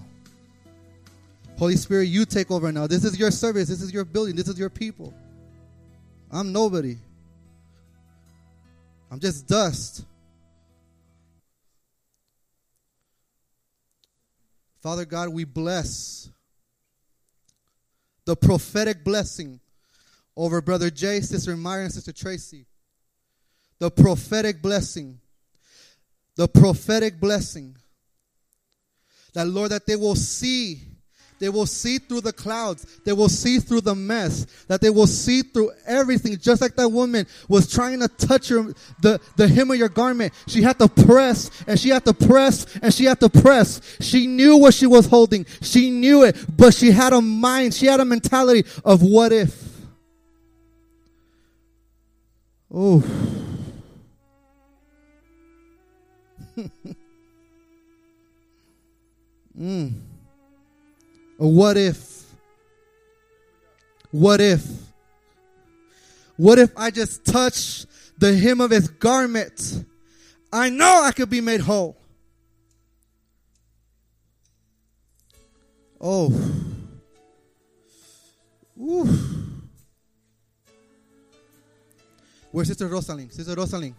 Holy 1.58 1.78
Spirit, 1.78 2.06
you 2.06 2.26
take 2.26 2.51
over 2.51 2.72
now. 2.72 2.86
This 2.86 3.06
is 3.06 3.18
your 3.18 3.32
service. 3.32 3.70
This 3.70 3.82
is 3.82 3.93
your 3.93 4.03
building. 4.03 4.36
This 4.36 4.47
is 4.47 4.60
your 4.60 4.70
people. 4.70 5.14
I'm 6.32 6.51
nobody. 6.51 6.97
I'm 9.10 9.20
just 9.20 9.47
dust. 9.47 10.06
Father 14.82 15.06
God, 15.06 15.30
we 15.30 15.45
bless 15.45 16.30
the 18.26 18.36
prophetic 18.36 19.03
blessing 19.03 19.60
over 20.36 20.62
Brother 20.62 20.89
Jay, 20.89 21.22
Sister 21.22 21.56
Myra, 21.56 21.84
and 21.86 21.93
Sister 21.93 22.12
Tracy. 22.12 22.66
The 23.80 23.89
prophetic 23.89 24.62
blessing. 24.62 25.20
The 26.36 26.47
prophetic 26.47 27.20
blessing. 27.20 27.78
That, 29.34 29.47
Lord, 29.47 29.72
that 29.72 29.86
they 29.88 29.95
will 29.95 30.16
see. 30.16 30.82
They 31.45 31.49
will 31.49 31.67
see 31.67 31.99
through 31.99 32.21
the 32.21 32.33
clouds. 32.33 33.01
They 33.05 33.13
will 33.13 33.29
see 33.29 33.59
through 33.59 33.81
the 33.81 33.93
mess. 33.93 34.47
That 34.67 34.81
they 34.81 34.89
will 34.89 35.05
see 35.05 35.43
through 35.43 35.73
everything. 35.85 36.35
Just 36.37 36.59
like 36.59 36.75
that 36.75 36.89
woman 36.89 37.27
was 37.47 37.71
trying 37.71 37.99
to 37.99 38.07
touch 38.07 38.49
your, 38.49 38.73
the, 38.99 39.21
the 39.35 39.47
hem 39.47 39.69
of 39.69 39.77
your 39.77 39.89
garment. 39.89 40.33
She 40.47 40.63
had 40.63 40.79
to 40.79 40.87
press 40.87 41.51
and 41.67 41.79
she 41.79 41.89
had 41.89 42.03
to 42.05 42.15
press 42.15 42.65
and 42.77 42.91
she 42.91 43.05
had 43.05 43.19
to 43.19 43.29
press. 43.29 43.79
She 44.01 44.25
knew 44.25 44.57
what 44.57 44.73
she 44.73 44.87
was 44.87 45.05
holding. 45.05 45.45
She 45.61 45.91
knew 45.91 46.23
it, 46.23 46.35
but 46.57 46.73
she 46.73 46.89
had 46.89 47.13
a 47.13 47.21
mind. 47.21 47.75
She 47.75 47.85
had 47.85 47.99
a 47.99 48.05
mentality 48.05 48.67
of 48.83 49.03
what 49.03 49.31
if. 49.31 49.85
Oh. 52.73 53.03
mm. 59.55 60.05
A 61.39 61.47
what 61.47 61.77
if? 61.77 62.23
What 64.11 64.39
if? 64.39 64.65
What 66.38 66.59
if 66.59 66.71
I 66.77 66.91
just 66.91 67.25
touch 67.25 67.86
the 68.17 68.36
hem 68.36 68.61
of 68.61 68.71
his 68.71 68.88
garment? 68.88 69.86
I 70.51 70.69
know 70.69 71.01
I 71.03 71.11
could 71.11 71.29
be 71.29 71.41
made 71.41 71.59
whole. 71.59 71.97
Oh. 75.99 76.29
Ooh. 78.79 79.19
Where's 82.51 82.67
Sister 82.67 82.88
Rosalind? 82.88 83.33
Sister 83.33 83.53
Rosalind. 83.53 83.95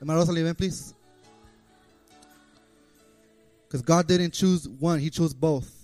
Am 0.00 0.10
Rosalind, 0.10 0.44
ven, 0.44 0.54
please? 0.54 0.92
Because 3.66 3.80
God 3.80 4.06
didn't 4.06 4.32
choose 4.32 4.68
one, 4.68 4.98
He 4.98 5.08
chose 5.08 5.32
both. 5.32 5.83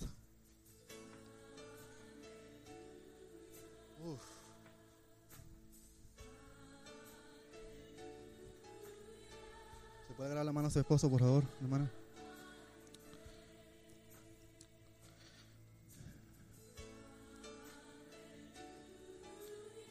Agarrar 10.31 10.45
la 10.45 10.53
mano 10.53 10.67
a 10.69 10.71
su 10.71 10.79
esposo, 10.79 11.09
por 11.09 11.19
favor, 11.19 11.43
hermana? 11.59 11.91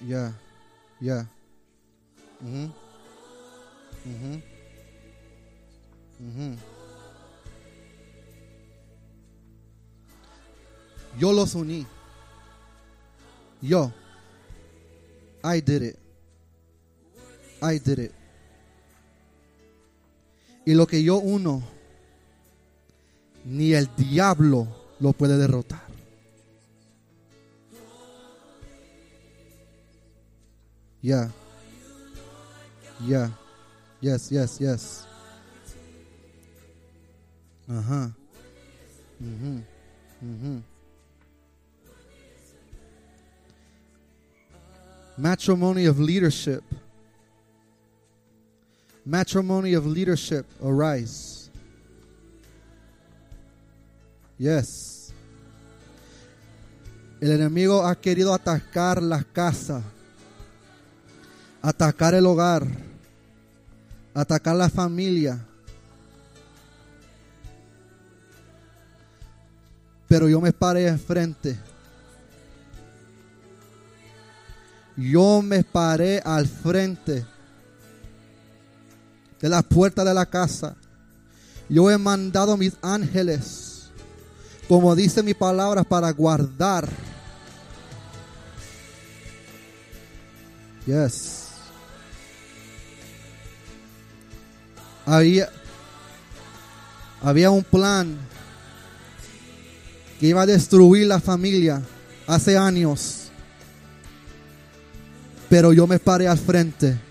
Yeah, 0.06 0.32
yeah. 0.98 1.26
Mhm. 2.40 2.72
Mhm. 4.06 4.42
Mhm. 6.18 6.56
Yo 11.18 11.32
los 11.34 11.54
uní. 11.54 11.86
Yo. 13.60 13.92
I 15.44 15.60
did 15.60 15.82
it. 15.82 15.98
I 17.60 17.78
did 17.78 17.98
it. 17.98 18.19
Y 20.64 20.74
lo 20.74 20.86
que 20.86 21.02
yo 21.02 21.16
uno, 21.16 21.62
ni 23.44 23.72
el 23.72 23.88
diablo 23.96 24.68
lo 25.00 25.12
puede 25.12 25.36
derrotar. 25.38 25.80
Yeah. 31.02 31.30
Yeah. 33.06 33.30
Yes, 34.02 34.30
yes, 34.30 34.58
yes. 34.60 35.06
Uh-huh. 37.68 38.10
Mhm. 39.22 39.62
Mhm. 40.22 40.62
Matrimony 45.16 45.86
of 45.86 45.98
leadership. 45.98 46.62
Matrimony 49.10 49.74
of 49.74 49.86
leadership, 49.86 50.46
arise. 50.62 51.50
Yes. 54.38 55.12
El 57.20 57.32
enemigo 57.32 57.84
ha 57.84 57.96
querido 57.96 58.32
atacar 58.32 59.02
las 59.02 59.24
casas, 59.24 59.82
atacar 61.60 62.14
el 62.14 62.24
hogar, 62.24 62.64
atacar 64.14 64.54
la 64.54 64.70
familia. 64.70 65.44
Pero 70.06 70.28
yo 70.28 70.40
me 70.40 70.52
paré 70.52 70.86
enfrente. 70.86 71.58
Yo 74.96 75.42
me 75.42 75.64
paré 75.64 76.20
al 76.24 76.46
frente 76.46 77.26
de 79.40 79.48
la 79.48 79.62
puerta 79.62 80.04
de 80.04 80.14
la 80.14 80.26
casa. 80.26 80.76
Yo 81.68 81.90
he 81.90 81.96
mandado 81.96 82.56
mis 82.56 82.74
ángeles, 82.82 83.90
como 84.68 84.94
dice 84.94 85.22
mi 85.22 85.34
palabra, 85.34 85.84
para 85.84 86.10
guardar. 86.10 86.88
Yes. 90.86 91.48
Había, 95.06 95.48
había 97.22 97.50
un 97.50 97.64
plan 97.64 98.16
que 100.18 100.26
iba 100.26 100.42
a 100.42 100.46
destruir 100.46 101.06
la 101.06 101.20
familia 101.20 101.82
hace 102.26 102.56
años. 102.58 103.28
Pero 105.48 105.72
yo 105.72 105.86
me 105.86 105.98
paré 105.98 106.28
al 106.28 106.38
frente. 106.38 107.09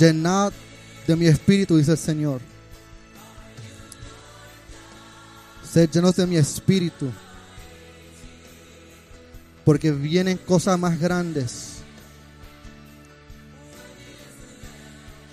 Llenad 0.00 0.54
de 1.06 1.14
mi 1.14 1.26
espíritu, 1.26 1.76
dice 1.76 1.90
el 1.90 1.98
Señor. 1.98 2.40
Sed 5.70 5.90
llenos 5.90 6.16
de 6.16 6.26
mi 6.26 6.36
espíritu. 6.38 7.12
Porque 9.62 9.90
vienen 9.90 10.38
cosas 10.38 10.78
más 10.78 10.98
grandes. 10.98 11.80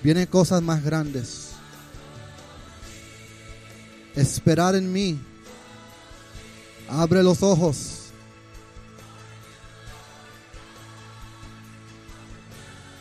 Vienen 0.03 0.25
cosas 0.25 0.61
más 0.61 0.83
grandes. 0.83 1.51
Esperar 4.15 4.75
en 4.75 4.91
mí. 4.91 5.17
Abre 6.89 7.23
los 7.23 7.41
ojos. 7.41 8.07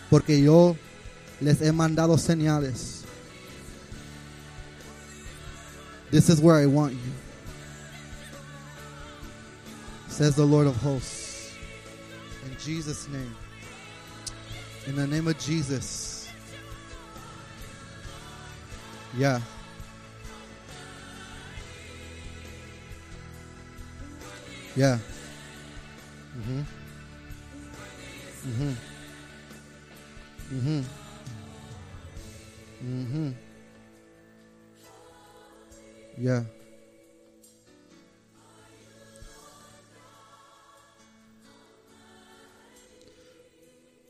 Porque 0.08 0.40
yo 0.40 0.76
les 1.40 1.60
he 1.60 1.70
mandado 1.72 2.16
señales. 2.16 3.04
This 6.10 6.28
is 6.28 6.40
where 6.40 6.56
I 6.56 6.66
want 6.66 6.92
you. 6.94 7.12
Says 10.08 10.34
the 10.36 10.44
Lord 10.44 10.66
of 10.66 10.76
hosts. 10.76 11.52
In 12.46 12.56
Jesus' 12.58 13.08
name. 13.08 13.34
In 14.86 14.96
the 14.96 15.06
name 15.06 15.26
of 15.28 15.38
Jesus. 15.38 16.28
Yeah. 19.16 19.40
Yeah. 24.76 24.98
Mm-hmm. 26.38 26.60
Mm-hmm. 28.46 28.72
Mhm. 30.52 30.84
Mhm. 32.82 33.34
Yeah. 36.18 36.44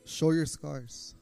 Show 0.04 0.30
your 0.30 0.46
scars. 0.46 1.14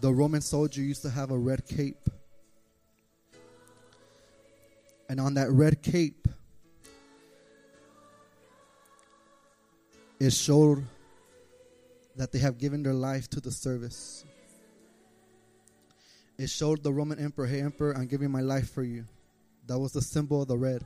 The 0.00 0.12
Roman 0.12 0.40
soldier 0.40 0.80
used 0.80 1.02
to 1.02 1.10
have 1.10 1.30
a 1.32 1.38
red 1.38 1.66
cape. 1.66 2.08
And 5.08 5.18
on 5.18 5.34
that 5.34 5.50
red 5.50 5.82
cape, 5.82 6.27
it 10.20 10.32
showed 10.32 10.84
that 12.16 12.32
they 12.32 12.38
have 12.38 12.58
given 12.58 12.82
their 12.82 12.94
life 12.94 13.30
to 13.30 13.40
the 13.40 13.50
service. 13.50 14.24
It 16.36 16.50
showed 16.50 16.82
the 16.82 16.92
Roman 16.92 17.18
emperor, 17.18 17.46
hey, 17.46 17.60
emperor, 17.60 17.96
I'm 17.96 18.06
giving 18.06 18.30
my 18.30 18.40
life 18.40 18.70
for 18.70 18.82
you. 18.82 19.04
That 19.66 19.78
was 19.78 19.92
the 19.92 20.02
symbol 20.02 20.42
of 20.42 20.48
the 20.48 20.56
red. 20.56 20.84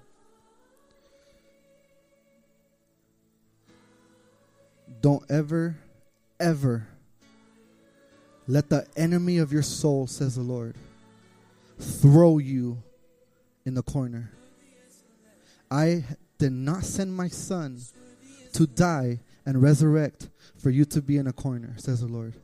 Don't 5.01 5.25
ever, 5.31 5.77
ever 6.39 6.87
let 8.47 8.69
the 8.69 8.87
enemy 8.97 9.39
of 9.39 9.53
your 9.53 9.63
soul, 9.63 10.07
says 10.07 10.37
the 10.37 10.43
Lord, 10.43 10.75
throw 11.79 12.39
you 12.39 12.83
in 13.65 13.75
the 13.75 13.83
corner. 13.83 14.31
I 15.71 16.05
did 16.39 16.53
not 16.53 16.85
send 16.85 17.15
my 17.15 17.29
son 17.29 17.81
to 18.53 18.67
die 18.67 19.21
and 19.45 19.61
resurrect 19.61 20.29
for 20.57 20.71
you 20.71 20.85
to 20.87 21.03
be 21.03 21.17
in 21.17 21.27
a 21.27 21.33
corner, 21.33 21.75
says 21.77 22.01
the 22.01 22.07
Lord. 22.07 22.35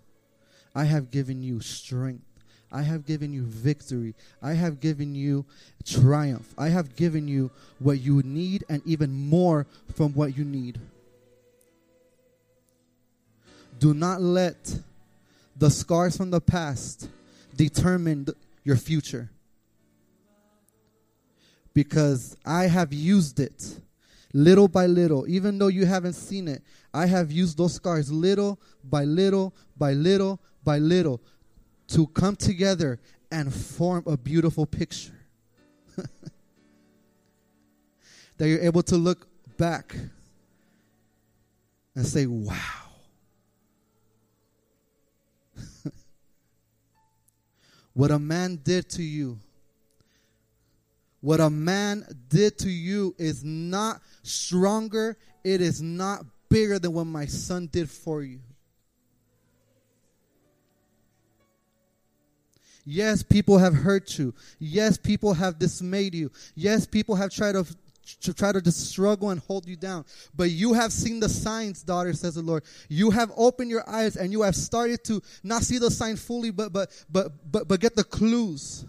I 0.75 0.85
have 0.85 1.11
given 1.11 1.43
you 1.43 1.61
strength. 1.61 2.25
I 2.71 2.83
have 2.83 3.07
given 3.07 3.33
you 3.33 3.45
victory. 3.45 4.15
I 4.43 4.53
have 4.53 4.81
given 4.81 5.15
you 5.15 5.47
triumph. 5.85 6.53
I 6.59 6.69
have 6.69 6.97
given 6.97 7.27
you 7.27 7.51
what 7.79 8.01
you 8.01 8.23
need 8.23 8.65
and 8.69 8.83
even 8.85 9.11
more 9.13 9.67
from 9.95 10.13
what 10.13 10.37
you 10.37 10.45
need. 10.45 10.79
Do 13.79 13.95
not 13.95 14.21
let 14.21 14.81
the 15.57 15.71
scars 15.71 16.17
from 16.17 16.31
the 16.31 16.41
past 16.41 17.09
determine 17.57 18.27
th- 18.27 18.37
your 18.65 18.77
future. 18.77 19.31
Because 21.73 22.37
I 22.45 22.65
have 22.65 22.93
used 22.93 23.41
it 23.41 23.81
little 24.33 24.69
by 24.69 24.87
little, 24.87 25.27
even 25.29 25.59
though 25.59 25.69
you 25.69 25.87
haven't 25.87 26.15
seen 26.15 26.49
it. 26.49 26.63
I 26.93 27.07
have 27.07 27.31
used 27.33 27.59
those 27.59 27.75
scars 27.75 28.11
little 28.11 28.59
by 28.85 29.05
little 29.05 29.55
by 29.77 29.93
little 29.93 30.41
by 30.65 30.79
little 30.79 31.21
to 31.89 32.07
come 32.09 32.37
together 32.37 32.99
and 33.31 33.53
form 33.53 34.05
a 34.07 34.17
beautiful 34.17 34.67
picture. 34.67 35.13
that 38.37 38.49
you're 38.49 38.61
able 38.61 38.83
to 38.85 38.97
look 38.97 39.27
back 39.57 39.95
and 41.95 42.07
say, 42.07 42.27
wow. 42.27 42.55
what 47.93 48.11
a 48.11 48.19
man 48.19 48.61
did 48.63 48.89
to 48.91 49.03
you, 49.03 49.39
what 51.21 51.41
a 51.41 51.51
man 51.51 52.07
did 52.29 52.57
to 52.59 52.71
you 52.71 53.15
is 53.19 53.43
not 53.43 54.01
stronger, 54.29 55.17
it 55.45 55.61
is 55.61 55.83
not 55.83 56.25
bigger 56.49 56.79
than 56.79 56.93
what 56.93 57.07
my 57.07 57.27
son 57.27 57.69
did 57.71 57.91
for 57.91 58.23
you. 58.23 58.41
Yes, 62.85 63.23
people 63.23 63.59
have 63.59 63.75
hurt 63.75 64.19
you. 64.19 64.35
Yes, 64.59 64.97
people 64.97 65.35
have 65.35 65.59
dismayed 65.59 66.15
you. 66.15 66.31
Yes, 66.55 66.87
people 66.87 67.17
have 67.17 67.31
tried 67.31 67.53
to 67.53 67.67
to 68.23 68.33
try 68.33 68.53
to 68.53 68.63
just 68.63 68.89
struggle 68.89 69.31
and 69.31 69.41
hold 69.41 69.69
you 69.69 69.77
down. 69.77 70.05
But 70.35 70.51
you 70.51 70.73
have 70.73 70.93
seen 70.93 71.21
the 71.21 71.29
signs, 71.29 71.83
daughter, 71.83 72.13
says 72.15 72.37
the 72.37 72.43
Lord. 72.43 72.65
You 72.89 73.11
have 73.11 73.31
opened 73.37 73.71
your 73.71 73.89
eyes 73.89 74.17
and 74.17 74.33
you 74.33 74.43
have 74.43 74.57
started 74.57 75.05
to 75.05 75.21
not 75.43 75.63
see 75.63 75.79
the 75.79 75.91
sign 75.91 76.17
fully, 76.17 76.51
but 76.51 76.73
but 76.73 76.91
but 77.11 77.33
but 77.51 77.69
but 77.69 77.81
get 77.81 77.95
the 77.95 78.05
clues. 78.05 78.87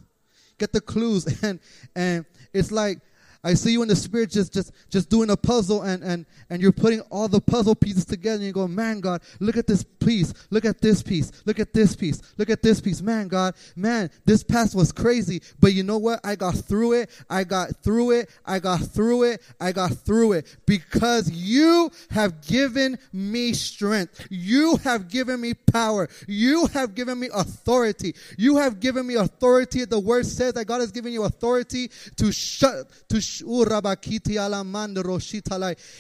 Get 0.58 0.74
the 0.74 0.82
clues. 0.82 1.28
And 1.44 1.60
and 1.96 2.26
it's 2.54 2.72
like 2.72 3.00
I 3.44 3.54
see 3.54 3.72
you 3.72 3.82
in 3.82 3.88
the 3.88 3.96
spirit 3.96 4.32
just 4.32 4.54
just 4.54 4.74
just 4.90 5.10
doing 5.10 5.30
a 5.30 5.38
puzzle 5.38 5.84
and 5.84 6.04
and 6.04 6.26
and 6.50 6.62
you're 6.62 6.74
putting 6.74 7.00
all 7.10 7.28
the 7.28 7.40
puzzle 7.40 7.76
pieces 7.76 8.06
together 8.06 8.36
and 8.36 8.46
you 8.46 8.52
go, 8.52 8.68
"Man, 8.68 9.00
God, 9.00 9.22
look 9.40 9.56
at 9.56 9.66
this 9.66 9.84
piece. 9.84 10.34
Look 10.50 10.66
at 10.66 10.82
this 10.82 11.02
piece. 11.02 11.32
Look 11.46 11.60
at 11.60 11.74
this 11.74 11.96
piece. 11.96 12.22
Look 12.38 12.50
at 12.50 12.62
this 12.62 12.82
piece. 12.82 13.02
Man, 13.02 13.28
God, 13.28 13.56
man, 13.76 14.10
this 14.26 14.44
past 14.44 14.76
was 14.76 14.92
crazy, 14.92 15.42
but 15.60 15.74
you 15.74 15.84
know 15.84 15.98
what? 15.98 16.20
I 16.24 16.36
got 16.36 16.56
through 16.56 16.94
it. 16.94 17.10
I 17.30 17.44
got 17.44 17.78
through 17.84 18.12
it. 18.12 18.30
I 18.46 18.60
got 18.60 18.82
through 18.82 19.24
it. 19.24 19.42
I 19.60 19.72
got 19.72 19.94
through 19.94 20.34
it 20.34 20.58
because 20.66 21.32
you 21.32 21.92
have 22.10 22.42
given 22.42 22.98
me 23.14 23.54
strength. 23.54 24.28
You 24.30 24.78
have 24.78 25.10
given 25.10 25.40
me 25.40 25.54
power. 25.54 26.10
You 26.28 26.68
have 26.68 26.94
given 26.94 27.20
me 27.20 27.30
authority. 27.34 28.16
You 28.38 28.58
have 28.58 28.80
given 28.80 29.08
me 29.08 29.16
authority. 29.16 29.86
The 29.86 30.00
word 30.00 30.26
says 30.26 30.54
that 30.54 30.66
God 30.66 30.82
has 30.82 30.92
given 30.92 31.14
you 31.14 31.24
authority 31.24 31.90
to 32.18 32.32
shut 32.32 32.88
to 33.10 33.22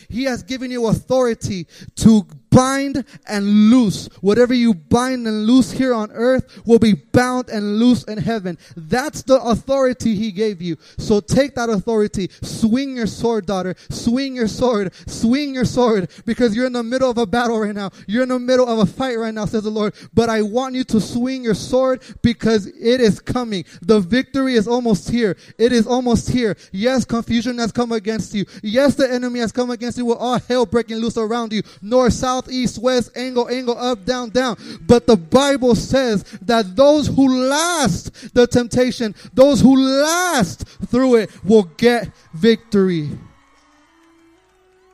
He 0.09 0.23
has 0.23 0.43
given 0.43 0.71
you 0.71 0.87
authority 0.87 1.67
to 1.95 2.25
bind 2.49 3.05
and 3.27 3.69
loose. 3.69 4.07
Whatever 4.21 4.53
you 4.53 4.73
bind 4.73 5.27
and 5.27 5.45
loose 5.45 5.71
here 5.71 5.93
on 5.93 6.11
earth 6.11 6.61
will 6.65 6.79
be 6.79 6.93
bound 6.93 7.49
and 7.49 7.77
loose 7.77 8.03
in 8.03 8.17
heaven. 8.17 8.57
That's 8.75 9.23
the 9.23 9.41
authority 9.41 10.15
he 10.15 10.31
gave 10.31 10.61
you. 10.61 10.77
So 10.97 11.19
take 11.19 11.55
that 11.55 11.69
authority. 11.69 12.29
Swing 12.41 12.95
your 12.95 13.07
sword, 13.07 13.45
daughter. 13.45 13.75
Swing 13.89 14.35
your 14.35 14.47
sword. 14.47 14.93
Swing 15.07 15.53
your 15.53 15.65
sword 15.65 16.09
because 16.25 16.55
you're 16.55 16.67
in 16.67 16.73
the 16.73 16.83
middle 16.83 17.09
of 17.09 17.17
a 17.17 17.25
battle 17.25 17.59
right 17.59 17.75
now. 17.75 17.91
You're 18.07 18.23
in 18.23 18.29
the 18.29 18.39
middle 18.39 18.67
of 18.67 18.79
a 18.79 18.85
fight 18.85 19.17
right 19.17 19.33
now, 19.33 19.45
says 19.45 19.63
the 19.63 19.69
Lord. 19.69 19.93
But 20.13 20.29
I 20.29 20.41
want 20.41 20.75
you 20.75 20.83
to 20.85 21.01
swing 21.01 21.43
your 21.43 21.55
sword 21.55 22.01
because 22.21 22.67
it 22.67 23.01
is 23.01 23.19
coming. 23.19 23.65
The 23.81 23.99
victory 23.99 24.55
is 24.55 24.67
almost 24.67 25.09
here. 25.09 25.37
It 25.57 25.71
is 25.71 25.87
almost 25.87 26.29
here. 26.29 26.55
Yes, 26.71 27.05
confusion 27.05 27.57
has 27.59 27.71
come 27.71 27.91
against 27.91 28.33
you. 28.33 28.45
Yes, 28.63 28.95
the 28.95 29.11
enemy 29.11 29.39
has 29.39 29.51
come 29.51 29.69
against 29.69 29.97
you 29.97 30.05
with 30.05 30.17
all 30.17 30.39
hell 30.39 30.65
breaking 30.65 30.97
loose 30.97 31.17
around 31.17 31.53
you. 31.53 31.61
North, 31.81 32.13
south, 32.13 32.38
east, 32.47 32.79
west, 32.79 33.11
angle, 33.15 33.49
angle, 33.49 33.77
up, 33.77 34.05
down, 34.05 34.29
down. 34.29 34.55
But 34.81 35.07
the 35.07 35.17
Bible 35.17 35.73
says 35.73 36.23
that 36.43 36.75
those 36.75 37.07
who 37.07 37.47
last 37.49 38.33
the 38.35 38.45
temptation, 38.45 39.15
those 39.33 39.59
who 39.61 39.75
last 39.75 40.67
through 40.87 41.15
it 41.15 41.43
will 41.43 41.63
get 41.63 42.11
victory. 42.33 43.09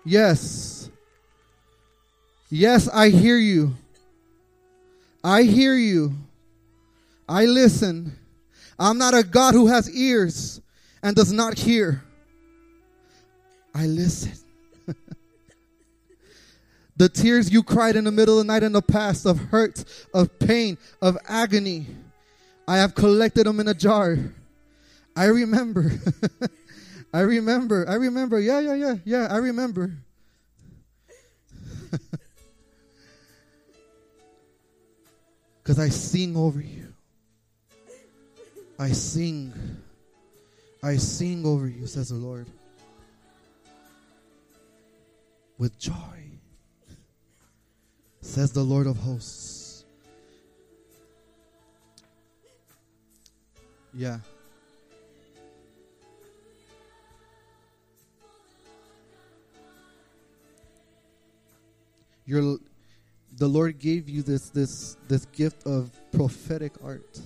Yes. 0.05 0.89
Yes, 2.49 2.87
I 2.87 3.09
hear 3.09 3.37
you. 3.37 3.73
I 5.23 5.43
hear 5.43 5.73
you. 5.75 6.13
I 7.27 7.45
listen. 7.45 8.17
I'm 8.77 8.97
not 8.97 9.13
a 9.13 9.23
God 9.23 9.53
who 9.53 9.67
has 9.67 9.89
ears 9.89 10.61
and 11.01 11.15
does 11.15 11.31
not 11.31 11.57
hear. 11.57 12.03
I 13.73 13.87
listen. 13.87 14.44
The 16.95 17.09
tears 17.09 17.51
you 17.51 17.63
cried 17.63 17.95
in 17.95 18.05
the 18.05 18.11
middle 18.11 18.39
of 18.39 18.45
the 18.45 18.53
night 18.53 18.63
in 18.63 18.71
the 18.71 18.81
past 18.81 19.25
of 19.25 19.37
hurt, 19.37 19.83
of 20.13 20.39
pain, 20.39 20.77
of 21.01 21.17
agony, 21.27 21.87
I 22.67 22.77
have 22.77 22.95
collected 22.95 23.45
them 23.45 23.59
in 23.59 23.67
a 23.67 23.73
jar. 23.73 24.17
I 25.15 25.25
remember. 25.25 25.91
I 27.13 27.21
remember. 27.21 27.87
I 27.87 27.95
remember. 27.95 28.39
Yeah, 28.39 28.59
yeah, 28.59 28.75
yeah, 28.75 28.95
yeah. 29.05 29.27
I 29.29 29.37
remember. 29.37 29.93
Because 35.65 35.79
I 35.79 35.89
sing 35.89 36.37
over 36.37 36.61
you. 36.61 36.93
I 38.77 38.91
sing. 38.91 39.51
I 40.83 40.97
sing 40.97 41.43
over 41.43 41.67
you, 41.67 41.87
says 41.87 42.09
the 42.09 42.15
Lord. 42.15 42.45
With 45.57 45.79
joy, 45.79 45.93
says 48.25 48.51
the 48.51 48.63
Lord 48.63 48.87
of 48.87 48.97
hosts. 48.97 49.85
Yeah. 53.93 54.17
Your 62.25 62.57
the 63.37 63.47
Lord 63.47 63.79
gave 63.79 64.09
you 64.09 64.21
this 64.21 64.49
this 64.49 64.97
this 65.07 65.25
gift 65.27 65.65
of 65.65 65.91
prophetic 66.11 66.73
art. 66.83 67.19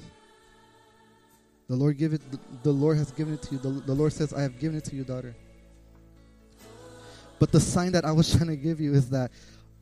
The 1.67 1.75
Lord 1.75 1.97
give 1.97 2.13
it. 2.13 2.21
The, 2.63 2.71
Lord 2.71 2.97
has 2.97 3.11
given 3.11 3.35
it 3.35 3.43
to 3.43 3.55
you. 3.55 3.59
The, 3.59 3.69
the 3.69 3.93
Lord 3.93 4.11
says, 4.11 4.33
"I 4.33 4.41
have 4.41 4.59
given 4.59 4.77
it 4.77 4.83
to 4.85 4.95
you, 4.95 5.03
daughter." 5.03 5.35
But 7.37 7.51
the 7.51 7.59
sign 7.59 7.93
that 7.93 8.05
I 8.05 8.11
was 8.11 8.31
trying 8.35 8.49
to 8.49 8.57
give 8.57 8.81
you 8.81 8.93
is 8.93 9.09
that 9.11 9.31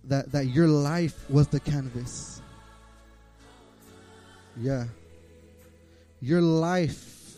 that 0.08 0.32
that 0.32 0.48
your 0.48 0.68
life 0.68 1.30
was 1.30 1.48
the 1.48 1.60
canvas. 1.60 2.42
Yeah. 4.60 4.86
Your 6.22 6.42
life 6.42 7.36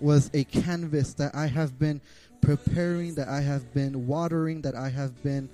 was 0.00 0.30
a 0.34 0.44
canvas 0.44 1.14
that 1.14 1.34
I 1.34 1.46
have 1.46 1.78
been 1.78 2.00
preparing, 2.40 3.14
that 3.14 3.28
I 3.28 3.40
have 3.40 3.72
been 3.74 4.06
watering, 4.06 4.62
that 4.62 4.74
I 4.74 4.88
have 4.88 5.22
been 5.22 5.48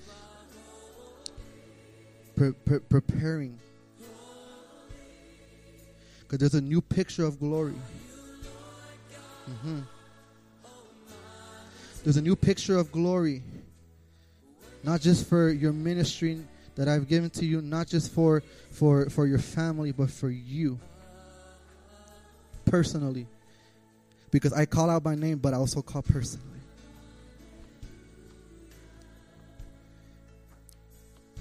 pre- 2.36 2.52
pre- 2.52 2.80
preparing. 2.80 3.58
Because 6.20 6.38
there's 6.38 6.54
a 6.54 6.60
new 6.60 6.80
picture 6.80 7.24
of 7.24 7.38
glory. 7.38 7.74
Mm-hmm. 9.50 9.80
There's 12.02 12.16
a 12.16 12.22
new 12.22 12.36
picture 12.36 12.78
of 12.78 12.90
glory. 12.92 13.42
Not 14.84 15.00
just 15.00 15.26
for 15.26 15.48
your 15.48 15.72
ministry 15.72 16.40
that 16.74 16.88
I've 16.88 17.08
given 17.08 17.30
to 17.30 17.46
you, 17.46 17.62
not 17.62 17.86
just 17.86 18.12
for 18.12 18.42
for 18.70 19.08
for 19.08 19.26
your 19.26 19.38
family, 19.38 19.92
but 19.92 20.10
for 20.10 20.28
you 20.28 20.78
personally. 22.66 23.26
Because 24.30 24.52
I 24.52 24.66
call 24.66 24.90
out 24.90 25.02
by 25.02 25.14
name, 25.14 25.38
but 25.38 25.54
I 25.54 25.56
also 25.56 25.80
call 25.80 26.02
personally. 26.02 26.60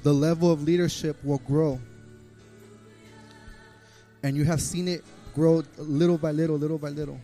The 0.04 0.14
level 0.14 0.52
of 0.52 0.64
leadership 0.64 1.18
will 1.24 1.40
grow. 1.40 1.80
And 4.22 4.38
you 4.38 4.46
have 4.46 4.62
seen 4.62 4.88
it 4.88 5.04
grow 5.34 5.64
little 5.78 6.18
by 6.18 6.32
little, 6.32 6.58
little 6.58 6.78
by 6.78 6.90
little. 6.90 7.20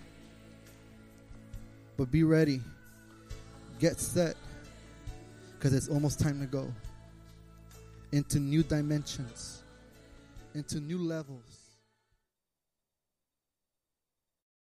But 1.96 2.12
be 2.12 2.24
ready. 2.24 2.62
Get 3.80 4.00
set. 4.00 4.36
Because 5.60 5.74
it's 5.74 5.90
almost 5.90 6.22
time 6.22 6.40
to 6.40 6.46
go 6.46 6.74
into 8.14 8.40
new 8.40 8.64
dimensions, 8.64 9.62
into 10.56 10.80
new 10.80 10.98
levels. 10.98 11.49